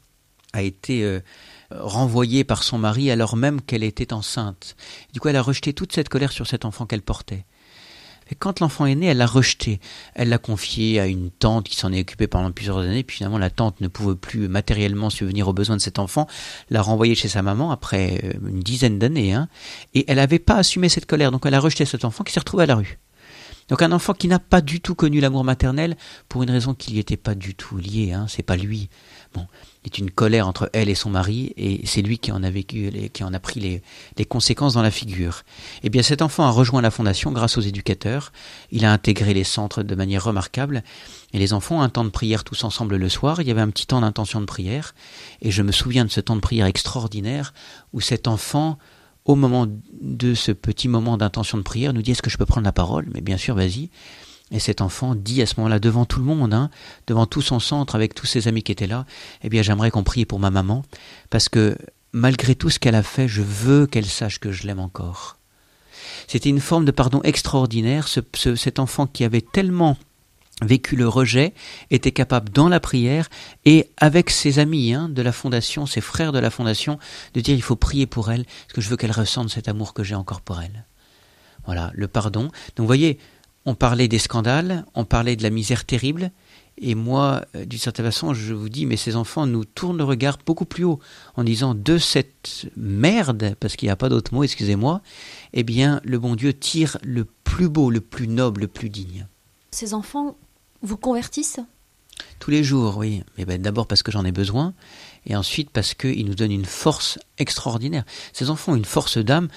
a 0.53 0.61
été 0.61 1.21
renvoyée 1.69 2.43
par 2.43 2.63
son 2.63 2.77
mari 2.77 3.09
alors 3.09 3.37
même 3.37 3.61
qu'elle 3.61 3.83
était 3.85 4.11
enceinte. 4.11 4.75
Du 5.13 5.21
coup, 5.21 5.29
elle 5.29 5.37
a 5.37 5.41
rejeté 5.41 5.71
toute 5.71 5.93
cette 5.93 6.09
colère 6.09 6.33
sur 6.33 6.45
cet 6.45 6.65
enfant 6.65 6.85
qu'elle 6.85 7.01
portait. 7.01 7.45
Quand 8.39 8.59
l'enfant 8.59 8.85
est 8.85 8.95
né, 8.95 9.07
elle 9.07 9.17
l'a 9.17 9.25
rejeté. 9.25 9.79
Elle 10.13 10.29
l'a 10.29 10.37
confié 10.37 10.99
à 10.99 11.07
une 11.07 11.31
tante 11.31 11.67
qui 11.67 11.75
s'en 11.75 11.91
est 11.91 12.01
occupée 12.01 12.27
pendant 12.27 12.51
plusieurs 12.51 12.79
années. 12.79 13.03
Puis 13.03 13.17
finalement, 13.17 13.37
la 13.37 13.49
tante 13.49 13.81
ne 13.81 13.87
pouvait 13.87 14.15
plus 14.15 14.47
matériellement 14.47 15.09
subvenir 15.09 15.47
aux 15.47 15.53
besoins 15.53 15.77
de 15.77 15.81
cet 15.81 15.99
enfant. 15.99 16.27
L'a 16.69 16.81
renvoyé 16.81 17.15
chez 17.15 17.27
sa 17.27 17.41
maman 17.41 17.71
après 17.71 18.21
euh, 18.23 18.33
une 18.47 18.61
dizaine 18.61 18.99
d'années. 18.99 19.33
Hein. 19.33 19.47
Et 19.93 20.05
elle 20.07 20.17
n'avait 20.17 20.39
pas 20.39 20.55
assumé 20.55 20.89
cette 20.89 21.05
colère. 21.05 21.31
Donc 21.31 21.45
elle 21.45 21.53
a 21.53 21.59
rejeté 21.59 21.85
cet 21.85 22.05
enfant 22.05 22.23
qui 22.23 22.33
s'est 22.33 22.39
retrouvé 22.39 22.63
à 22.63 22.67
la 22.67 22.75
rue. 22.75 22.99
Donc 23.69 23.81
un 23.81 23.91
enfant 23.91 24.13
qui 24.13 24.27
n'a 24.27 24.39
pas 24.39 24.61
du 24.61 24.81
tout 24.81 24.95
connu 24.95 25.21
l'amour 25.21 25.43
maternel 25.43 25.95
pour 26.27 26.43
une 26.43 26.51
raison 26.51 26.73
qui 26.73 26.93
n'y 26.93 26.99
était 26.99 27.17
pas 27.17 27.35
du 27.35 27.55
tout 27.55 27.77
liée. 27.77 28.11
Hein. 28.11 28.25
C'est 28.27 28.43
pas 28.43 28.57
lui. 28.57 28.89
Bon, 29.33 29.47
est 29.83 29.97
une 29.97 30.11
colère 30.11 30.47
entre 30.47 30.69
elle 30.73 30.89
et 30.89 30.95
son 30.95 31.09
mari, 31.09 31.53
et 31.57 31.81
c'est 31.85 32.01
lui 32.01 32.19
qui 32.19 32.31
en 32.31 32.43
a 32.43 32.49
vécu, 32.49 32.91
qui 33.13 33.23
en 33.23 33.33
a 33.33 33.39
pris 33.39 33.59
les, 33.59 34.25
conséquences 34.25 34.73
dans 34.73 34.81
la 34.81 34.91
figure. 34.91 35.43
Eh 35.83 35.89
bien, 35.89 36.03
cet 36.03 36.21
enfant 36.21 36.45
a 36.45 36.51
rejoint 36.51 36.81
la 36.81 36.91
fondation 36.91 37.31
grâce 37.31 37.57
aux 37.57 37.61
éducateurs. 37.61 38.31
Il 38.71 38.85
a 38.85 38.91
intégré 38.91 39.33
les 39.33 39.43
centres 39.43 39.81
de 39.81 39.95
manière 39.95 40.23
remarquable, 40.23 40.83
et 41.33 41.39
les 41.39 41.53
enfants 41.53 41.77
ont 41.77 41.81
un 41.81 41.89
temps 41.89 42.03
de 42.03 42.09
prière 42.09 42.43
tous 42.43 42.63
ensemble 42.63 42.97
le 42.97 43.09
soir. 43.09 43.41
Il 43.41 43.47
y 43.47 43.51
avait 43.51 43.61
un 43.61 43.69
petit 43.69 43.87
temps 43.87 44.01
d'intention 44.01 44.39
de 44.39 44.45
prière, 44.45 44.93
et 45.41 45.49
je 45.49 45.63
me 45.63 45.71
souviens 45.71 46.05
de 46.05 46.11
ce 46.11 46.21
temps 46.21 46.35
de 46.35 46.41
prière 46.41 46.67
extraordinaire 46.67 47.53
où 47.93 48.01
cet 48.01 48.27
enfant 48.27 48.77
au 49.25 49.35
moment 49.35 49.67
de 50.01 50.33
ce 50.33 50.51
petit 50.51 50.87
moment 50.87 51.17
d'intention 51.17 51.57
de 51.57 51.63
prière, 51.63 51.93
nous 51.93 52.01
dit 52.01 52.11
est-ce 52.11 52.21
que 52.21 52.29
je 52.29 52.37
peux 52.37 52.45
prendre 52.45 52.65
la 52.65 52.71
parole? 52.71 53.07
Mais 53.13 53.21
bien 53.21 53.37
sûr, 53.37 53.55
vas-y. 53.55 53.89
Et 54.51 54.59
cet 54.59 54.81
enfant 54.81 55.15
dit 55.15 55.41
à 55.41 55.45
ce 55.45 55.55
moment-là, 55.57 55.79
devant 55.79 56.05
tout 56.05 56.19
le 56.19 56.25
monde, 56.25 56.53
hein, 56.53 56.69
devant 57.07 57.25
tout 57.25 57.41
son 57.41 57.59
centre, 57.59 57.95
avec 57.95 58.13
tous 58.13 58.25
ses 58.25 58.47
amis 58.47 58.63
qui 58.63 58.71
étaient 58.71 58.87
là, 58.87 59.05
eh 59.43 59.49
bien 59.49 59.61
j'aimerais 59.61 59.91
qu'on 59.91 60.03
prie 60.03 60.25
pour 60.25 60.39
ma 60.39 60.51
maman, 60.51 60.83
parce 61.29 61.49
que 61.49 61.77
malgré 62.11 62.55
tout 62.55 62.69
ce 62.69 62.77
qu'elle 62.77 62.95
a 62.95 63.03
fait, 63.03 63.27
je 63.27 63.41
veux 63.41 63.87
qu'elle 63.87 64.05
sache 64.05 64.39
que 64.39 64.51
je 64.51 64.67
l'aime 64.67 64.79
encore. 64.79 65.37
C'était 66.27 66.49
une 66.49 66.59
forme 66.59 66.85
de 66.85 66.91
pardon 66.91 67.21
extraordinaire, 67.23 68.07
cet 68.07 68.79
enfant 68.79 69.07
qui 69.07 69.23
avait 69.23 69.41
tellement 69.41 69.97
vécu 70.63 70.95
le 70.95 71.07
rejet, 71.07 71.53
était 71.89 72.11
capable 72.11 72.49
dans 72.49 72.69
la 72.69 72.79
prière 72.79 73.29
et 73.65 73.89
avec 73.97 74.29
ses 74.29 74.59
amis 74.59 74.93
hein, 74.93 75.09
de 75.09 75.21
la 75.21 75.31
fondation, 75.31 75.85
ses 75.85 76.01
frères 76.01 76.31
de 76.31 76.39
la 76.39 76.49
fondation, 76.49 76.99
de 77.33 77.41
dire 77.41 77.55
il 77.55 77.63
faut 77.63 77.75
prier 77.75 78.05
pour 78.05 78.31
elle, 78.31 78.45
parce 78.45 78.73
que 78.73 78.81
je 78.81 78.89
veux 78.89 78.97
qu'elle 78.97 79.11
ressente 79.11 79.49
cet 79.49 79.67
amour 79.67 79.93
que 79.93 80.03
j'ai 80.03 80.15
encore 80.15 80.41
pour 80.41 80.61
elle. 80.61 80.85
Voilà, 81.65 81.91
le 81.93 82.07
pardon. 82.07 82.43
Donc 82.43 82.79
vous 82.79 82.85
voyez, 82.85 83.19
on 83.65 83.75
parlait 83.75 84.07
des 84.07 84.19
scandales, 84.19 84.85
on 84.95 85.05
parlait 85.05 85.35
de 85.35 85.43
la 85.43 85.49
misère 85.49 85.85
terrible, 85.85 86.31
et 86.77 86.95
moi, 86.95 87.45
euh, 87.55 87.65
d'une 87.65 87.79
certaine 87.79 88.05
façon, 88.05 88.33
je 88.33 88.53
vous 88.53 88.69
dis, 88.69 88.85
mais 88.85 88.97
ces 88.97 89.15
enfants 89.15 89.45
nous 89.45 89.65
tournent 89.65 89.97
le 89.97 90.03
regard 90.03 90.39
beaucoup 90.45 90.65
plus 90.65 90.83
haut, 90.83 90.99
en 91.35 91.43
disant 91.43 91.75
de 91.75 91.97
cette 91.97 92.65
merde, 92.75 93.55
parce 93.59 93.75
qu'il 93.75 93.87
n'y 93.87 93.91
a 93.91 93.95
pas 93.95 94.09
d'autre 94.09 94.33
mot, 94.33 94.43
excusez-moi, 94.43 95.01
eh 95.53 95.63
bien, 95.63 96.01
le 96.03 96.17
bon 96.17 96.35
Dieu 96.35 96.53
tire 96.53 96.97
le 97.03 97.25
plus 97.43 97.69
beau, 97.69 97.91
le 97.91 98.01
plus 98.01 98.27
noble, 98.27 98.61
le 98.61 98.67
plus 98.67 98.89
digne. 98.89 99.27
Ces 99.71 99.93
enfants 99.93 100.37
vous 100.81 100.97
convertissent? 100.97 101.59
Tous 102.39 102.51
les 102.51 102.63
jours, 102.63 102.97
oui. 102.97 103.23
Mais 103.37 103.45
ben, 103.45 103.61
d'abord 103.61 103.87
parce 103.87 104.03
que 104.03 104.11
j'en 104.11 104.25
ai 104.25 104.31
besoin, 104.31 104.73
et 105.25 105.35
ensuite 105.35 105.69
parce 105.69 105.93
qu'ils 105.93 106.25
nous 106.25 106.35
donnent 106.35 106.51
une 106.51 106.65
force 106.65 107.19
extraordinaire. 107.37 108.03
Ces 108.33 108.49
enfants 108.49 108.73
ont 108.73 108.75
une 108.75 108.85
force 108.85 109.17
d'âme. 109.17 109.49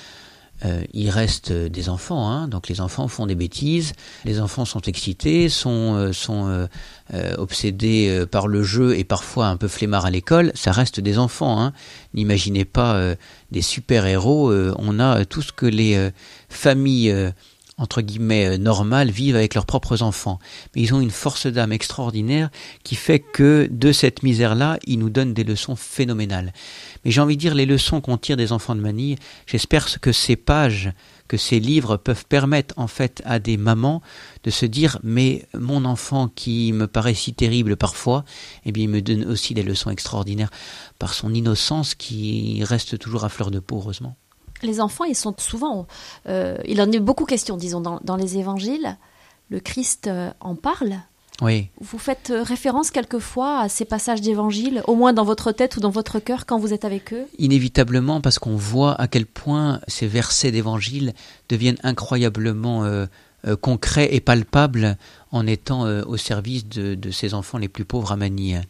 Euh, 0.64 0.82
il 0.92 1.10
reste 1.10 1.52
des 1.52 1.88
enfants, 1.88 2.30
hein. 2.30 2.48
donc 2.48 2.68
les 2.68 2.80
enfants 2.80 3.08
font 3.08 3.26
des 3.26 3.34
bêtises, 3.34 3.92
les 4.24 4.40
enfants 4.40 4.64
sont 4.64 4.80
excités, 4.80 5.48
sont, 5.48 5.94
euh, 5.94 6.12
sont 6.12 6.66
euh, 7.12 7.34
obsédés 7.36 8.24
par 8.30 8.48
le 8.48 8.62
jeu 8.62 8.96
et 8.96 9.04
parfois 9.04 9.48
un 9.48 9.56
peu 9.56 9.68
flemmards 9.68 10.06
à 10.06 10.10
l'école, 10.10 10.52
ça 10.54 10.72
reste 10.72 11.00
des 11.00 11.18
enfants. 11.18 11.60
Hein. 11.60 11.72
N'imaginez 12.14 12.64
pas 12.64 13.14
des 13.50 13.62
super-héros, 13.62 14.52
on 14.78 15.00
a 15.00 15.24
tout 15.24 15.42
ce 15.42 15.52
que 15.52 15.66
les 15.66 16.10
familles 16.48 17.32
entre 17.76 18.02
guillemets 18.02 18.56
normales 18.58 19.10
vivent 19.10 19.36
avec 19.36 19.54
leurs 19.54 19.66
propres 19.66 20.02
enfants. 20.02 20.38
Mais 20.74 20.82
ils 20.82 20.94
ont 20.94 21.00
une 21.00 21.10
force 21.10 21.46
d'âme 21.46 21.72
extraordinaire 21.72 22.50
qui 22.84 22.94
fait 22.94 23.18
que 23.18 23.68
de 23.70 23.92
cette 23.92 24.22
misère-là, 24.22 24.78
ils 24.84 24.98
nous 24.98 25.10
donnent 25.10 25.34
des 25.34 25.44
leçons 25.44 25.76
phénoménales. 25.76 26.52
Mais 27.04 27.10
j'ai 27.10 27.20
envie 27.20 27.36
de 27.36 27.40
dire 27.40 27.54
les 27.54 27.66
leçons 27.66 28.00
qu'on 28.00 28.16
tire 28.16 28.36
des 28.36 28.52
enfants 28.52 28.74
de 28.74 28.80
Manille, 28.80 29.16
j'espère 29.46 30.00
que 30.00 30.12
ces 30.12 30.36
pages, 30.36 30.92
que 31.28 31.36
ces 31.36 31.60
livres 31.60 31.96
peuvent 31.96 32.26
permettre 32.26 32.74
en 32.78 32.86
fait 32.86 33.22
à 33.24 33.38
des 33.38 33.56
mamans 33.56 34.02
de 34.42 34.50
se 34.50 34.66
dire 34.66 34.98
mais 35.02 35.46
mon 35.54 35.84
enfant 35.84 36.28
qui 36.28 36.72
me 36.72 36.86
paraît 36.86 37.14
si 37.14 37.34
terrible 37.34 37.76
parfois, 37.76 38.24
eh 38.64 38.72
bien 38.72 38.84
il 38.84 38.90
me 38.90 39.02
donne 39.02 39.24
aussi 39.24 39.54
des 39.54 39.62
leçons 39.62 39.90
extraordinaires 39.90 40.50
par 40.98 41.14
son 41.14 41.34
innocence 41.34 41.94
qui 41.94 42.62
reste 42.64 42.98
toujours 42.98 43.24
à 43.24 43.28
fleur 43.28 43.50
de 43.50 43.60
peau 43.60 43.76
heureusement. 43.76 44.16
Les 44.62 44.80
enfants, 44.80 45.04
ils 45.04 45.16
sont 45.16 45.34
souvent, 45.38 45.86
euh, 46.26 46.56
il 46.64 46.80
en 46.80 46.90
est 46.90 47.00
beaucoup 47.00 47.26
question, 47.26 47.56
disons, 47.56 47.80
dans, 47.80 48.16
les 48.16 48.38
évangiles. 48.38 48.96
Le 49.50 49.60
Christ 49.60 50.06
euh, 50.06 50.30
en 50.40 50.54
parle, 50.54 51.00
oui. 51.42 51.68
Vous 51.80 51.98
faites 51.98 52.30
euh, 52.30 52.42
référence 52.42 52.90
quelquefois 52.90 53.60
à 53.60 53.68
ces 53.68 53.84
passages 53.84 54.20
d'évangile, 54.20 54.82
au 54.86 54.94
moins 54.94 55.12
dans 55.12 55.24
votre 55.24 55.50
tête 55.50 55.76
ou 55.76 55.80
dans 55.80 55.90
votre 55.90 56.20
cœur 56.20 56.46
quand 56.46 56.58
vous 56.58 56.72
êtes 56.72 56.84
avec 56.84 57.12
eux? 57.12 57.26
Inévitablement, 57.38 58.20
parce 58.20 58.38
qu'on 58.38 58.56
voit 58.56 59.00
à 59.00 59.08
quel 59.08 59.26
point 59.26 59.80
ces 59.88 60.06
versets 60.06 60.52
d'évangile 60.52 61.12
deviennent 61.48 61.78
incroyablement 61.82 62.84
euh, 62.84 63.06
euh, 63.48 63.56
concrets 63.56 64.14
et 64.14 64.20
palpables 64.20 64.96
en 65.32 65.44
étant 65.48 65.82
au 66.06 66.16
service 66.16 66.68
de, 66.68 67.10
ces 67.10 67.34
enfants 67.34 67.58
les 67.58 67.66
plus 67.66 67.84
pauvres 67.84 68.12
à 68.12 68.16
Manille. 68.16 68.62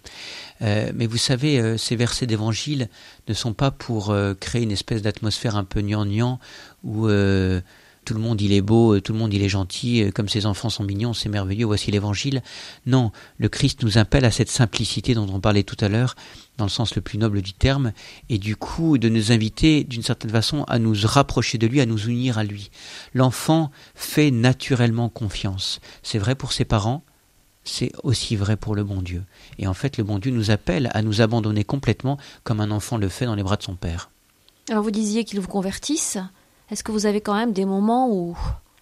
mais 0.63 1.07
vous 1.07 1.19
savez, 1.19 1.77
ces 1.77 1.95
versets 1.95 2.27
d'évangile 2.27 2.89
ne 3.29 3.35
sont 3.35 3.53
pas 3.53 3.71
pour 3.71 4.17
créer 4.41 4.63
une 4.63 4.71
espèce 4.71 5.03
d'atmosphère 5.03 5.57
un 5.57 5.65
peu 5.65 5.83
gnangnan 5.83 6.39
ou 6.83 7.07
tout 8.05 8.15
le 8.15 8.21
monde 8.21 8.41
il 8.41 8.53
est 8.53 8.61
beau, 8.61 9.01
tout 9.01 9.13
le 9.13 9.19
monde 9.19 9.33
il 9.33 9.43
est 9.43 9.49
gentil, 9.49 10.03
euh, 10.03 10.11
comme 10.11 10.29
ses 10.29 10.47
enfants 10.47 10.71
sont 10.71 10.85
mignons, 10.85 11.15
c'est 11.15 11.29
merveilleux, 11.29 11.67
voici 11.67 11.91
l'évangile. 11.91 12.43
Non, 12.87 13.13
le 13.39 13.49
Christ 13.49 13.83
nous 13.83 13.99
appelle 13.99 14.25
à 14.25 14.31
cette 14.31 14.51
simplicité 14.51 15.15
dont 15.15 15.29
on 15.33 15.41
parlait 15.41 15.63
tout 15.63 15.77
à 15.81 15.89
l'heure, 15.89 16.15
dans 16.59 16.65
le 16.65 16.71
sens 16.71 16.95
le 16.95 17.03
plus 17.03 17.19
noble 17.19 17.43
du 17.43 17.53
terme, 17.53 17.93
et 18.29 18.39
du 18.39 18.57
coup 18.57 18.99
de 18.99 19.09
nous 19.09 19.33
inviter 19.33 19.85
d'une 19.85 20.03
certaine 20.03 20.31
façon 20.31 20.65
à 20.65 20.79
nous 20.79 20.95
rapprocher 21.05 21.59
de 21.59 21.67
lui, 21.67 21.81
à 21.81 21.87
nous 21.87 22.09
unir 22.09 22.39
à 22.39 22.45
lui. 22.45 22.71
L'enfant 23.15 23.71
fait 23.95 24.31
naturellement 24.31 25.09
confiance. 25.09 25.81
C'est 26.03 26.19
vrai 26.19 26.35
pour 26.35 26.53
ses 26.53 26.65
parents, 26.65 27.03
c'est 27.65 27.93
aussi 28.03 28.37
vrai 28.37 28.57
pour 28.57 28.75
le 28.75 28.85
bon 28.85 29.03
Dieu. 29.03 29.25
Et 29.59 29.67
en 29.67 29.75
fait, 29.75 29.97
le 29.97 30.05
bon 30.05 30.19
Dieu 30.19 30.31
nous 30.31 30.51
appelle 30.51 30.91
à 30.93 31.03
nous 31.03 31.23
abandonner 31.23 31.65
complètement 31.65 32.19
comme 32.45 32.61
un 32.61 32.71
enfant 32.71 32.99
le 32.99 33.09
fait 33.09 33.27
dans 33.27 33.35
les 33.35 33.43
bras 33.43 33.57
de 33.57 33.63
son 33.63 33.75
Père. 33.75 34.11
Alors 34.71 34.83
vous 34.83 34.91
disiez 34.91 35.25
qu'il 35.25 35.41
vous 35.41 35.49
convertisse 35.49 36.19
est-ce 36.75 36.83
que 36.83 36.91
vous 36.91 37.07
avez 37.07 37.21
quand 37.21 37.35
même 37.35 37.53
des 37.53 37.65
moments 37.65 38.11
où 38.11 38.37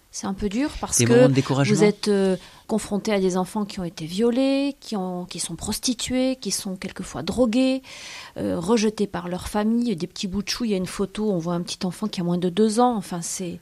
c'est 0.09 0.25
un 0.25 0.33
peu 0.33 0.49
dur 0.49 0.71
parce 0.81 0.97
que 0.97 1.63
vous 1.63 1.83
êtes 1.83 2.07
euh, 2.07 2.37
confronté 2.65 3.13
à 3.13 3.19
des 3.19 3.37
enfants 3.37 3.65
qui 3.65 3.79
ont 3.79 3.83
été 3.83 4.07
violés, 4.07 4.75
qui, 4.79 4.97
ont, 4.97 5.25
qui 5.25 5.39
sont 5.39 5.55
prostitués, 5.55 6.37
qui 6.37 6.49
sont 6.49 6.75
quelquefois 6.75 7.21
drogués, 7.21 7.83
euh, 8.37 8.59
rejetés 8.59 9.05
par 9.05 9.27
leur 9.27 9.47
famille, 9.47 9.95
des 9.95 10.07
petits 10.07 10.27
bouts 10.27 10.41
de 10.41 10.49
chou. 10.49 10.65
Il 10.65 10.71
y 10.71 10.73
a 10.73 10.77
une 10.77 10.87
photo, 10.87 11.31
on 11.31 11.37
voit 11.37 11.53
un 11.53 11.61
petit 11.61 11.85
enfant 11.85 12.07
qui 12.07 12.19
a 12.19 12.23
moins 12.23 12.39
de 12.39 12.49
deux 12.49 12.79
ans. 12.79 12.95
Enfin, 12.95 13.21
c'est 13.21 13.59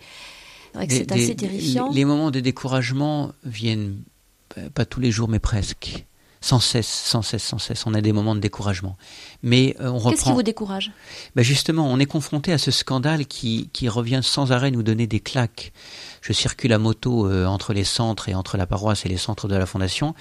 c'est 0.88 1.11
assez 1.11 1.36
terrifiant. 1.36 1.91
Les, 1.91 2.05
moments 2.05 2.32
de 2.32 2.39
découragement 2.39 3.34
viennent 3.43 3.97
pas 4.73 4.86
tous 4.86 5.01
les 5.01 5.11
jours, 5.11 5.27
mais 5.27 5.39
presque 5.39 6.05
sans 6.41 6.59
cesse, 6.59 6.87
sans 6.87 7.21
cesse, 7.21 7.43
sans 7.43 7.59
cesse. 7.59 7.85
On 7.85 7.93
a 7.93 8.01
des 8.01 8.11
moments 8.11 8.35
de 8.35 8.39
découragement. 8.39 8.97
Mais 9.43 9.75
euh, 9.79 9.89
on 9.89 9.97
reprend. 9.97 10.09
Qu'est-ce 10.09 10.23
qui 10.23 10.31
vous 10.31 10.43
décourage? 10.43 10.91
Ben 11.35 11.43
Justement, 11.43 11.87
on 11.87 11.99
est 11.99 12.05
confronté 12.07 12.51
à 12.51 12.57
ce 12.57 12.71
scandale 12.71 13.27
qui, 13.27 13.69
qui 13.73 13.87
revient 13.87 14.21
sans 14.23 14.51
arrêt 14.51 14.71
nous 14.71 14.83
donner 14.83 15.05
des 15.05 15.19
claques. 15.19 15.71
Je 16.21 16.33
circule 16.33 16.73
à 16.73 16.79
moto 16.79 17.27
euh, 17.27 17.45
entre 17.45 17.73
les 17.73 17.83
centres 17.83 18.27
et 18.27 18.33
entre 18.33 18.57
la 18.57 18.65
paroisse 18.65 19.05
et 19.05 19.09
les 19.09 19.17
centres 19.17 19.47
de 19.47 19.55
la 19.55 19.67
fondation. 19.67 20.15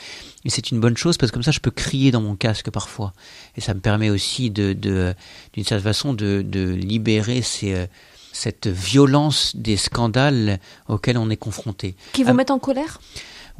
Et 0.44 0.50
c'est 0.50 0.70
une 0.70 0.78
bonne 0.78 0.96
chose 0.96 1.16
parce 1.16 1.32
que 1.32 1.34
comme 1.34 1.42
ça, 1.42 1.50
je 1.50 1.60
peux 1.60 1.70
crier 1.70 2.10
dans 2.10 2.20
mon 2.20 2.36
casque 2.36 2.70
parfois. 2.70 3.12
Et 3.56 3.62
ça 3.62 3.72
me 3.72 3.80
permet 3.80 4.10
aussi, 4.10 4.50
de, 4.50 4.74
de, 4.74 5.14
d'une 5.54 5.64
certaine 5.64 5.84
façon, 5.84 6.12
de, 6.12 6.42
de 6.46 6.68
libérer 6.70 7.40
ces 7.42 7.74
euh, 7.74 7.86
cette 8.32 8.68
violence 8.68 9.56
des 9.56 9.76
scandales 9.76 10.60
auxquels 10.88 11.18
on 11.18 11.30
est 11.30 11.36
confronté. 11.36 11.96
Qui 12.12 12.22
vous 12.22 12.32
mettent 12.32 12.52
en 12.52 12.60
colère? 12.60 13.00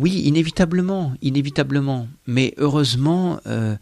Oui, 0.00 0.22
inévitablement, 0.24 1.12
inévitablement. 1.20 2.08
Mais 2.26 2.54
heureusement, 2.56 3.38
euh, 3.46 3.76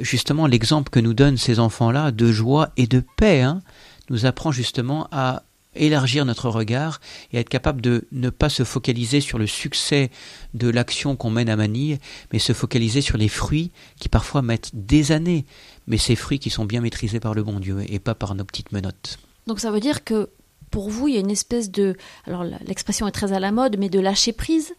justement, 0.00 0.48
l'exemple 0.48 0.90
que 0.90 0.98
nous 0.98 1.14
donnent 1.14 1.36
ces 1.36 1.60
enfants-là 1.60 2.10
de 2.10 2.32
joie 2.32 2.70
et 2.76 2.88
de 2.88 3.04
paix 3.16 3.42
hein, 3.42 3.62
nous 4.08 4.26
apprend 4.26 4.50
justement 4.50 5.06
à 5.12 5.44
élargir 5.76 6.24
notre 6.24 6.48
regard 6.48 7.00
et 7.32 7.38
être 7.38 7.48
capable 7.48 7.80
de 7.80 8.04
ne 8.10 8.30
pas 8.30 8.48
se 8.48 8.64
focaliser 8.64 9.20
sur 9.20 9.38
le 9.38 9.46
succès 9.46 10.10
de 10.54 10.68
l'action 10.68 11.14
qu'on 11.14 11.30
mène 11.30 11.48
à 11.48 11.54
Manille, 11.54 12.00
mais 12.32 12.40
se 12.40 12.52
focaliser 12.52 13.00
sur 13.00 13.16
les 13.16 13.28
fruits 13.28 13.70
qui 14.00 14.08
parfois 14.08 14.42
mettent 14.42 14.70
des 14.74 15.12
années, 15.12 15.46
mais 15.86 15.98
ces 15.98 16.16
fruits 16.16 16.40
qui 16.40 16.50
sont 16.50 16.64
bien 16.64 16.80
maîtrisés 16.80 17.20
par 17.20 17.34
le 17.34 17.44
bon 17.44 17.60
Dieu 17.60 17.84
et 17.88 18.00
pas 18.00 18.16
par 18.16 18.34
nos 18.34 18.44
petites 18.44 18.72
menottes. 18.72 19.20
Donc 19.46 19.60
ça 19.60 19.70
veut 19.70 19.78
dire 19.78 20.02
que 20.02 20.30
pour 20.72 20.90
vous, 20.90 21.06
il 21.06 21.14
y 21.14 21.16
a 21.16 21.20
une 21.20 21.30
espèce 21.30 21.70
de... 21.70 21.96
Alors 22.26 22.42
l'expression 22.66 23.06
est 23.06 23.12
très 23.12 23.32
à 23.32 23.38
la 23.38 23.52
mode, 23.52 23.76
mais 23.78 23.88
de 23.88 24.00
lâcher 24.00 24.32
prise 24.32 24.74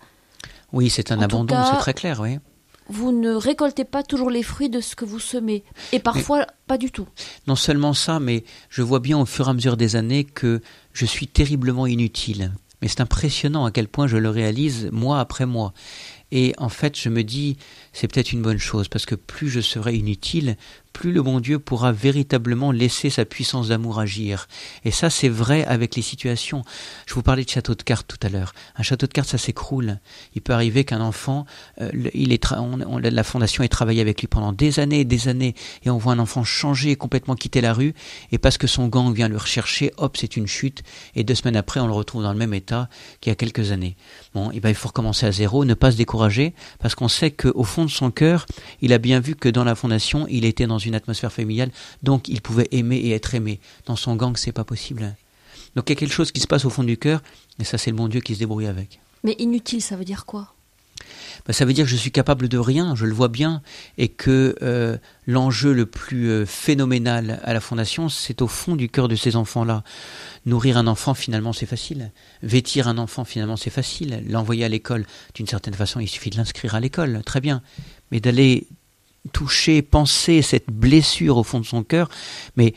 Oui, 0.74 0.90
c'est 0.90 1.12
un 1.12 1.22
abandon, 1.22 1.56
c'est 1.72 1.80
très 1.80 1.94
clair, 1.94 2.20
oui 2.20 2.40
vous 2.92 3.12
ne 3.12 3.32
récoltez 3.32 3.86
pas 3.86 4.04
toujours 4.04 4.30
les 4.30 4.44
fruits 4.44 4.70
de 4.70 4.82
ce 4.82 4.96
que 4.96 5.06
vous 5.06 5.20
semez. 5.20 5.64
Et 5.94 6.00
parfois, 6.00 6.46
pas 6.68 6.78
du 6.78 6.92
tout. 6.92 7.08
Non 7.48 7.56
seulement 7.56 7.94
ça, 7.94 8.20
mais 8.20 8.44
je 8.70 8.82
vois 8.82 9.00
bien 9.00 9.18
au 9.18 9.26
fur 9.26 9.48
et 9.48 9.50
à 9.50 9.54
mesure 9.54 9.78
des 9.78 9.96
années 9.96 10.26
que 10.26 10.62
je 10.92 11.06
suis 11.06 11.28
terriblement 11.28 11.88
inutile. 11.88 12.52
Mais 12.82 12.88
c'est 12.88 13.02
impressionnant 13.02 13.66
à 13.66 13.72
quel 13.72 13.88
point 13.88 14.08
je 14.08 14.18
le 14.18 14.30
réalise 14.30 14.90
mois 14.92 15.20
après 15.20 15.46
mois. 15.46 15.74
Et 16.32 16.54
en 16.58 16.70
fait, 16.70 16.98
je 17.00 17.10
me 17.10 17.24
dis, 17.24 17.58
c'est 17.94 18.08
peut-être 18.08 18.32
une 18.32 18.42
bonne 18.42 18.58
chose, 18.58 18.88
parce 18.88 19.06
que 19.06 19.16
plus 19.16 19.50
je 19.50 19.62
serai 19.62 19.96
inutile, 19.96 20.58
plus 20.94 21.12
le 21.12 21.22
bon 21.22 21.39
Dieu 21.39 21.60
pourra 21.60 21.92
véritablement 21.92 22.72
laisser 22.72 23.10
sa 23.10 23.26
puissance 23.26 23.70
d'amour 23.70 24.00
agir. 24.00 24.48
Et 24.86 24.92
ça, 24.92 25.10
c'est 25.10 25.30
vrai 25.30 25.66
avec 25.66 25.96
les 25.96 26.02
situations. 26.02 26.64
Je 27.06 27.14
vous 27.14 27.24
parlais 27.24 27.44
de 27.44 27.50
château 27.50 27.76
de 27.76 27.84
cartes 27.84 28.08
tout 28.08 28.26
à 28.26 28.30
l'heure. 28.30 28.54
Un 28.76 28.84
château 28.84 29.08
de 29.08 29.12
cartes, 29.14 29.30
ça 29.30 29.38
s'écroule. 29.38 30.00
Il 30.36 30.42
peut 30.42 30.54
arriver 30.54 30.84
qu'un 30.84 31.02
enfant, 31.02 31.46
euh, 31.82 31.89
il 32.14 32.34
est 32.34 32.42
la 33.12 33.24
fondation 33.24 33.64
ait 33.64 33.68
travaillé 33.68 34.02
avec 34.02 34.22
lui 34.22 34.28
pendant 34.28 34.54
des 34.54 34.80
années 34.80 35.02
et 35.02 35.06
des 35.06 35.28
années, 35.28 35.56
et 35.84 35.89
on 35.89 35.98
voit 35.98 36.14
un 36.14 36.20
enfant 36.20 36.44
changer, 36.44 36.96
complètement 36.96 37.36
quitter 37.36 37.62
la 37.62 37.74
rue, 37.74 37.94
et 38.32 38.38
parce 38.38 38.58
que 38.58 38.68
son 38.68 38.88
gang 38.88 39.14
vient 39.14 39.28
le 39.28 39.38
rechercher, 39.38 39.92
hop, 39.98 40.18
c'est 40.18 40.38
une 40.38 40.48
chute, 40.48 40.84
et 41.16 41.24
deux 41.24 41.36
semaines 41.36 41.56
après, 41.56 41.80
on 41.80 41.88
le 41.88 41.94
retrouve 41.94 42.24
dans 42.24 42.34
le 42.34 42.38
même 42.38 42.54
état 42.54 42.89
qu'il 43.20 43.32
y 43.32 43.34
a 43.34 43.36
quelques 43.36 43.72
années. 43.72 43.96
Bon, 44.34 44.52
et 44.52 44.60
ben, 44.60 44.70
il 44.70 44.76
faut 44.76 44.88
recommencer 44.88 45.26
à 45.26 45.32
zéro, 45.32 45.66
ne 45.66 45.74
pas 45.74 45.92
se 45.92 45.98
décourager, 45.98 46.54
parce 46.80 46.96
qu'on 46.96 47.08
sait 47.08 47.32
qu'au 47.32 47.64
fond 47.64 47.86
de 47.86 47.89
son 47.89 48.12
cœur, 48.12 48.46
il 48.82 48.94
a 48.94 48.98
bien 48.98 49.20
vu 49.20 49.36
que 49.36 49.50
dans 49.50 49.64
la 49.64 49.76
fondation, 49.76 50.26
il 50.30 50.46
était 50.46 50.68
dans 50.68 50.80
une 50.86 50.96
atmosphère 50.96 51.32
familiale, 51.32 51.72
donc 52.04 52.28
il 52.28 52.42
pouvait 52.42 52.68
aimer 52.72 52.98
et 52.98 53.12
être 53.12 53.36
aimé. 53.36 53.60
Dans 53.86 53.96
son 53.96 54.16
gang, 54.16 54.36
c'est 54.36 54.52
pas 54.52 54.64
possible. 54.64 55.16
Donc 55.76 55.90
il 55.90 55.94
y 55.94 55.98
a 55.98 56.00
quelque 56.00 56.14
chose 56.14 56.32
qui 56.32 56.42
se 56.42 56.48
passe 56.48 56.66
au 56.66 56.70
fond 56.70 56.84
du 56.84 56.98
cœur, 56.98 57.22
et 57.60 57.64
ça 57.64 57.78
c'est 57.78 57.92
le 57.92 57.98
bon 57.98 58.08
Dieu 58.08 58.22
qui 58.22 58.36
se 58.36 58.40
débrouille 58.40 58.68
avec. 58.68 59.00
Mais 59.24 59.36
inutile, 59.40 59.82
ça 59.82 59.96
veut 59.96 60.06
dire 60.06 60.26
quoi? 60.26 60.54
Ben, 61.46 61.54
ça 61.54 61.66
veut 61.66 61.74
dire 61.74 61.86
que 61.86 61.92
je 61.92 61.96
suis 61.96 62.12
capable 62.12 62.48
de 62.48 62.58
rien, 62.58 62.96
je 62.96 63.06
le 63.06 63.14
vois 63.14 63.28
bien, 63.28 63.62
et 63.98 64.10
que 64.10 64.56
euh, 64.62 64.98
l'enjeu 65.26 65.74
le 65.74 65.86
plus 65.86 66.30
euh, 66.30 66.46
phénoménal 66.46 67.40
à 67.44 67.54
la 67.54 67.62
Fondation, 67.62 68.10
c'est 68.10 68.42
au 68.42 68.48
fond 68.48 68.76
du 68.76 68.90
cœur 68.90 69.08
de 69.08 69.16
ces 69.16 69.36
enfants-là. 69.36 69.84
Nourrir 70.46 70.78
un 70.78 70.88
enfant, 70.88 71.14
finalement, 71.14 71.54
c'est 71.54 71.66
facile. 71.66 72.12
Vêtir 72.44 72.88
un 72.88 72.98
enfant, 72.98 73.26
finalement, 73.26 73.58
c'est 73.58 73.70
facile. 73.70 74.24
L'envoyer 74.28 74.66
à 74.66 74.70
l'école, 74.70 75.06
d'une 75.34 75.48
certaine 75.48 75.74
façon, 75.74 76.00
il 76.00 76.08
suffit 76.08 76.30
de 76.30 76.38
l'inscrire 76.38 76.76
à 76.76 76.80
l'école, 76.80 77.22
très 77.26 77.42
bien. 77.42 77.62
Mais 78.12 78.20
d'aller 78.20 78.68
toucher, 79.34 79.82
penser 79.82 80.42
cette 80.42 80.70
blessure 80.70 81.38
au 81.38 81.44
fond 81.44 81.60
de 81.60 81.66
son 81.66 81.84
cœur. 81.84 82.10
Mais 82.56 82.74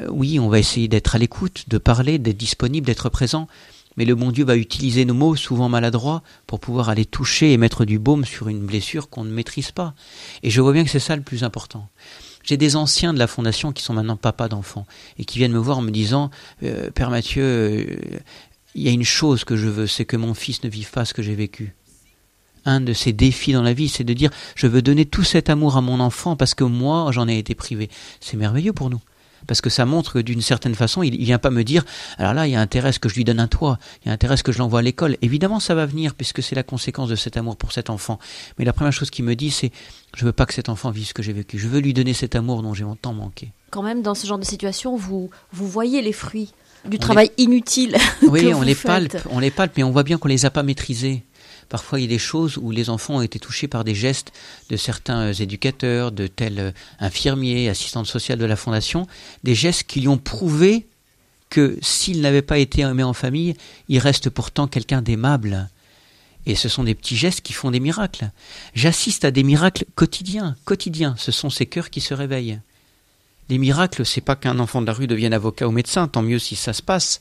euh, 0.00 0.06
oui, 0.10 0.38
on 0.38 0.48
va 0.48 0.58
essayer 0.58 0.88
d'être 0.88 1.14
à 1.14 1.18
l'écoute, 1.18 1.64
de 1.68 1.78
parler, 1.78 2.18
d'être 2.18 2.36
disponible, 2.36 2.86
d'être 2.86 3.08
présent. 3.08 3.48
Mais 3.96 4.04
le 4.04 4.14
bon 4.14 4.30
Dieu 4.30 4.44
va 4.44 4.56
utiliser 4.56 5.04
nos 5.04 5.14
mots, 5.14 5.34
souvent 5.34 5.68
maladroits, 5.68 6.22
pour 6.46 6.60
pouvoir 6.60 6.88
aller 6.88 7.04
toucher 7.04 7.52
et 7.52 7.56
mettre 7.56 7.84
du 7.84 7.98
baume 7.98 8.24
sur 8.24 8.48
une 8.48 8.64
blessure 8.64 9.10
qu'on 9.10 9.24
ne 9.24 9.30
maîtrise 9.30 9.72
pas. 9.72 9.94
Et 10.44 10.50
je 10.50 10.60
vois 10.60 10.72
bien 10.72 10.84
que 10.84 10.90
c'est 10.90 11.00
ça 11.00 11.16
le 11.16 11.22
plus 11.22 11.42
important. 11.42 11.88
J'ai 12.44 12.56
des 12.56 12.76
anciens 12.76 13.12
de 13.12 13.18
la 13.18 13.26
fondation 13.26 13.72
qui 13.72 13.82
sont 13.82 13.94
maintenant 13.94 14.16
papas 14.16 14.48
d'enfants 14.48 14.86
et 15.18 15.24
qui 15.24 15.38
viennent 15.38 15.52
me 15.52 15.58
voir 15.58 15.78
en 15.78 15.82
me 15.82 15.90
disant 15.90 16.30
euh, 16.62 16.90
Père 16.90 17.10
Mathieu, 17.10 17.42
euh, 17.42 17.96
il 18.76 18.82
y 18.82 18.88
a 18.88 18.92
une 18.92 19.04
chose 19.04 19.42
que 19.42 19.56
je 19.56 19.66
veux, 19.66 19.88
c'est 19.88 20.04
que 20.04 20.16
mon 20.16 20.32
fils 20.32 20.62
ne 20.62 20.68
vive 20.68 20.90
pas 20.92 21.04
ce 21.04 21.12
que 21.12 21.22
j'ai 21.22 21.34
vécu 21.34 21.74
un 22.68 22.80
de 22.80 22.92
ces 22.92 23.12
défis 23.12 23.52
dans 23.52 23.62
la 23.62 23.72
vie, 23.72 23.88
c'est 23.88 24.04
de 24.04 24.12
dire 24.12 24.30
je 24.54 24.66
veux 24.66 24.82
donner 24.82 25.06
tout 25.06 25.24
cet 25.24 25.50
amour 25.50 25.76
à 25.76 25.80
mon 25.80 26.00
enfant 26.00 26.36
parce 26.36 26.54
que 26.54 26.64
moi 26.64 27.10
j'en 27.12 27.26
ai 27.28 27.38
été 27.38 27.54
privé. 27.54 27.88
C'est 28.20 28.36
merveilleux 28.36 28.72
pour 28.72 28.90
nous. 28.90 29.00
Parce 29.46 29.60
que 29.60 29.70
ça 29.70 29.86
montre 29.86 30.14
que 30.14 30.18
d'une 30.18 30.42
certaine 30.42 30.74
façon, 30.74 31.02
il 31.02 31.18
ne 31.18 31.24
vient 31.24 31.38
pas 31.38 31.50
me 31.50 31.62
dire 31.62 31.84
alors 32.18 32.34
là, 32.34 32.46
il 32.46 32.52
y 32.52 32.56
a 32.56 32.60
intérêt 32.60 32.88
à 32.88 32.92
ce 32.92 32.98
que 32.98 33.08
je 33.08 33.14
lui 33.14 33.24
donne 33.24 33.40
un 33.40 33.46
toit, 33.46 33.78
il 34.02 34.08
y 34.08 34.10
a 34.10 34.12
intérêt 34.12 34.34
à 34.34 34.36
ce 34.36 34.42
que 34.42 34.52
je 34.52 34.58
l'envoie 34.58 34.80
à 34.80 34.82
l'école. 34.82 35.16
Évidemment, 35.22 35.60
ça 35.60 35.74
va 35.74 35.86
venir 35.86 36.14
puisque 36.14 36.42
c'est 36.42 36.54
la 36.54 36.62
conséquence 36.62 37.08
de 37.08 37.16
cet 37.16 37.36
amour 37.36 37.56
pour 37.56 37.72
cet 37.72 37.88
enfant. 37.88 38.18
Mais 38.58 38.64
la 38.64 38.72
première 38.72 38.92
chose 38.92 39.10
qu'il 39.10 39.24
me 39.24 39.34
dit, 39.34 39.50
c'est 39.50 39.70
je 40.16 40.24
veux 40.24 40.32
pas 40.32 40.46
que 40.46 40.54
cet 40.54 40.68
enfant 40.68 40.90
vive 40.90 41.06
ce 41.06 41.14
que 41.14 41.22
j'ai 41.22 41.32
vécu. 41.32 41.58
Je 41.58 41.68
veux 41.68 41.80
lui 41.80 41.94
donner 41.94 42.14
cet 42.14 42.34
amour 42.34 42.62
dont 42.62 42.74
j'ai 42.74 42.84
tant 43.00 43.14
manqué. 43.14 43.52
Quand 43.70 43.82
même, 43.82 44.02
dans 44.02 44.14
ce 44.14 44.26
genre 44.26 44.38
de 44.38 44.44
situation, 44.44 44.96
vous, 44.96 45.30
vous 45.52 45.68
voyez 45.68 46.02
les 46.02 46.12
fruits 46.12 46.52
du 46.86 46.98
travail 46.98 47.30
inutile. 47.38 47.96
Oui, 48.22 48.52
on 48.54 48.62
les 48.62 48.74
palpe, 48.74 49.16
on 49.30 49.38
les 49.38 49.50
palpe, 49.50 49.72
mais 49.76 49.82
on 49.82 49.90
voit 49.90 50.02
bien 50.02 50.18
qu'on 50.18 50.28
les 50.28 50.46
a 50.46 50.50
pas 50.50 50.62
maîtrisés. 50.62 51.22
Parfois, 51.68 52.00
il 52.00 52.02
y 52.02 52.06
a 52.06 52.08
des 52.08 52.18
choses 52.18 52.56
où 52.56 52.70
les 52.70 52.88
enfants 52.88 53.16
ont 53.16 53.22
été 53.22 53.38
touchés 53.38 53.68
par 53.68 53.84
des 53.84 53.94
gestes 53.94 54.32
de 54.70 54.76
certains 54.76 55.32
éducateurs, 55.32 56.12
de 56.12 56.26
tels 56.26 56.58
euh, 56.58 56.70
infirmiers, 56.98 57.68
assistantes 57.68 58.06
sociales 58.06 58.38
de 58.38 58.46
la 58.46 58.56
Fondation, 58.56 59.06
des 59.44 59.54
gestes 59.54 59.84
qui 59.84 60.00
lui 60.00 60.08
ont 60.08 60.18
prouvé 60.18 60.86
que 61.50 61.78
s'il 61.80 62.20
n'avait 62.20 62.42
pas 62.42 62.58
été 62.58 62.82
aimé 62.82 63.02
en 63.02 63.12
famille, 63.12 63.54
il 63.88 63.98
reste 63.98 64.30
pourtant 64.30 64.66
quelqu'un 64.66 65.02
d'aimable. 65.02 65.68
Et 66.46 66.54
ce 66.54 66.68
sont 66.68 66.84
des 66.84 66.94
petits 66.94 67.16
gestes 67.16 67.42
qui 67.42 67.52
font 67.52 67.70
des 67.70 67.80
miracles. 67.80 68.30
J'assiste 68.74 69.24
à 69.24 69.30
des 69.30 69.42
miracles 69.42 69.84
quotidiens, 69.94 70.56
quotidiens. 70.64 71.14
Ce 71.18 71.32
sont 71.32 71.50
ces 71.50 71.66
cœurs 71.66 71.90
qui 71.90 72.00
se 72.00 72.14
réveillent. 72.14 72.60
Les 73.50 73.58
miracles, 73.58 74.04
c'est 74.04 74.20
pas 74.20 74.36
qu'un 74.36 74.58
enfant 74.58 74.80
de 74.80 74.86
la 74.86 74.92
rue 74.92 75.06
devienne 75.06 75.32
avocat 75.32 75.68
ou 75.68 75.72
médecin, 75.72 76.08
tant 76.08 76.22
mieux 76.22 76.38
si 76.38 76.56
ça 76.56 76.72
se 76.72 76.82
passe. 76.82 77.20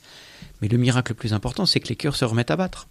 Mais 0.61 0.67
le 0.67 0.77
miracle 0.77 1.11
le 1.11 1.15
plus 1.15 1.33
important, 1.33 1.65
c'est 1.65 1.79
que 1.79 1.87
les 1.87 1.95
cœurs 1.95 2.15
se 2.15 2.25
remettent 2.25 2.51
à 2.51 2.57
battre. 2.57 2.87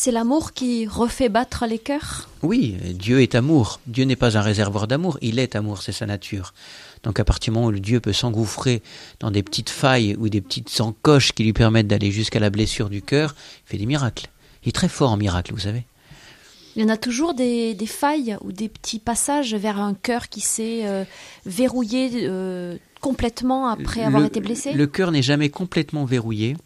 C'est 0.00 0.12
l'amour 0.12 0.52
qui 0.52 0.86
refait 0.86 1.28
battre 1.28 1.66
les 1.66 1.80
cœurs? 1.80 2.28
Oui, 2.42 2.76
Dieu 2.94 3.20
est 3.20 3.34
amour. 3.34 3.80
Dieu 3.88 4.04
n'est 4.04 4.14
pas 4.14 4.38
un 4.38 4.42
réservoir 4.42 4.86
d'amour, 4.86 5.18
il 5.22 5.40
est 5.40 5.56
amour, 5.56 5.82
c'est 5.82 5.90
sa 5.90 6.06
nature. 6.06 6.54
Donc 7.02 7.18
à 7.18 7.24
partir 7.24 7.52
du 7.52 7.56
moment 7.56 7.66
où 7.66 7.72
le 7.72 7.80
Dieu 7.80 7.98
peut 7.98 8.12
s'engouffrer 8.12 8.80
dans 9.18 9.32
des 9.32 9.42
petites 9.42 9.70
failles 9.70 10.14
ou 10.20 10.28
des 10.28 10.40
petites 10.40 10.80
encoches 10.80 11.32
qui 11.32 11.42
lui 11.42 11.52
permettent 11.52 11.88
d'aller 11.88 12.12
jusqu'à 12.12 12.38
la 12.38 12.48
blessure 12.48 12.90
du 12.90 13.02
cœur, 13.02 13.34
il 13.66 13.70
fait 13.70 13.76
des 13.76 13.86
miracles. 13.86 14.28
Il 14.62 14.68
est 14.68 14.72
très 14.72 14.88
fort 14.88 15.10
en 15.10 15.16
miracles, 15.16 15.52
vous 15.52 15.58
savez. 15.58 15.82
Il 16.76 16.82
y 16.82 16.84
en 16.84 16.90
a 16.90 16.96
toujours 16.96 17.34
des, 17.34 17.76
failles 17.88 18.38
ou 18.42 18.52
des 18.52 18.68
petits 18.68 19.00
passages 19.00 19.56
vers 19.56 19.80
un 19.80 19.94
cœur 19.94 20.28
qui 20.28 20.40
s'est 20.40 20.86
euh, 20.86 21.02
verrouillé 21.44 22.10
euh, 22.22 22.76
complètement 23.00 23.66
après 23.66 24.04
avoir 24.04 24.24
été 24.24 24.38
blessé? 24.38 24.74
Le 24.74 24.86
cœur 24.86 25.10
n'est 25.10 25.22
jamais 25.22 25.48
complètement 25.48 26.04
verrouillé 26.04 26.56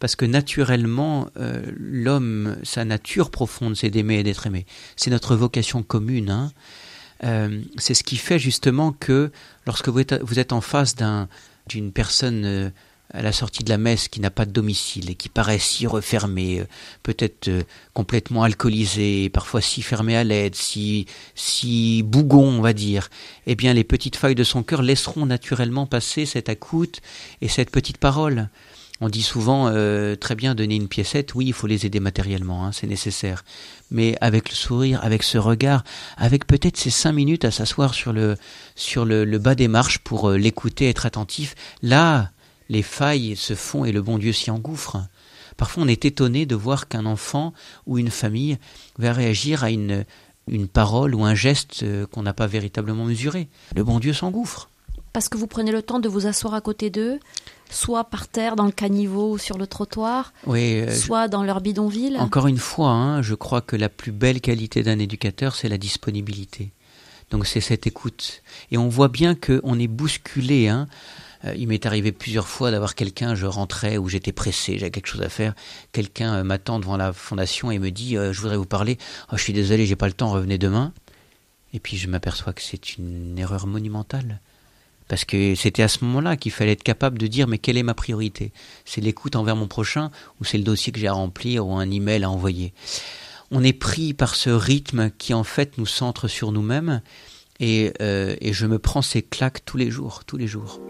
parce 0.00 0.16
que 0.16 0.24
naturellement, 0.24 1.28
euh, 1.38 1.62
l'homme, 1.76 2.56
sa 2.64 2.84
nature 2.84 3.30
profonde, 3.30 3.76
c'est 3.76 3.90
d'aimer 3.90 4.18
et 4.18 4.22
d'être 4.22 4.46
aimé. 4.46 4.66
C'est 4.96 5.10
notre 5.10 5.36
vocation 5.36 5.82
commune. 5.82 6.30
Hein. 6.30 6.52
Euh, 7.22 7.60
c'est 7.76 7.94
ce 7.94 8.02
qui 8.02 8.16
fait 8.16 8.38
justement 8.38 8.92
que 8.92 9.30
lorsque 9.66 9.88
vous 9.88 10.00
êtes, 10.00 10.20
vous 10.22 10.38
êtes 10.38 10.54
en 10.54 10.62
face 10.62 10.96
d'une 11.68 11.92
personne 11.92 12.44
euh, 12.46 12.70
à 13.12 13.20
la 13.20 13.32
sortie 13.32 13.62
de 13.62 13.68
la 13.68 13.76
messe 13.76 14.08
qui 14.08 14.20
n'a 14.20 14.30
pas 14.30 14.46
de 14.46 14.52
domicile 14.52 15.10
et 15.10 15.16
qui 15.16 15.28
paraît 15.28 15.58
si 15.58 15.86
refermée, 15.86 16.62
peut-être 17.02 17.50
complètement 17.92 18.44
alcoolisée, 18.44 19.28
parfois 19.28 19.60
si 19.60 19.82
fermée 19.82 20.16
à 20.16 20.24
l'aide, 20.24 20.54
si, 20.54 21.06
si 21.34 22.02
bougon, 22.04 22.48
on 22.48 22.62
va 22.62 22.72
dire, 22.72 23.10
eh 23.46 23.56
bien 23.56 23.74
les 23.74 23.84
petites 23.84 24.14
failles 24.14 24.36
de 24.36 24.44
son 24.44 24.62
cœur 24.62 24.80
laisseront 24.80 25.26
naturellement 25.26 25.86
passer 25.86 26.24
cette 26.24 26.48
écoute 26.48 27.00
et 27.42 27.48
cette 27.48 27.70
petite 27.70 27.98
parole. 27.98 28.48
On 29.00 29.08
dit 29.08 29.22
souvent 29.22 29.68
euh, 29.68 30.14
très 30.14 30.34
bien 30.34 30.54
donner 30.54 30.76
une 30.76 30.88
piécette, 30.88 31.34
oui, 31.34 31.46
il 31.46 31.52
faut 31.52 31.66
les 31.66 31.86
aider 31.86 32.00
matériellement, 32.00 32.66
hein, 32.66 32.72
c'est 32.72 32.86
nécessaire. 32.86 33.44
Mais 33.90 34.16
avec 34.20 34.50
le 34.50 34.54
sourire, 34.54 35.00
avec 35.02 35.22
ce 35.22 35.38
regard, 35.38 35.84
avec 36.16 36.46
peut-être 36.46 36.76
ces 36.76 36.90
cinq 36.90 37.12
minutes 37.12 37.44
à 37.44 37.50
s'asseoir 37.50 37.94
sur 37.94 38.12
le 38.12 39.38
bas 39.38 39.54
des 39.54 39.68
marches 39.68 39.98
pour 39.98 40.30
euh, 40.30 40.36
l'écouter, 40.36 40.88
être 40.88 41.06
attentif, 41.06 41.54
là, 41.82 42.30
les 42.68 42.82
failles 42.82 43.36
se 43.36 43.54
font 43.54 43.84
et 43.84 43.92
le 43.92 44.02
bon 44.02 44.18
Dieu 44.18 44.32
s'y 44.32 44.50
engouffre. 44.50 44.98
Parfois, 45.56 45.82
on 45.82 45.88
est 45.88 46.04
étonné 46.04 46.46
de 46.46 46.54
voir 46.54 46.88
qu'un 46.88 47.06
enfant 47.06 47.52
ou 47.86 47.98
une 47.98 48.10
famille 48.10 48.58
va 48.98 49.12
réagir 49.12 49.64
à 49.64 49.70
une 49.70 50.04
une 50.48 50.68
parole 50.68 51.14
ou 51.14 51.24
un 51.24 51.34
geste 51.34 51.82
euh, 51.82 52.06
qu'on 52.06 52.22
n'a 52.22 52.34
pas 52.34 52.46
véritablement 52.46 53.04
mesuré. 53.04 53.48
Le 53.74 53.84
bon 53.84 54.00
Dieu 54.00 54.12
s'engouffre. 54.12 54.69
Parce 55.12 55.28
que 55.28 55.36
vous 55.36 55.46
prenez 55.46 55.72
le 55.72 55.82
temps 55.82 55.98
de 55.98 56.08
vous 56.08 56.26
asseoir 56.26 56.54
à 56.54 56.60
côté 56.60 56.88
d'eux, 56.88 57.18
soit 57.70 58.04
par 58.04 58.28
terre 58.28 58.54
dans 58.54 58.64
le 58.64 58.72
caniveau 58.72 59.32
ou 59.32 59.38
sur 59.38 59.58
le 59.58 59.66
trottoir, 59.66 60.32
euh, 60.46 60.94
soit 60.94 61.28
dans 61.28 61.42
leur 61.42 61.60
bidonville. 61.60 62.16
Encore 62.18 62.46
une 62.46 62.58
fois, 62.58 62.90
hein, 62.90 63.22
je 63.22 63.34
crois 63.34 63.60
que 63.60 63.76
la 63.76 63.88
plus 63.88 64.12
belle 64.12 64.40
qualité 64.40 64.82
d'un 64.82 64.98
éducateur, 64.98 65.54
c'est 65.56 65.68
la 65.68 65.78
disponibilité. 65.78 66.70
Donc 67.30 67.46
c'est 67.46 67.60
cette 67.60 67.86
écoute. 67.86 68.42
Et 68.70 68.78
on 68.78 68.88
voit 68.88 69.08
bien 69.08 69.34
qu'on 69.34 69.78
est 69.78 69.88
bousculé. 69.88 70.68
Hein. 70.68 70.88
Euh, 71.44 71.54
il 71.56 71.68
m'est 71.68 71.86
arrivé 71.86 72.12
plusieurs 72.12 72.46
fois 72.46 72.70
d'avoir 72.70 72.94
quelqu'un, 72.94 73.34
je 73.34 73.46
rentrais 73.46 73.98
ou 73.98 74.08
j'étais 74.08 74.32
pressé, 74.32 74.78
j'avais 74.78 74.90
quelque 74.90 75.06
chose 75.06 75.22
à 75.22 75.28
faire. 75.28 75.54
Quelqu'un 75.90 76.34
euh, 76.34 76.44
m'attend 76.44 76.78
devant 76.78 76.96
la 76.96 77.12
fondation 77.12 77.70
et 77.72 77.80
me 77.80 77.90
dit 77.90 78.14
Je 78.14 78.40
voudrais 78.40 78.56
vous 78.56 78.66
parler. 78.66 78.98
Oh, 79.32 79.36
je 79.36 79.42
suis 79.42 79.52
désolé, 79.52 79.86
j'ai 79.86 79.96
pas 79.96 80.06
le 80.06 80.12
temps, 80.12 80.30
revenez 80.30 80.58
demain. 80.58 80.92
Et 81.72 81.80
puis 81.80 81.96
je 81.96 82.08
m'aperçois 82.08 82.52
que 82.52 82.62
c'est 82.62 82.96
une 82.96 83.38
erreur 83.38 83.66
monumentale 83.66 84.40
Parce 85.10 85.24
que 85.24 85.56
c'était 85.56 85.82
à 85.82 85.88
ce 85.88 86.04
moment-là 86.04 86.36
qu'il 86.36 86.52
fallait 86.52 86.70
être 86.70 86.84
capable 86.84 87.18
de 87.18 87.26
dire 87.26 87.48
mais 87.48 87.58
quelle 87.58 87.76
est 87.76 87.82
ma 87.82 87.94
priorité? 87.94 88.52
C'est 88.84 89.00
l'écoute 89.00 89.34
envers 89.34 89.56
mon 89.56 89.66
prochain 89.66 90.12
ou 90.40 90.44
c'est 90.44 90.56
le 90.56 90.62
dossier 90.62 90.92
que 90.92 91.00
j'ai 91.00 91.08
à 91.08 91.12
remplir 91.12 91.66
ou 91.66 91.74
un 91.74 91.90
email 91.90 92.22
à 92.22 92.30
envoyer? 92.30 92.72
On 93.50 93.64
est 93.64 93.72
pris 93.72 94.14
par 94.14 94.36
ce 94.36 94.50
rythme 94.50 95.10
qui 95.18 95.34
en 95.34 95.42
fait 95.42 95.78
nous 95.78 95.86
centre 95.86 96.28
sur 96.28 96.52
nous-mêmes 96.52 97.02
et, 97.58 97.92
euh, 98.00 98.36
et 98.40 98.52
je 98.52 98.66
me 98.66 98.78
prends 98.78 99.02
ces 99.02 99.22
claques 99.22 99.64
tous 99.64 99.76
les 99.76 99.90
jours, 99.90 100.22
tous 100.24 100.36
les 100.36 100.46
jours. 100.46 100.80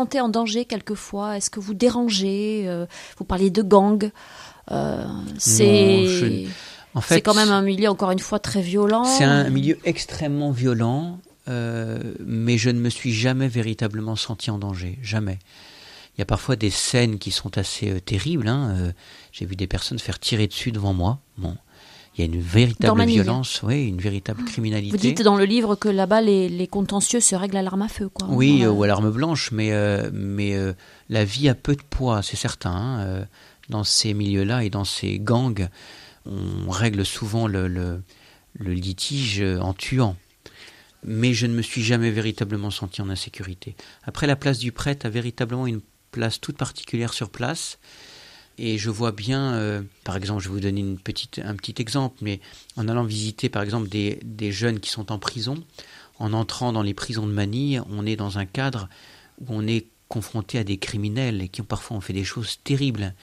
Sentez 0.00 0.20
en 0.20 0.30
danger 0.30 0.64
quelquefois? 0.64 1.36
Est-ce 1.36 1.50
que 1.50 1.60
vous 1.60 1.74
dérangez 1.74 2.64
euh, 2.66 2.86
Vous 3.18 3.24
parliez 3.24 3.50
de 3.50 3.62
gang. 3.62 4.10
Euh, 4.70 5.04
c'est 5.38 6.46
en 6.94 7.00
fait, 7.00 7.16
c'est 7.16 7.20
quand 7.20 7.34
même 7.34 7.50
un 7.50 7.62
milieu, 7.62 7.88
encore 7.88 8.10
une 8.10 8.18
fois, 8.18 8.38
très 8.38 8.62
violent. 8.62 9.04
C'est 9.04 9.24
un 9.24 9.48
milieu 9.50 9.78
extrêmement 9.84 10.50
violent, 10.50 11.20
euh, 11.48 12.14
mais 12.24 12.56
je 12.56 12.70
ne 12.70 12.80
me 12.80 12.88
suis 12.88 13.12
jamais 13.12 13.46
véritablement 13.46 14.16
senti 14.16 14.50
en 14.50 14.58
danger. 14.58 14.98
Jamais. 15.02 15.38
Il 16.16 16.20
y 16.20 16.22
a 16.22 16.26
parfois 16.26 16.56
des 16.56 16.70
scènes 16.70 17.18
qui 17.18 17.30
sont 17.30 17.58
assez 17.58 18.00
terribles. 18.00 18.48
Hein. 18.48 18.92
J'ai 19.32 19.46
vu 19.46 19.54
des 19.54 19.66
personnes 19.66 19.98
faire 19.98 20.18
tirer 20.18 20.46
dessus 20.46 20.72
devant 20.72 20.94
moi. 20.94 21.20
Bon, 21.38 21.56
il 22.16 22.20
y 22.20 22.22
a 22.22 22.26
une 22.26 22.40
véritable 22.40 23.04
violence, 23.04 23.62
oui, 23.62 23.86
une 23.86 24.00
véritable 24.00 24.44
criminalité. 24.44 24.90
Vous 24.90 25.02
dites 25.02 25.22
dans 25.22 25.36
le 25.36 25.44
livre 25.44 25.76
que 25.76 25.88
là-bas, 25.88 26.20
les, 26.20 26.66
contentieux 26.66 27.20
se 27.20 27.36
règlent 27.36 27.56
à 27.56 27.62
l'arme 27.62 27.82
à 27.82 27.88
feu, 27.88 28.08
quoi. 28.08 28.26
Oui, 28.28 28.66
ou 28.66 28.82
à 28.82 28.86
l'arme 28.86 29.10
blanche, 29.10 29.52
mais, 29.52 29.72
euh, 29.72 30.10
mais 30.12 30.54
euh, 30.54 30.72
la 31.08 31.24
vie 31.24 31.48
a 31.48 31.54
peu 31.54 31.76
de 31.76 31.82
poids, 31.82 32.22
c'est 32.22 32.36
certain. 32.36 32.70
Hein, 32.70 33.00
euh, 33.00 33.24
dans 33.68 33.84
ces 33.84 34.14
milieux-là 34.14 34.64
et 34.64 34.70
dans 34.70 34.84
ces 34.84 35.20
gangs, 35.20 35.68
on 36.26 36.70
règle 36.70 37.06
souvent 37.06 37.46
le, 37.46 37.68
le, 37.68 38.02
le, 38.54 38.72
litige 38.72 39.40
en 39.42 39.72
tuant. 39.72 40.16
Mais 41.04 41.32
je 41.32 41.46
ne 41.46 41.54
me 41.54 41.62
suis 41.62 41.82
jamais 41.82 42.10
véritablement 42.10 42.70
senti 42.70 43.00
en 43.00 43.08
insécurité. 43.08 43.76
Après, 44.02 44.26
la 44.26 44.34
place 44.34 44.58
du 44.58 44.72
prêtre 44.72 45.06
a 45.06 45.08
véritablement 45.08 45.68
une 45.68 45.80
place 46.10 46.40
toute 46.40 46.56
particulière 46.56 47.12
sur 47.12 47.30
place. 47.30 47.78
Et 48.58 48.78
je 48.78 48.90
vois 48.90 49.12
bien, 49.12 49.54
euh, 49.54 49.82
par 50.04 50.16
exemple, 50.16 50.42
je 50.42 50.48
vais 50.48 50.54
vous 50.54 50.60
donner 50.60 50.80
une 50.80 50.98
petite, 50.98 51.40
un 51.42 51.54
petit 51.54 51.74
exemple, 51.80 52.16
mais 52.20 52.40
en 52.76 52.88
allant 52.88 53.04
visiter, 53.04 53.48
par 53.48 53.62
exemple, 53.62 53.88
des, 53.88 54.20
des, 54.22 54.52
jeunes 54.52 54.80
qui 54.80 54.90
sont 54.90 55.12
en 55.12 55.18
prison, 55.18 55.62
en 56.18 56.32
entrant 56.32 56.72
dans 56.72 56.82
les 56.82 56.92
prisons 56.92 57.26
de 57.26 57.32
Manille, 57.32 57.82
on 57.90 58.04
est 58.04 58.16
dans 58.16 58.38
un 58.38 58.44
cadre 58.44 58.88
où 59.40 59.46
on 59.48 59.66
est 59.66 59.86
confronté 60.08 60.58
à 60.58 60.64
des 60.64 60.76
criminels 60.76 61.40
et 61.40 61.48
qui 61.48 61.62
ont, 61.62 61.64
parfois 61.64 61.96
ont 61.96 62.00
fait 62.00 62.12
des 62.12 62.24
choses 62.24 62.58
terribles. 62.62 63.14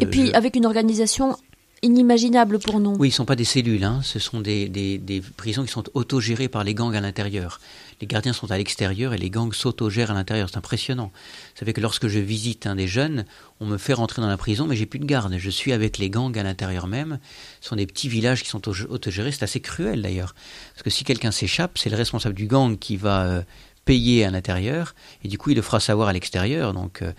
et 0.00 0.06
puis 0.06 0.32
avec 0.32 0.56
une 0.56 0.66
organisation 0.66 1.36
inimaginable 1.84 2.58
pour 2.58 2.80
nous. 2.80 2.96
Oui, 2.98 3.08
ils 3.08 3.10
ne 3.10 3.14
sont 3.14 3.24
pas 3.26 3.36
des 3.36 3.44
cellules, 3.44 3.84
hein. 3.84 4.00
ce 4.02 4.18
sont 4.18 4.40
des, 4.40 5.22
prisons 5.36 5.64
qui 5.64 5.70
sont 5.70 5.84
autogérées 5.94 6.48
par 6.48 6.64
les 6.64 6.74
gangs 6.74 6.94
à 6.96 7.00
l'intérieur. 7.00 7.60
Les 8.00 8.06
gardiens 8.06 8.32
sont 8.32 8.50
à 8.50 8.58
l'extérieur 8.58 9.12
et 9.12 9.18
les 9.18 9.30
gangs 9.30 9.52
s'autogèrent 9.52 10.10
à 10.10 10.14
l'intérieur. 10.14 10.48
C'est 10.50 10.56
impressionnant. 10.56 11.12
Vous 11.14 11.58
savez 11.58 11.72
que 11.72 11.80
lorsque 11.80 12.08
je 12.08 12.18
visite 12.18 12.66
un 12.66 12.74
des 12.74 12.88
jeunes, 12.88 13.24
on 13.60 13.66
me 13.66 13.78
fait 13.78 13.92
rentrer 13.92 14.20
dans 14.20 14.28
la 14.28 14.36
prison, 14.36 14.66
mais 14.66 14.76
j'ai 14.76 14.86
plus 14.86 14.98
de 14.98 15.04
garde. 15.04 15.36
Je 15.38 15.50
suis 15.50 15.72
avec 15.72 15.98
les 15.98 16.10
gangs 16.10 16.36
à 16.36 16.42
l'intérieur 16.42 16.86
même. 16.86 17.18
Ce 17.60 17.68
sont 17.68 17.76
des 17.76 17.86
petits 17.86 18.08
villages 18.08 18.42
qui 18.42 18.48
sont 18.48 18.66
autogérés. 18.66 19.30
C'est 19.30 19.44
assez 19.44 19.60
cruel 19.60 20.02
d'ailleurs. 20.02 20.34
Parce 20.72 20.82
que 20.82 20.90
si 20.90 21.04
quelqu'un 21.04 21.30
s'échappe, 21.30 21.78
c'est 21.78 21.90
le 21.90 21.96
responsable 21.96 22.34
du 22.34 22.46
gang 22.46 22.76
qui 22.78 22.96
va 22.96 23.24
euh, 23.24 23.42
payer 23.84 24.24
à 24.24 24.30
l'intérieur 24.30 24.94
et 25.22 25.28
du 25.28 25.38
coup 25.38 25.50
il 25.50 25.56
le 25.56 25.62
fera 25.62 25.80
savoir 25.80 26.08
à 26.08 26.12
l'extérieur. 26.12 26.72
Donc. 26.72 27.02
Euh, 27.02 27.12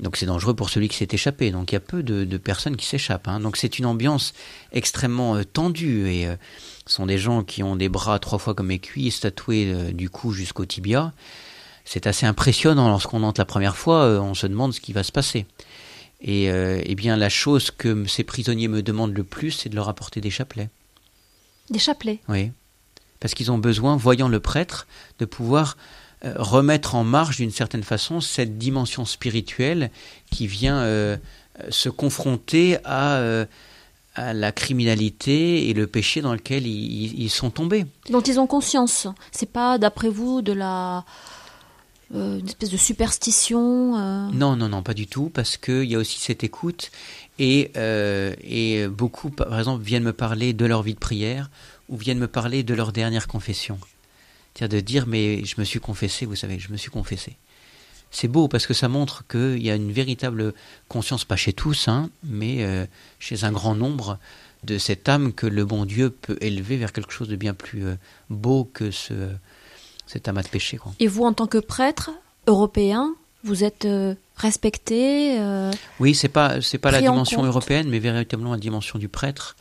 donc 0.00 0.16
c'est 0.16 0.26
dangereux 0.26 0.54
pour 0.54 0.68
celui 0.68 0.88
qui 0.88 0.96
s'est 0.96 1.08
échappé. 1.10 1.50
Donc 1.50 1.72
il 1.72 1.74
y 1.74 1.76
a 1.76 1.80
peu 1.80 2.02
de, 2.02 2.36
personnes 2.36 2.76
qui 2.76 2.86
s'échappent. 2.86 3.28
Hein. 3.28 3.40
Donc 3.40 3.56
c'est 3.56 3.78
une 3.78 3.86
ambiance 3.86 4.34
extrêmement 4.72 5.36
euh, 5.36 5.44
tendue 5.44 6.08
et 6.08 6.26
euh, 6.26 6.36
ce 6.86 6.94
sont 6.94 7.06
des 7.06 7.18
gens 7.18 7.42
qui 7.42 7.62
ont 7.62 7.76
des 7.76 7.88
bras 7.88 8.18
trois 8.18 8.38
fois 8.38 8.54
comme 8.54 8.66
mes 8.66 8.78
cuisses 8.78 9.20
tatoués 9.20 9.72
euh, 9.72 9.92
du 9.92 10.10
cou 10.10 10.32
jusqu'au 10.32 10.66
tibia. 10.66 11.12
C'est 11.84 12.06
assez 12.06 12.26
impressionnant 12.26 12.88
lorsqu'on 12.88 13.22
entre 13.22 13.40
la 13.40 13.46
première 13.46 13.76
fois, 13.76 14.20
on 14.20 14.34
se 14.34 14.48
demande 14.48 14.74
ce 14.74 14.80
qui 14.80 14.92
va 14.92 15.04
se 15.04 15.12
passer. 15.12 15.46
Et 16.20 16.46
eh 16.46 16.94
bien 16.96 17.16
la 17.16 17.28
chose 17.28 17.70
que 17.70 18.06
ces 18.06 18.24
prisonniers 18.24 18.66
me 18.66 18.82
demandent 18.82 19.16
le 19.16 19.22
plus, 19.22 19.52
c'est 19.52 19.68
de 19.68 19.76
leur 19.76 19.88
apporter 19.88 20.20
des 20.20 20.30
chapelets. 20.30 20.68
Des 21.70 21.78
chapelets? 21.78 22.18
Oui. 22.28 22.50
Parce 23.20 23.34
qu'ils 23.34 23.52
ont 23.52 23.58
besoin, 23.58 23.96
voyant 23.96 24.26
le 24.26 24.40
prêtre, 24.40 24.88
de 25.20 25.26
pouvoir 25.26 25.76
euh, 25.76 25.80
remettre 26.36 26.94
en 26.94 27.04
marche 27.04 27.36
d'une 27.36 27.50
certaine 27.50 27.82
façon 27.82 28.20
cette 28.20 28.58
dimension 28.58 29.04
spirituelle 29.04 29.90
qui 30.30 30.46
vient 30.46 30.78
euh, 30.78 31.16
se 31.70 31.88
confronter 31.88 32.78
à, 32.84 33.16
euh, 33.16 33.46
à, 34.14 34.32
la 34.32 34.52
criminalité 34.52 35.68
et 35.68 35.74
le 35.74 35.86
péché 35.86 36.20
dans 36.20 36.32
lequel 36.32 36.66
ils, 36.66 37.30
sont 37.30 37.50
tombés. 37.50 37.86
Dont 38.10 38.20
ils 38.20 38.40
ont 38.40 38.46
conscience. 38.46 39.06
C'est 39.32 39.50
pas, 39.50 39.78
d'après 39.78 40.08
vous, 40.08 40.42
de 40.42 40.52
la 40.52 41.04
une 42.14 42.46
espèce 42.46 42.70
de 42.70 42.76
superstition 42.76 44.30
Non, 44.30 44.54
non, 44.54 44.68
non, 44.68 44.84
pas 44.84 44.94
du 44.94 45.08
tout, 45.08 45.28
parce 45.28 45.56
qu'il 45.56 45.90
y 45.90 45.96
a 45.96 45.98
aussi 45.98 46.20
cette 46.20 46.44
écoute 46.44 46.92
et, 47.40 47.72
et 47.74 48.86
beaucoup, 48.86 49.30
par 49.30 49.58
exemple, 49.58 49.82
viennent 49.82 50.04
me 50.04 50.12
parler 50.12 50.52
de 50.52 50.64
leur 50.66 50.84
vie 50.84 50.94
de 50.94 51.00
prière 51.00 51.50
ou 51.88 51.96
viennent 51.96 52.20
me 52.20 52.28
parler 52.28 52.62
de 52.62 52.74
leur 52.74 52.92
dernière 52.92 53.26
confession. 53.26 53.80
C'est-à-dire 54.56 54.78
de 54.78 54.84
dire, 54.84 55.06
mais 55.06 55.44
je 55.44 55.56
me 55.58 55.64
suis 55.64 55.80
confessé, 55.80 56.24
vous 56.24 56.34
savez, 56.34 56.58
je 56.58 56.72
me 56.72 56.78
suis 56.78 56.90
confessé. 56.90 57.36
C'est 58.10 58.28
beau 58.28 58.48
parce 58.48 58.66
que 58.66 58.72
ça 58.72 58.88
montre 58.88 59.26
qu'il 59.26 59.62
y 59.62 59.70
a 59.70 59.74
une 59.74 59.92
véritable 59.92 60.54
conscience, 60.88 61.26
pas 61.26 61.36
chez 61.36 61.52
tous, 61.52 61.88
hein, 61.88 62.08
mais 62.24 62.64
euh, 62.64 62.86
chez 63.18 63.44
un 63.44 63.52
grand 63.52 63.74
nombre, 63.74 64.18
de 64.64 64.78
cette 64.78 65.08
âme 65.08 65.34
que 65.34 65.46
le 65.46 65.64
bon 65.66 65.84
Dieu 65.84 66.08
peut 66.08 66.38
élever 66.40 66.78
vers 66.78 66.92
quelque 66.92 67.12
chose 67.12 67.28
de 67.28 67.36
bien 67.36 67.52
plus 67.52 67.84
euh, 67.84 67.96
beau 68.30 68.64
que 68.72 68.90
ce, 68.90 69.12
cet 70.06 70.28
amas 70.28 70.42
de 70.42 70.48
péché. 70.48 70.78
Et 70.98 71.06
vous, 71.06 71.24
en 71.24 71.34
tant 71.34 71.46
que 71.46 71.58
prêtre 71.58 72.10
européen, 72.46 73.14
vous 73.44 73.62
êtes 73.62 73.84
euh, 73.84 74.14
respecté 74.36 75.38
Oui, 76.00 76.14
c'est 76.14 76.28
pas 76.28 76.62
c'est 76.62 76.78
pas 76.78 76.90
la 76.90 77.00
dimension 77.00 77.44
européenne, 77.44 77.88
mais 77.90 77.98
véritablement 77.98 78.52
la 78.52 78.58
dimension 78.58 78.98
du 78.98 79.08
prêtre. 79.08 79.56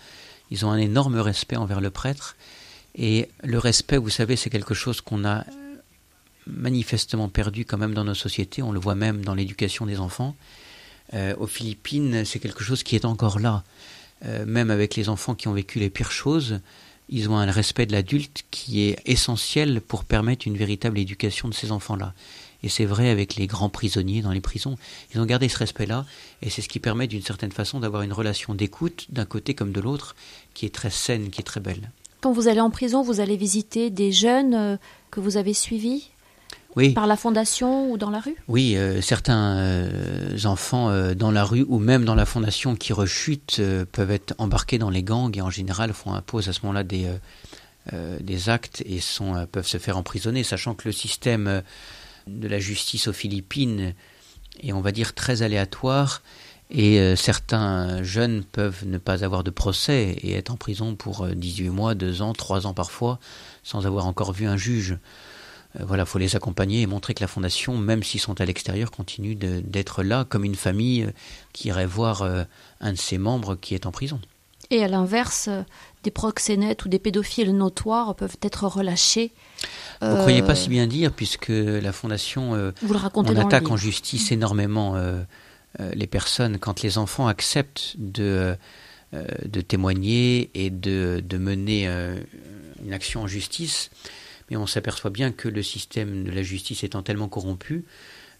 Ils 0.52 0.66
ont 0.66 0.72
un 0.72 0.78
énorme 0.78 1.20
respect 1.20 1.58
envers 1.58 1.82
le 1.82 1.90
prêtre 1.90 2.38
et 2.96 3.28
le 3.44 3.60
respect, 3.60 3.98
vous 3.98 4.10
savez, 4.10 4.36
c'est 4.36 4.50
quelque 4.50 4.74
chose 4.74 5.02
qu'on 5.02 5.26
a 5.26 5.46
manifestement 6.48 7.28
perdu 7.28 7.66
quand 7.66 7.78
même 7.78 7.94
dans 7.94 8.06
nos 8.06 8.14
sociétés. 8.14 8.62
On 8.62 8.72
le 8.72 8.80
voit 8.80 8.96
même 8.96 9.24
dans 9.24 9.36
l'éducation 9.36 9.86
des 9.86 10.00
enfants. 10.00 10.36
Euh, 11.14 11.36
aux 11.38 11.48
Philippines, 11.48 12.24
c'est 12.26 12.40
quelque 12.40 12.64
chose 12.64 12.84
qui 12.84 12.96
est 12.96 13.06
encore 13.06 13.40
là. 13.40 13.64
Euh, 14.26 14.46
même 14.46 14.72
avec 14.72 14.96
les 14.96 15.10
enfants 15.10 15.36
qui 15.36 15.48
ont 15.48 15.54
vécu 15.54 15.80
les 15.80 15.90
pires 15.90 16.12
choses, 16.12 16.62
ils 17.10 17.30
ont 17.30 17.38
un 17.38 17.52
respect 17.52 17.86
de 17.86 17.92
l'adulte 17.92 18.46
qui 18.50 18.82
est 18.82 18.98
essentiel 19.06 19.82
pour 19.82 20.06
permettre 20.06 20.48
une 20.48 20.58
véritable 20.58 20.98
éducation 20.98 21.50
de 21.50 21.54
ces 21.54 21.72
enfants-là. 21.72 22.14
Et 22.64 22.70
c'est 22.70 22.86
vrai 22.86 23.10
avec 23.10 23.36
les 23.36 23.46
grands 23.46 23.70
prisonniers 23.70 24.22
dans 24.22 24.32
les 24.32 24.42
prisons. 24.42 24.78
Ils 25.14 25.20
ont 25.20 25.26
gardé 25.26 25.50
ce 25.50 25.58
respect-là, 25.58 26.06
et 26.42 26.50
c'est 26.50 26.64
ce 26.64 26.70
qui 26.70 26.80
permet 26.80 27.06
d'une 27.06 27.22
certaine 27.22 27.52
façon 27.52 27.80
d'avoir 27.80 28.02
une 28.02 28.14
relation 28.14 28.56
d'écoute 28.56 29.06
d'un 29.10 29.26
côté 29.26 29.54
comme 29.54 29.72
de 29.72 29.82
l'autre, 29.82 30.16
qui 30.56 30.66
est 30.66 30.74
très 30.74 30.90
saine, 30.90 31.30
qui 31.30 31.42
est 31.42 31.44
très 31.44 31.60
belle. 31.60 31.92
Quand 32.26 32.32
vous 32.32 32.48
allez 32.48 32.60
en 32.60 32.72
prison, 32.72 33.04
vous 33.04 33.20
allez 33.20 33.38
visiter 33.38 33.92
des 33.92 34.12
jeunes 34.12 34.56
euh, 34.56 34.78
que 35.12 35.20
vous 35.20 35.38
avez 35.38 35.54
suivis 35.54 36.10
oui. 36.76 36.90
Par 36.90 37.06
la 37.06 37.18
fondation 37.18 37.92
ou 37.92 38.00
dans 38.00 38.10
la 38.10 38.20
rue? 38.20 38.36
Oui, 38.48 38.76
euh, 38.76 39.00
certains 39.00 39.58
euh, 39.58 40.36
enfants 40.46 40.90
dans 41.14 41.30
la 41.30 41.44
rue 41.44 41.64
ou 41.70 41.78
même 41.78 42.04
dans 42.04 42.16
la 42.16 42.26
fondation 42.26 42.76
qui 42.76 42.94
rechutent 42.94 43.62
peuvent 43.92 44.10
être 44.10 44.34
embarqués 44.40 44.80
dans 44.80 44.90
les 44.90 45.04
gangs 45.04 45.38
et 45.38 45.42
en 45.42 45.52
général 45.52 45.94
font, 45.94 46.20
posent 46.26 46.50
à 46.50 46.54
ce 46.54 46.62
moment-là 46.64 46.84
des, 46.84 47.08
des 48.20 48.50
actes 48.50 48.82
et 48.88 49.00
sont, 49.02 49.46
peuvent 49.52 49.68
se 49.68 49.78
faire 49.78 49.96
emprisonner, 49.96 50.42
sachant 50.42 50.74
que 50.74 50.88
le 50.88 50.94
système 50.94 51.62
de 52.26 52.48
la 52.48 52.58
justice 52.58 53.08
aux 53.08 53.14
Philippines 53.14 53.94
est, 54.62 54.74
on 54.74 54.82
va 54.82 54.92
dire, 54.92 55.14
très 55.14 55.44
aléatoire 55.44 56.24
et 56.72 57.00
euh, 57.00 57.16
certains 57.16 58.02
jeunes 58.02 58.44
peuvent 58.44 58.86
ne 58.86 58.98
pas 58.98 59.24
avoir 59.24 59.44
de 59.44 59.52
procès 59.52 60.16
et 60.22 60.34
être 60.34 60.50
en 60.50 60.58
prison 60.58 60.96
pour 60.96 61.28
18 61.28 61.68
euh, 61.68 61.72
mois, 61.72 61.96
2 61.96 62.22
ans, 62.22 62.34
3 62.34 62.66
ans 62.66 62.74
parfois, 62.74 63.20
sans 63.64 63.86
avoir 63.86 64.08
encore 64.08 64.34
vu 64.34 64.48
un 64.48 64.58
juge. 64.58 64.98
voilà, 65.80 66.06
faut 66.06 66.20
les 66.20 66.36
accompagner 66.36 66.82
et 66.82 66.88
montrer 66.88 67.14
que 67.14 67.22
la 67.22 67.28
fondation, 67.28 67.78
même 67.78 68.02
s'ils 68.02 68.22
sont 68.22 68.40
à 68.42 68.46
l'extérieur, 68.46 68.92
continue 68.92 69.36
d'être 69.36 70.04
là 70.04 70.24
comme 70.24 70.46
une 70.46 70.56
famille 70.56 71.10
qui 71.54 71.68
irait 71.68 71.86
voir 71.86 72.24
un 72.82 72.94
de 72.94 72.98
ses 72.98 73.18
membres 73.18 73.56
qui 73.56 73.76
est 73.76 73.86
en 73.86 73.92
prison. 73.92 74.20
Et 74.72 74.84
à 74.84 74.88
l'inverse, 74.88 75.50
des 76.04 76.12
proxénètes 76.12 76.86
ou 76.86 76.90
des 76.90 76.98
pédophiles 76.98 77.56
notoires 77.56 78.16
peuvent 78.16 78.38
être 78.42 78.66
relâchés. 78.68 79.34
Vous 80.02 80.08
ne 80.08 80.16
croyez 80.22 80.42
pas 80.42 80.56
si 80.56 80.70
bien 80.70 80.88
dire, 80.88 81.12
puisque 81.12 81.50
la 81.50 81.92
fondation, 81.92 82.74
Vous 82.82 82.94
le 82.94 83.00
racontez 83.00 83.34
on 83.36 83.40
attaque 83.40 83.70
en 83.70 83.78
justice 83.78 84.32
énormément 84.32 84.96
les 85.80 86.08
personnes 86.08 86.58
quand 86.58 86.82
les 86.82 86.98
enfants 86.98 87.28
acceptent 87.28 87.96
de 87.98 88.58
euh, 89.16 89.24
de 89.46 89.62
témoigner 89.62 90.50
et 90.56 90.72
de, 90.72 91.22
mener 91.38 91.88
euh, 91.88 92.20
une 92.84 92.92
action 92.92 93.22
en 93.22 93.28
justice. 93.28 93.92
Mais 94.50 94.58
on 94.58 94.66
s'aperçoit 94.66 95.12
bien 95.12 95.32
que 95.32 95.48
le 95.48 95.62
système 95.62 96.24
de 96.24 96.32
la 96.32 96.42
justice 96.42 96.84
étant 96.84 97.04
tellement 97.04 97.30
corrompu, 97.30 97.86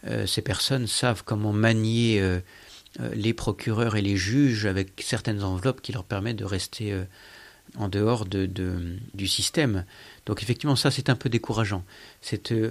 euh, 0.08 0.26
ces 0.26 0.42
personnes 0.42 0.88
savent 0.88 1.24
comment 1.24 1.54
manier 1.54 2.22
les 3.14 3.34
procureurs 3.34 3.96
et 3.96 4.02
les 4.02 4.18
juges 4.18 4.66
avec 4.66 5.02
certaines 5.02 5.44
enveloppes 5.44 5.82
qui 5.82 5.92
leur 5.92 6.04
permettent 6.04 6.38
de 6.38 6.46
rester 6.46 6.98
en 7.78 7.88
dehors 7.88 8.26
de, 8.26 8.50
du 9.14 9.28
système. 9.28 9.86
Donc 10.26 10.42
effectivement, 10.42 10.76
ça 10.76 10.92
c'est 10.92 11.10
un 11.10 11.16
peu 11.16 11.30
décourageant. 11.30 11.84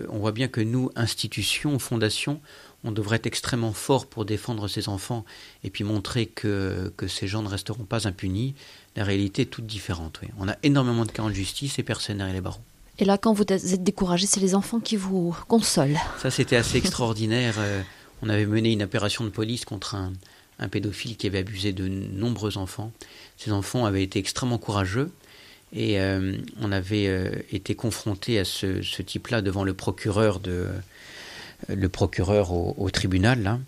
on 0.08 0.18
voit 0.18 0.32
bien 0.32 0.48
que 0.48 0.60
nous, 0.60 0.90
institutions, 0.96 1.78
fondations, 1.78 2.40
on 2.84 2.92
devrait 2.92 3.16
être 3.16 3.26
extrêmement 3.26 3.72
fort 3.72 4.06
pour 4.06 4.24
défendre 4.24 4.68
ses 4.68 4.88
enfants 4.88 5.24
et 5.64 5.70
puis 5.70 5.84
montrer 5.84 6.26
que, 6.26 6.92
que 6.96 7.08
ces 7.08 7.26
gens 7.26 7.42
ne 7.42 7.48
resteront 7.48 7.84
pas 7.84 8.06
impunis. 8.06 8.54
La 8.94 9.04
réalité 9.04 9.42
est 9.42 9.46
toute 9.46 9.66
différente. 9.66 10.20
On 10.38 10.48
a 10.48 10.56
énormément 10.62 11.04
de 11.04 11.10
cas 11.10 11.22
en 11.22 11.30
justice 11.30 11.78
et 11.78 11.82
personne 11.82 12.18
derrière 12.18 12.34
les 12.34 12.40
barreaux. 12.40 12.60
Et 12.98 13.04
là, 13.04 13.18
quand 13.18 13.32
vous 13.32 13.42
êtes 13.42 13.82
découragé, 13.82 14.26
c'est 14.26 14.40
les 14.40 14.54
enfants 14.54 14.78
qui 14.78 14.96
vous 14.96 15.36
consolent. 15.48 15.98
Ça, 16.20 16.30
c'était 16.30 16.56
assez 16.56 16.78
extraordinaire. 16.78 17.56
Euh, 17.58 17.82
on 18.22 18.28
avait 18.28 18.46
mené 18.46 18.70
une 18.70 18.84
opération 18.84 19.24
de 19.24 19.30
police 19.30 19.64
contre 19.64 19.96
un, 19.96 20.12
un, 20.60 20.68
pédophile 20.68 21.16
qui 21.16 21.26
avait 21.26 21.38
abusé 21.38 21.72
de 21.72 21.88
nombreux 21.88 22.56
enfants. 22.56 22.92
Ces 23.36 23.50
enfants 23.50 23.84
avaient 23.84 24.04
été 24.04 24.20
extrêmement 24.20 24.58
courageux. 24.58 25.10
Et 25.72 25.98
euh, 25.98 26.36
on 26.60 26.70
avait 26.70 27.08
euh, 27.08 27.30
été 27.50 27.74
confronté 27.74 28.38
à 28.38 28.44
ce, 28.44 28.80
ce 28.82 29.02
type-là 29.02 29.42
devant 29.42 29.64
le 29.64 29.74
procureur 29.74 30.38
de, 30.38 30.68
le 31.68 31.88
procureur 31.88 32.52
au, 32.52 32.90
tribunal, 32.90 33.42
là, 33.42 33.58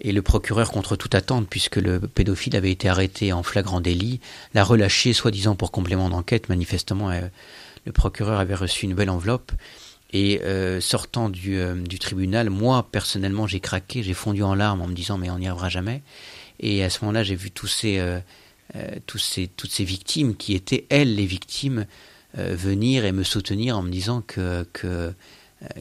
et 0.00 0.12
le 0.12 0.22
procureur, 0.22 0.70
contre 0.70 0.96
toute 0.96 1.14
attente, 1.14 1.48
puisque 1.48 1.76
le 1.76 2.00
pédophile 2.00 2.56
avait 2.56 2.70
été 2.70 2.88
arrêté 2.88 3.32
en 3.32 3.42
flagrant 3.42 3.80
délit, 3.80 4.20
l'a 4.54 4.62
relâché, 4.62 5.12
soi-disant 5.12 5.56
pour 5.56 5.72
complément 5.72 6.08
d'enquête. 6.08 6.48
Manifestement, 6.48 7.10
euh, 7.10 7.22
le 7.84 7.92
procureur 7.92 8.38
avait 8.38 8.54
reçu 8.54 8.84
une 8.84 8.94
belle 8.94 9.10
enveloppe. 9.10 9.52
Et 10.12 10.40
euh, 10.42 10.80
sortant 10.80 11.28
du, 11.28 11.58
euh, 11.58 11.74
du, 11.74 11.98
tribunal, 11.98 12.48
moi, 12.48 12.88
personnellement, 12.90 13.46
j'ai 13.46 13.60
craqué, 13.60 14.02
j'ai 14.02 14.14
fondu 14.14 14.42
en 14.42 14.54
larmes 14.54 14.80
en 14.80 14.86
me 14.86 14.94
disant, 14.94 15.18
mais 15.18 15.30
on 15.30 15.38
n'y 15.38 15.48
arrivera 15.48 15.68
jamais. 15.68 16.02
Et 16.60 16.82
à 16.84 16.90
ce 16.90 17.00
moment-là, 17.02 17.24
j'ai 17.24 17.34
vu 17.34 17.50
tous 17.50 17.66
ces, 17.66 18.00
ces, 19.16 19.48
toutes 19.48 19.70
ces 19.70 19.84
victimes 19.84 20.34
qui 20.36 20.54
étaient, 20.54 20.86
elles, 20.88 21.14
les 21.14 21.26
victimes, 21.26 21.86
venir 22.34 23.04
et 23.04 23.12
me 23.12 23.22
soutenir 23.22 23.78
en 23.78 23.82
me 23.82 23.90
disant 23.90 24.22
que, 24.26 24.66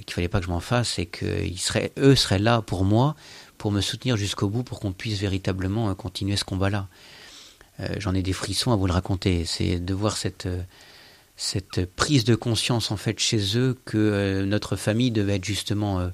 qu'il 0.05 0.13
fallait 0.13 0.27
pas 0.27 0.39
que 0.39 0.45
je 0.45 0.51
m'en 0.51 0.59
fasse 0.59 0.99
et 0.99 1.05
qu'ils 1.05 1.59
seraient, 1.59 1.91
eux 1.97 2.15
seraient 2.15 2.39
là 2.39 2.61
pour 2.61 2.83
moi, 2.83 3.15
pour 3.57 3.71
me 3.71 3.81
soutenir 3.81 4.17
jusqu'au 4.17 4.49
bout, 4.49 4.63
pour 4.63 4.79
qu'on 4.79 4.91
puisse 4.91 5.19
véritablement 5.19 5.89
euh, 5.89 5.93
continuer 5.93 6.35
ce 6.35 6.43
combat-là. 6.43 6.87
Euh, 7.79 7.87
j'en 7.99 8.13
ai 8.13 8.21
des 8.21 8.33
frissons 8.33 8.71
à 8.71 8.75
vous 8.75 8.87
le 8.87 8.93
raconter. 8.93 9.45
C'est 9.45 9.79
de 9.79 9.93
voir 9.93 10.17
cette, 10.17 10.47
cette 11.35 11.85
prise 11.85 12.23
de 12.23 12.35
conscience 12.35 12.91
en 12.91 12.97
fait 12.97 13.19
chez 13.19 13.57
eux 13.57 13.77
que 13.85 14.43
notre 14.45 14.75
famille 14.75 15.11
devait 15.11 15.35
être 15.35 15.45
justement 15.45 16.09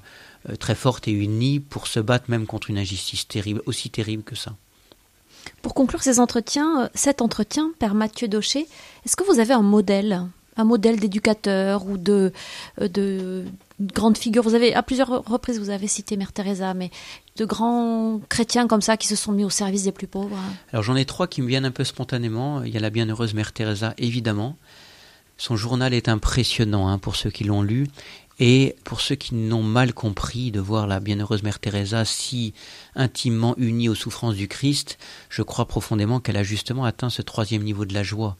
très 0.60 0.74
forte 0.74 1.08
et 1.08 1.12
unie 1.12 1.58
pour 1.58 1.86
se 1.86 2.00
battre 2.00 2.26
même 2.28 2.46
contre 2.46 2.68
une 2.68 2.76
injustice 2.76 3.26
terrible, 3.26 3.62
aussi 3.64 3.88
terrible 3.88 4.22
que 4.22 4.34
ça. 4.36 4.54
Pour 5.62 5.74
conclure 5.74 6.02
ces 6.02 6.20
entretiens, 6.20 6.90
cet 6.94 7.22
entretien, 7.22 7.72
Père 7.78 7.94
Mathieu 7.94 8.28
Daucher, 8.28 8.66
est-ce 9.04 9.16
que 9.16 9.24
vous 9.24 9.40
avez 9.40 9.54
un 9.54 9.62
modèle? 9.62 10.26
Un 10.56 10.64
modèle 10.64 10.98
d'éducateur 10.98 11.86
ou 11.86 11.98
de, 11.98 12.32
euh, 12.80 12.88
de 12.88 13.44
grande 13.80 14.16
figure. 14.16 14.42
Vous 14.42 14.54
avez, 14.54 14.74
à 14.74 14.82
plusieurs 14.82 15.24
reprises, 15.24 15.58
vous 15.58 15.70
avez 15.70 15.88
cité 15.88 16.16
Mère 16.16 16.32
Teresa, 16.32 16.74
mais 16.74 16.90
de 17.36 17.44
grands 17.44 18.20
chrétiens 18.28 18.66
comme 18.66 18.82
ça 18.82 18.96
qui 18.96 19.08
se 19.08 19.16
sont 19.16 19.32
mis 19.32 19.44
au 19.44 19.50
service 19.50 19.84
des 19.84 19.92
plus 19.92 20.06
pauvres. 20.06 20.38
Alors 20.72 20.82
j'en 20.82 20.96
ai 20.96 21.04
trois 21.04 21.26
qui 21.26 21.42
me 21.42 21.48
viennent 21.48 21.64
un 21.64 21.70
peu 21.70 21.84
spontanément. 21.84 22.62
Il 22.62 22.72
y 22.72 22.76
a 22.76 22.80
la 22.80 22.90
bienheureuse 22.90 23.34
Mère 23.34 23.52
Teresa, 23.52 23.94
évidemment. 23.98 24.56
Son 25.36 25.56
journal 25.56 25.92
est 25.94 26.08
impressionnant 26.08 26.88
hein, 26.88 26.98
pour 26.98 27.16
ceux 27.16 27.30
qui 27.30 27.44
l'ont 27.44 27.62
lu. 27.62 27.88
Et 28.40 28.74
pour 28.82 29.00
ceux 29.00 29.14
qui 29.14 29.36
n'ont 29.36 29.62
mal 29.62 29.94
compris 29.94 30.50
de 30.50 30.58
voir 30.58 30.88
la 30.88 30.98
bienheureuse 30.98 31.44
Mère 31.44 31.60
Teresa 31.60 32.04
si 32.04 32.52
intimement 32.96 33.54
unie 33.58 33.88
aux 33.88 33.94
souffrances 33.94 34.34
du 34.34 34.48
Christ, 34.48 34.98
je 35.28 35.42
crois 35.42 35.66
profondément 35.66 36.18
qu'elle 36.18 36.36
a 36.36 36.42
justement 36.42 36.84
atteint 36.84 37.10
ce 37.10 37.22
troisième 37.22 37.62
niveau 37.62 37.84
de 37.84 37.94
la 37.94 38.02
joie 38.02 38.36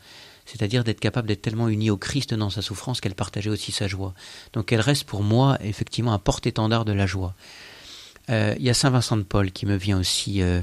c'est-à-dire 0.47 0.84
d'être 0.84 1.01
capable 1.01 1.28
d'être 1.28 1.42
tellement 1.42 1.68
unie 1.68 1.90
au 1.90 1.97
Christ 1.97 2.34
dans 2.34 2.51
sa 2.51 2.62
souffrance 2.62 3.01
qu'elle 3.01 3.14
partageait 3.14 3.51
aussi 3.51 3.72
sa 3.72 3.88
joie. 3.88 4.14
Donc 4.53 4.72
elle 4.72 4.80
reste 4.80 5.05
pour 5.05 5.22
moi 5.22 5.59
effectivement 5.62 6.12
un 6.12 6.18
porte-étendard 6.18 6.84
de 6.84 6.92
la 6.92 7.07
joie. 7.07 7.34
Euh, 8.30 8.55
il 8.59 8.64
y 8.64 8.70
a 8.70 8.74
Saint 8.74 8.90
Vincent 8.90 9.16
de 9.16 9.22
Paul 9.22 9.53
qui 9.53 9.66
me 9.66 9.76
vient 9.76 9.99
aussi 9.99 10.42
euh, 10.42 10.61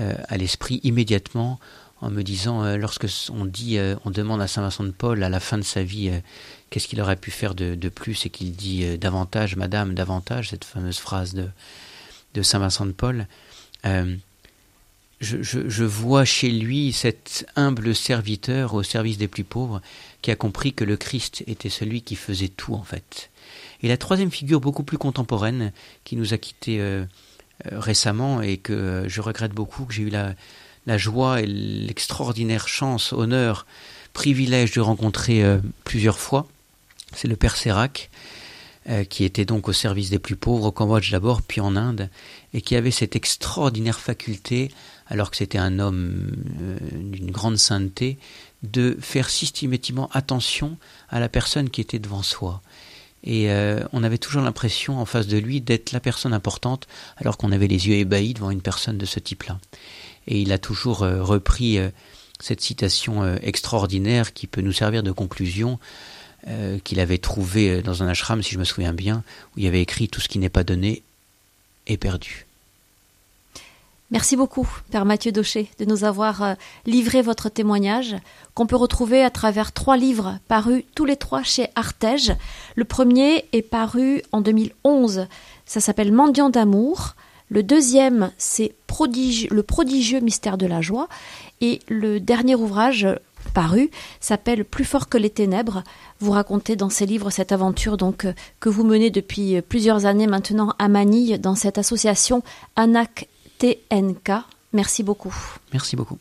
euh, 0.00 0.14
à 0.28 0.36
l'esprit 0.36 0.80
immédiatement 0.82 1.60
en 2.00 2.10
me 2.10 2.22
disant, 2.22 2.76
lorsque 2.76 3.08
on 3.30 3.44
dit, 3.44 3.76
on 4.04 4.12
demande 4.12 4.40
à 4.40 4.46
Saint 4.46 4.62
Vincent 4.62 4.84
de 4.84 4.92
Paul 4.92 5.20
à 5.24 5.28
la 5.28 5.40
fin 5.40 5.58
de 5.58 5.64
sa 5.64 5.82
vie 5.82 6.12
qu'est-ce 6.70 6.86
qu'il 6.86 7.00
aurait 7.00 7.16
pu 7.16 7.32
faire 7.32 7.56
de, 7.56 7.88
plus 7.88 8.24
et 8.24 8.30
qu'il 8.30 8.52
dit 8.52 8.96
davantage, 8.98 9.56
Madame, 9.56 9.94
davantage, 9.94 10.50
cette 10.50 10.64
fameuse 10.64 10.98
phrase 10.98 11.34
de, 11.34 11.48
de 12.34 12.42
Saint 12.42 12.60
Vincent 12.60 12.86
de 12.86 12.92
Paul 12.92 13.26
je, 15.20 15.84
vois 15.84 16.24
chez 16.24 16.50
lui 16.50 16.92
cet 16.92 17.46
humble 17.56 17.94
serviteur 17.94 18.74
au 18.74 18.82
service 18.82 19.18
des 19.18 19.28
plus 19.28 19.44
pauvres 19.44 19.80
qui 20.22 20.30
a 20.30 20.36
compris 20.36 20.72
que 20.72 20.84
le 20.84 20.96
Christ 20.96 21.42
était 21.46 21.68
celui 21.68 22.02
qui 22.02 22.16
faisait 22.16 22.48
tout 22.48 22.74
en 22.74 22.82
fait. 22.82 23.30
Et 23.82 23.88
la 23.88 23.96
troisième 23.96 24.30
figure 24.30 24.60
beaucoup 24.60 24.82
plus 24.82 24.98
contemporaine 24.98 25.72
qui 26.04 26.16
nous 26.16 26.34
a 26.34 26.38
quittés 26.38 26.80
euh, 26.80 27.04
euh, 27.66 27.80
récemment 27.80 28.42
et 28.42 28.58
que 28.58 28.72
euh, 28.72 29.08
je 29.08 29.20
regrette 29.20 29.52
beaucoup, 29.52 29.84
que 29.84 29.94
j'ai 29.94 30.02
eu 30.02 30.10
la, 30.10 30.34
la 30.86 30.98
joie 30.98 31.40
et 31.40 31.46
l'extraordinaire 31.46 32.68
chance, 32.68 33.12
honneur, 33.12 33.66
privilège 34.12 34.72
de 34.72 34.80
rencontrer 34.80 35.44
plusieurs 35.84 36.18
fois, 36.18 36.48
c'est 37.14 37.28
le 37.28 37.36
Père 37.36 37.56
Sérac, 37.56 38.10
qui 39.10 39.24
était 39.24 39.44
donc 39.44 39.68
au 39.68 39.74
service 39.74 40.08
des 40.08 40.18
plus 40.18 40.36
pauvres 40.36 40.66
au 40.66 40.72
Cambodge 40.72 41.10
d'abord, 41.10 41.42
puis 41.42 41.60
en 41.60 41.76
Inde, 41.76 42.08
et 42.54 42.62
qui 42.62 42.74
avait 42.74 42.90
cette 42.90 43.16
extraordinaire 43.16 44.00
faculté 44.00 44.70
alors 45.08 45.30
que 45.30 45.36
c'était 45.36 45.58
un 45.58 45.78
homme 45.78 46.32
euh, 46.60 46.78
d'une 46.92 47.30
grande 47.30 47.56
sainteté, 47.56 48.18
de 48.62 48.96
faire 49.00 49.30
systématiquement 49.30 50.10
attention 50.12 50.76
à 51.08 51.20
la 51.20 51.28
personne 51.28 51.70
qui 51.70 51.80
était 51.80 51.98
devant 51.98 52.22
soi. 52.22 52.60
Et 53.24 53.50
euh, 53.50 53.82
on 53.92 54.04
avait 54.04 54.18
toujours 54.18 54.42
l'impression 54.42 54.98
en 55.00 55.04
face 55.04 55.26
de 55.26 55.38
lui 55.38 55.60
d'être 55.60 55.92
la 55.92 56.00
personne 56.00 56.32
importante, 56.32 56.86
alors 57.16 57.36
qu'on 57.36 57.52
avait 57.52 57.66
les 57.66 57.88
yeux 57.88 57.94
ébahis 57.94 58.34
devant 58.34 58.50
une 58.50 58.62
personne 58.62 58.98
de 58.98 59.06
ce 59.06 59.18
type-là. 59.18 59.58
Et 60.26 60.40
il 60.40 60.52
a 60.52 60.58
toujours 60.58 61.02
euh, 61.02 61.22
repris 61.22 61.78
cette 62.40 62.60
citation 62.60 63.34
extraordinaire 63.36 64.32
qui 64.32 64.46
peut 64.46 64.60
nous 64.60 64.72
servir 64.72 65.02
de 65.02 65.10
conclusion, 65.10 65.80
qu'il 66.84 67.00
avait 67.00 67.18
trouvée 67.18 67.82
dans 67.82 68.02
un 68.02 68.08
ashram, 68.08 68.42
si 68.42 68.54
je 68.54 68.58
me 68.58 68.64
souviens 68.64 68.92
bien, 68.92 69.22
où 69.54 69.60
il 69.60 69.66
avait 69.66 69.82
écrit 69.82 70.08
Tout 70.08 70.20
ce 70.20 70.28
qui 70.28 70.38
n'est 70.38 70.48
pas 70.48 70.64
donné 70.64 71.02
est 71.86 71.96
perdu. 71.96 72.46
Merci 74.10 74.36
beaucoup, 74.36 74.66
Père 74.90 75.04
Mathieu 75.04 75.32
Daucher, 75.32 75.68
de 75.78 75.84
nous 75.84 76.04
avoir 76.04 76.42
euh, 76.42 76.54
livré 76.86 77.20
votre 77.20 77.50
témoignage, 77.50 78.16
qu'on 78.54 78.66
peut 78.66 78.74
retrouver 78.74 79.22
à 79.22 79.28
travers 79.28 79.72
trois 79.72 79.98
livres 79.98 80.38
parus 80.48 80.82
tous 80.94 81.04
les 81.04 81.16
trois 81.16 81.42
chez 81.42 81.68
Artege. 81.74 82.32
Le 82.74 82.86
premier 82.86 83.44
est 83.52 83.60
paru 83.60 84.22
en 84.32 84.40
2011, 84.40 85.26
ça 85.66 85.80
s'appelle 85.80 86.10
Mendiant 86.10 86.48
d'amour. 86.48 87.16
Le 87.50 87.62
deuxième, 87.62 88.30
c'est 88.38 88.74
Le 89.50 89.60
prodigieux 89.62 90.20
mystère 90.20 90.56
de 90.56 90.66
la 90.66 90.80
joie. 90.80 91.08
Et 91.60 91.80
le 91.88 92.20
dernier 92.20 92.54
ouvrage 92.54 93.06
paru 93.50 93.90
s'appelle 94.20 94.64
Plus 94.64 94.84
fort 94.84 95.08
que 95.08 95.18
les 95.18 95.30
ténèbres. 95.30 95.82
Vous 96.20 96.32
racontez 96.32 96.76
dans 96.76 96.90
ces 96.90 97.06
livres 97.06 97.30
cette 97.30 97.52
aventure 97.52 97.96
donc 97.96 98.24
euh, 98.24 98.32
que 98.60 98.68
vous 98.68 98.84
menez 98.84 99.10
depuis 99.10 99.56
euh, 99.56 99.62
plusieurs 99.62 100.06
années 100.06 100.26
maintenant 100.26 100.74
à 100.78 100.88
Manille 100.88 101.38
dans 101.38 101.54
cette 101.54 101.78
association 101.78 102.42
ANAC 102.76 103.28
TNK. 103.58 104.32
Merci 104.72 105.02
beaucoup. 105.02 105.34
Merci 105.72 105.96
beaucoup. 105.96 106.18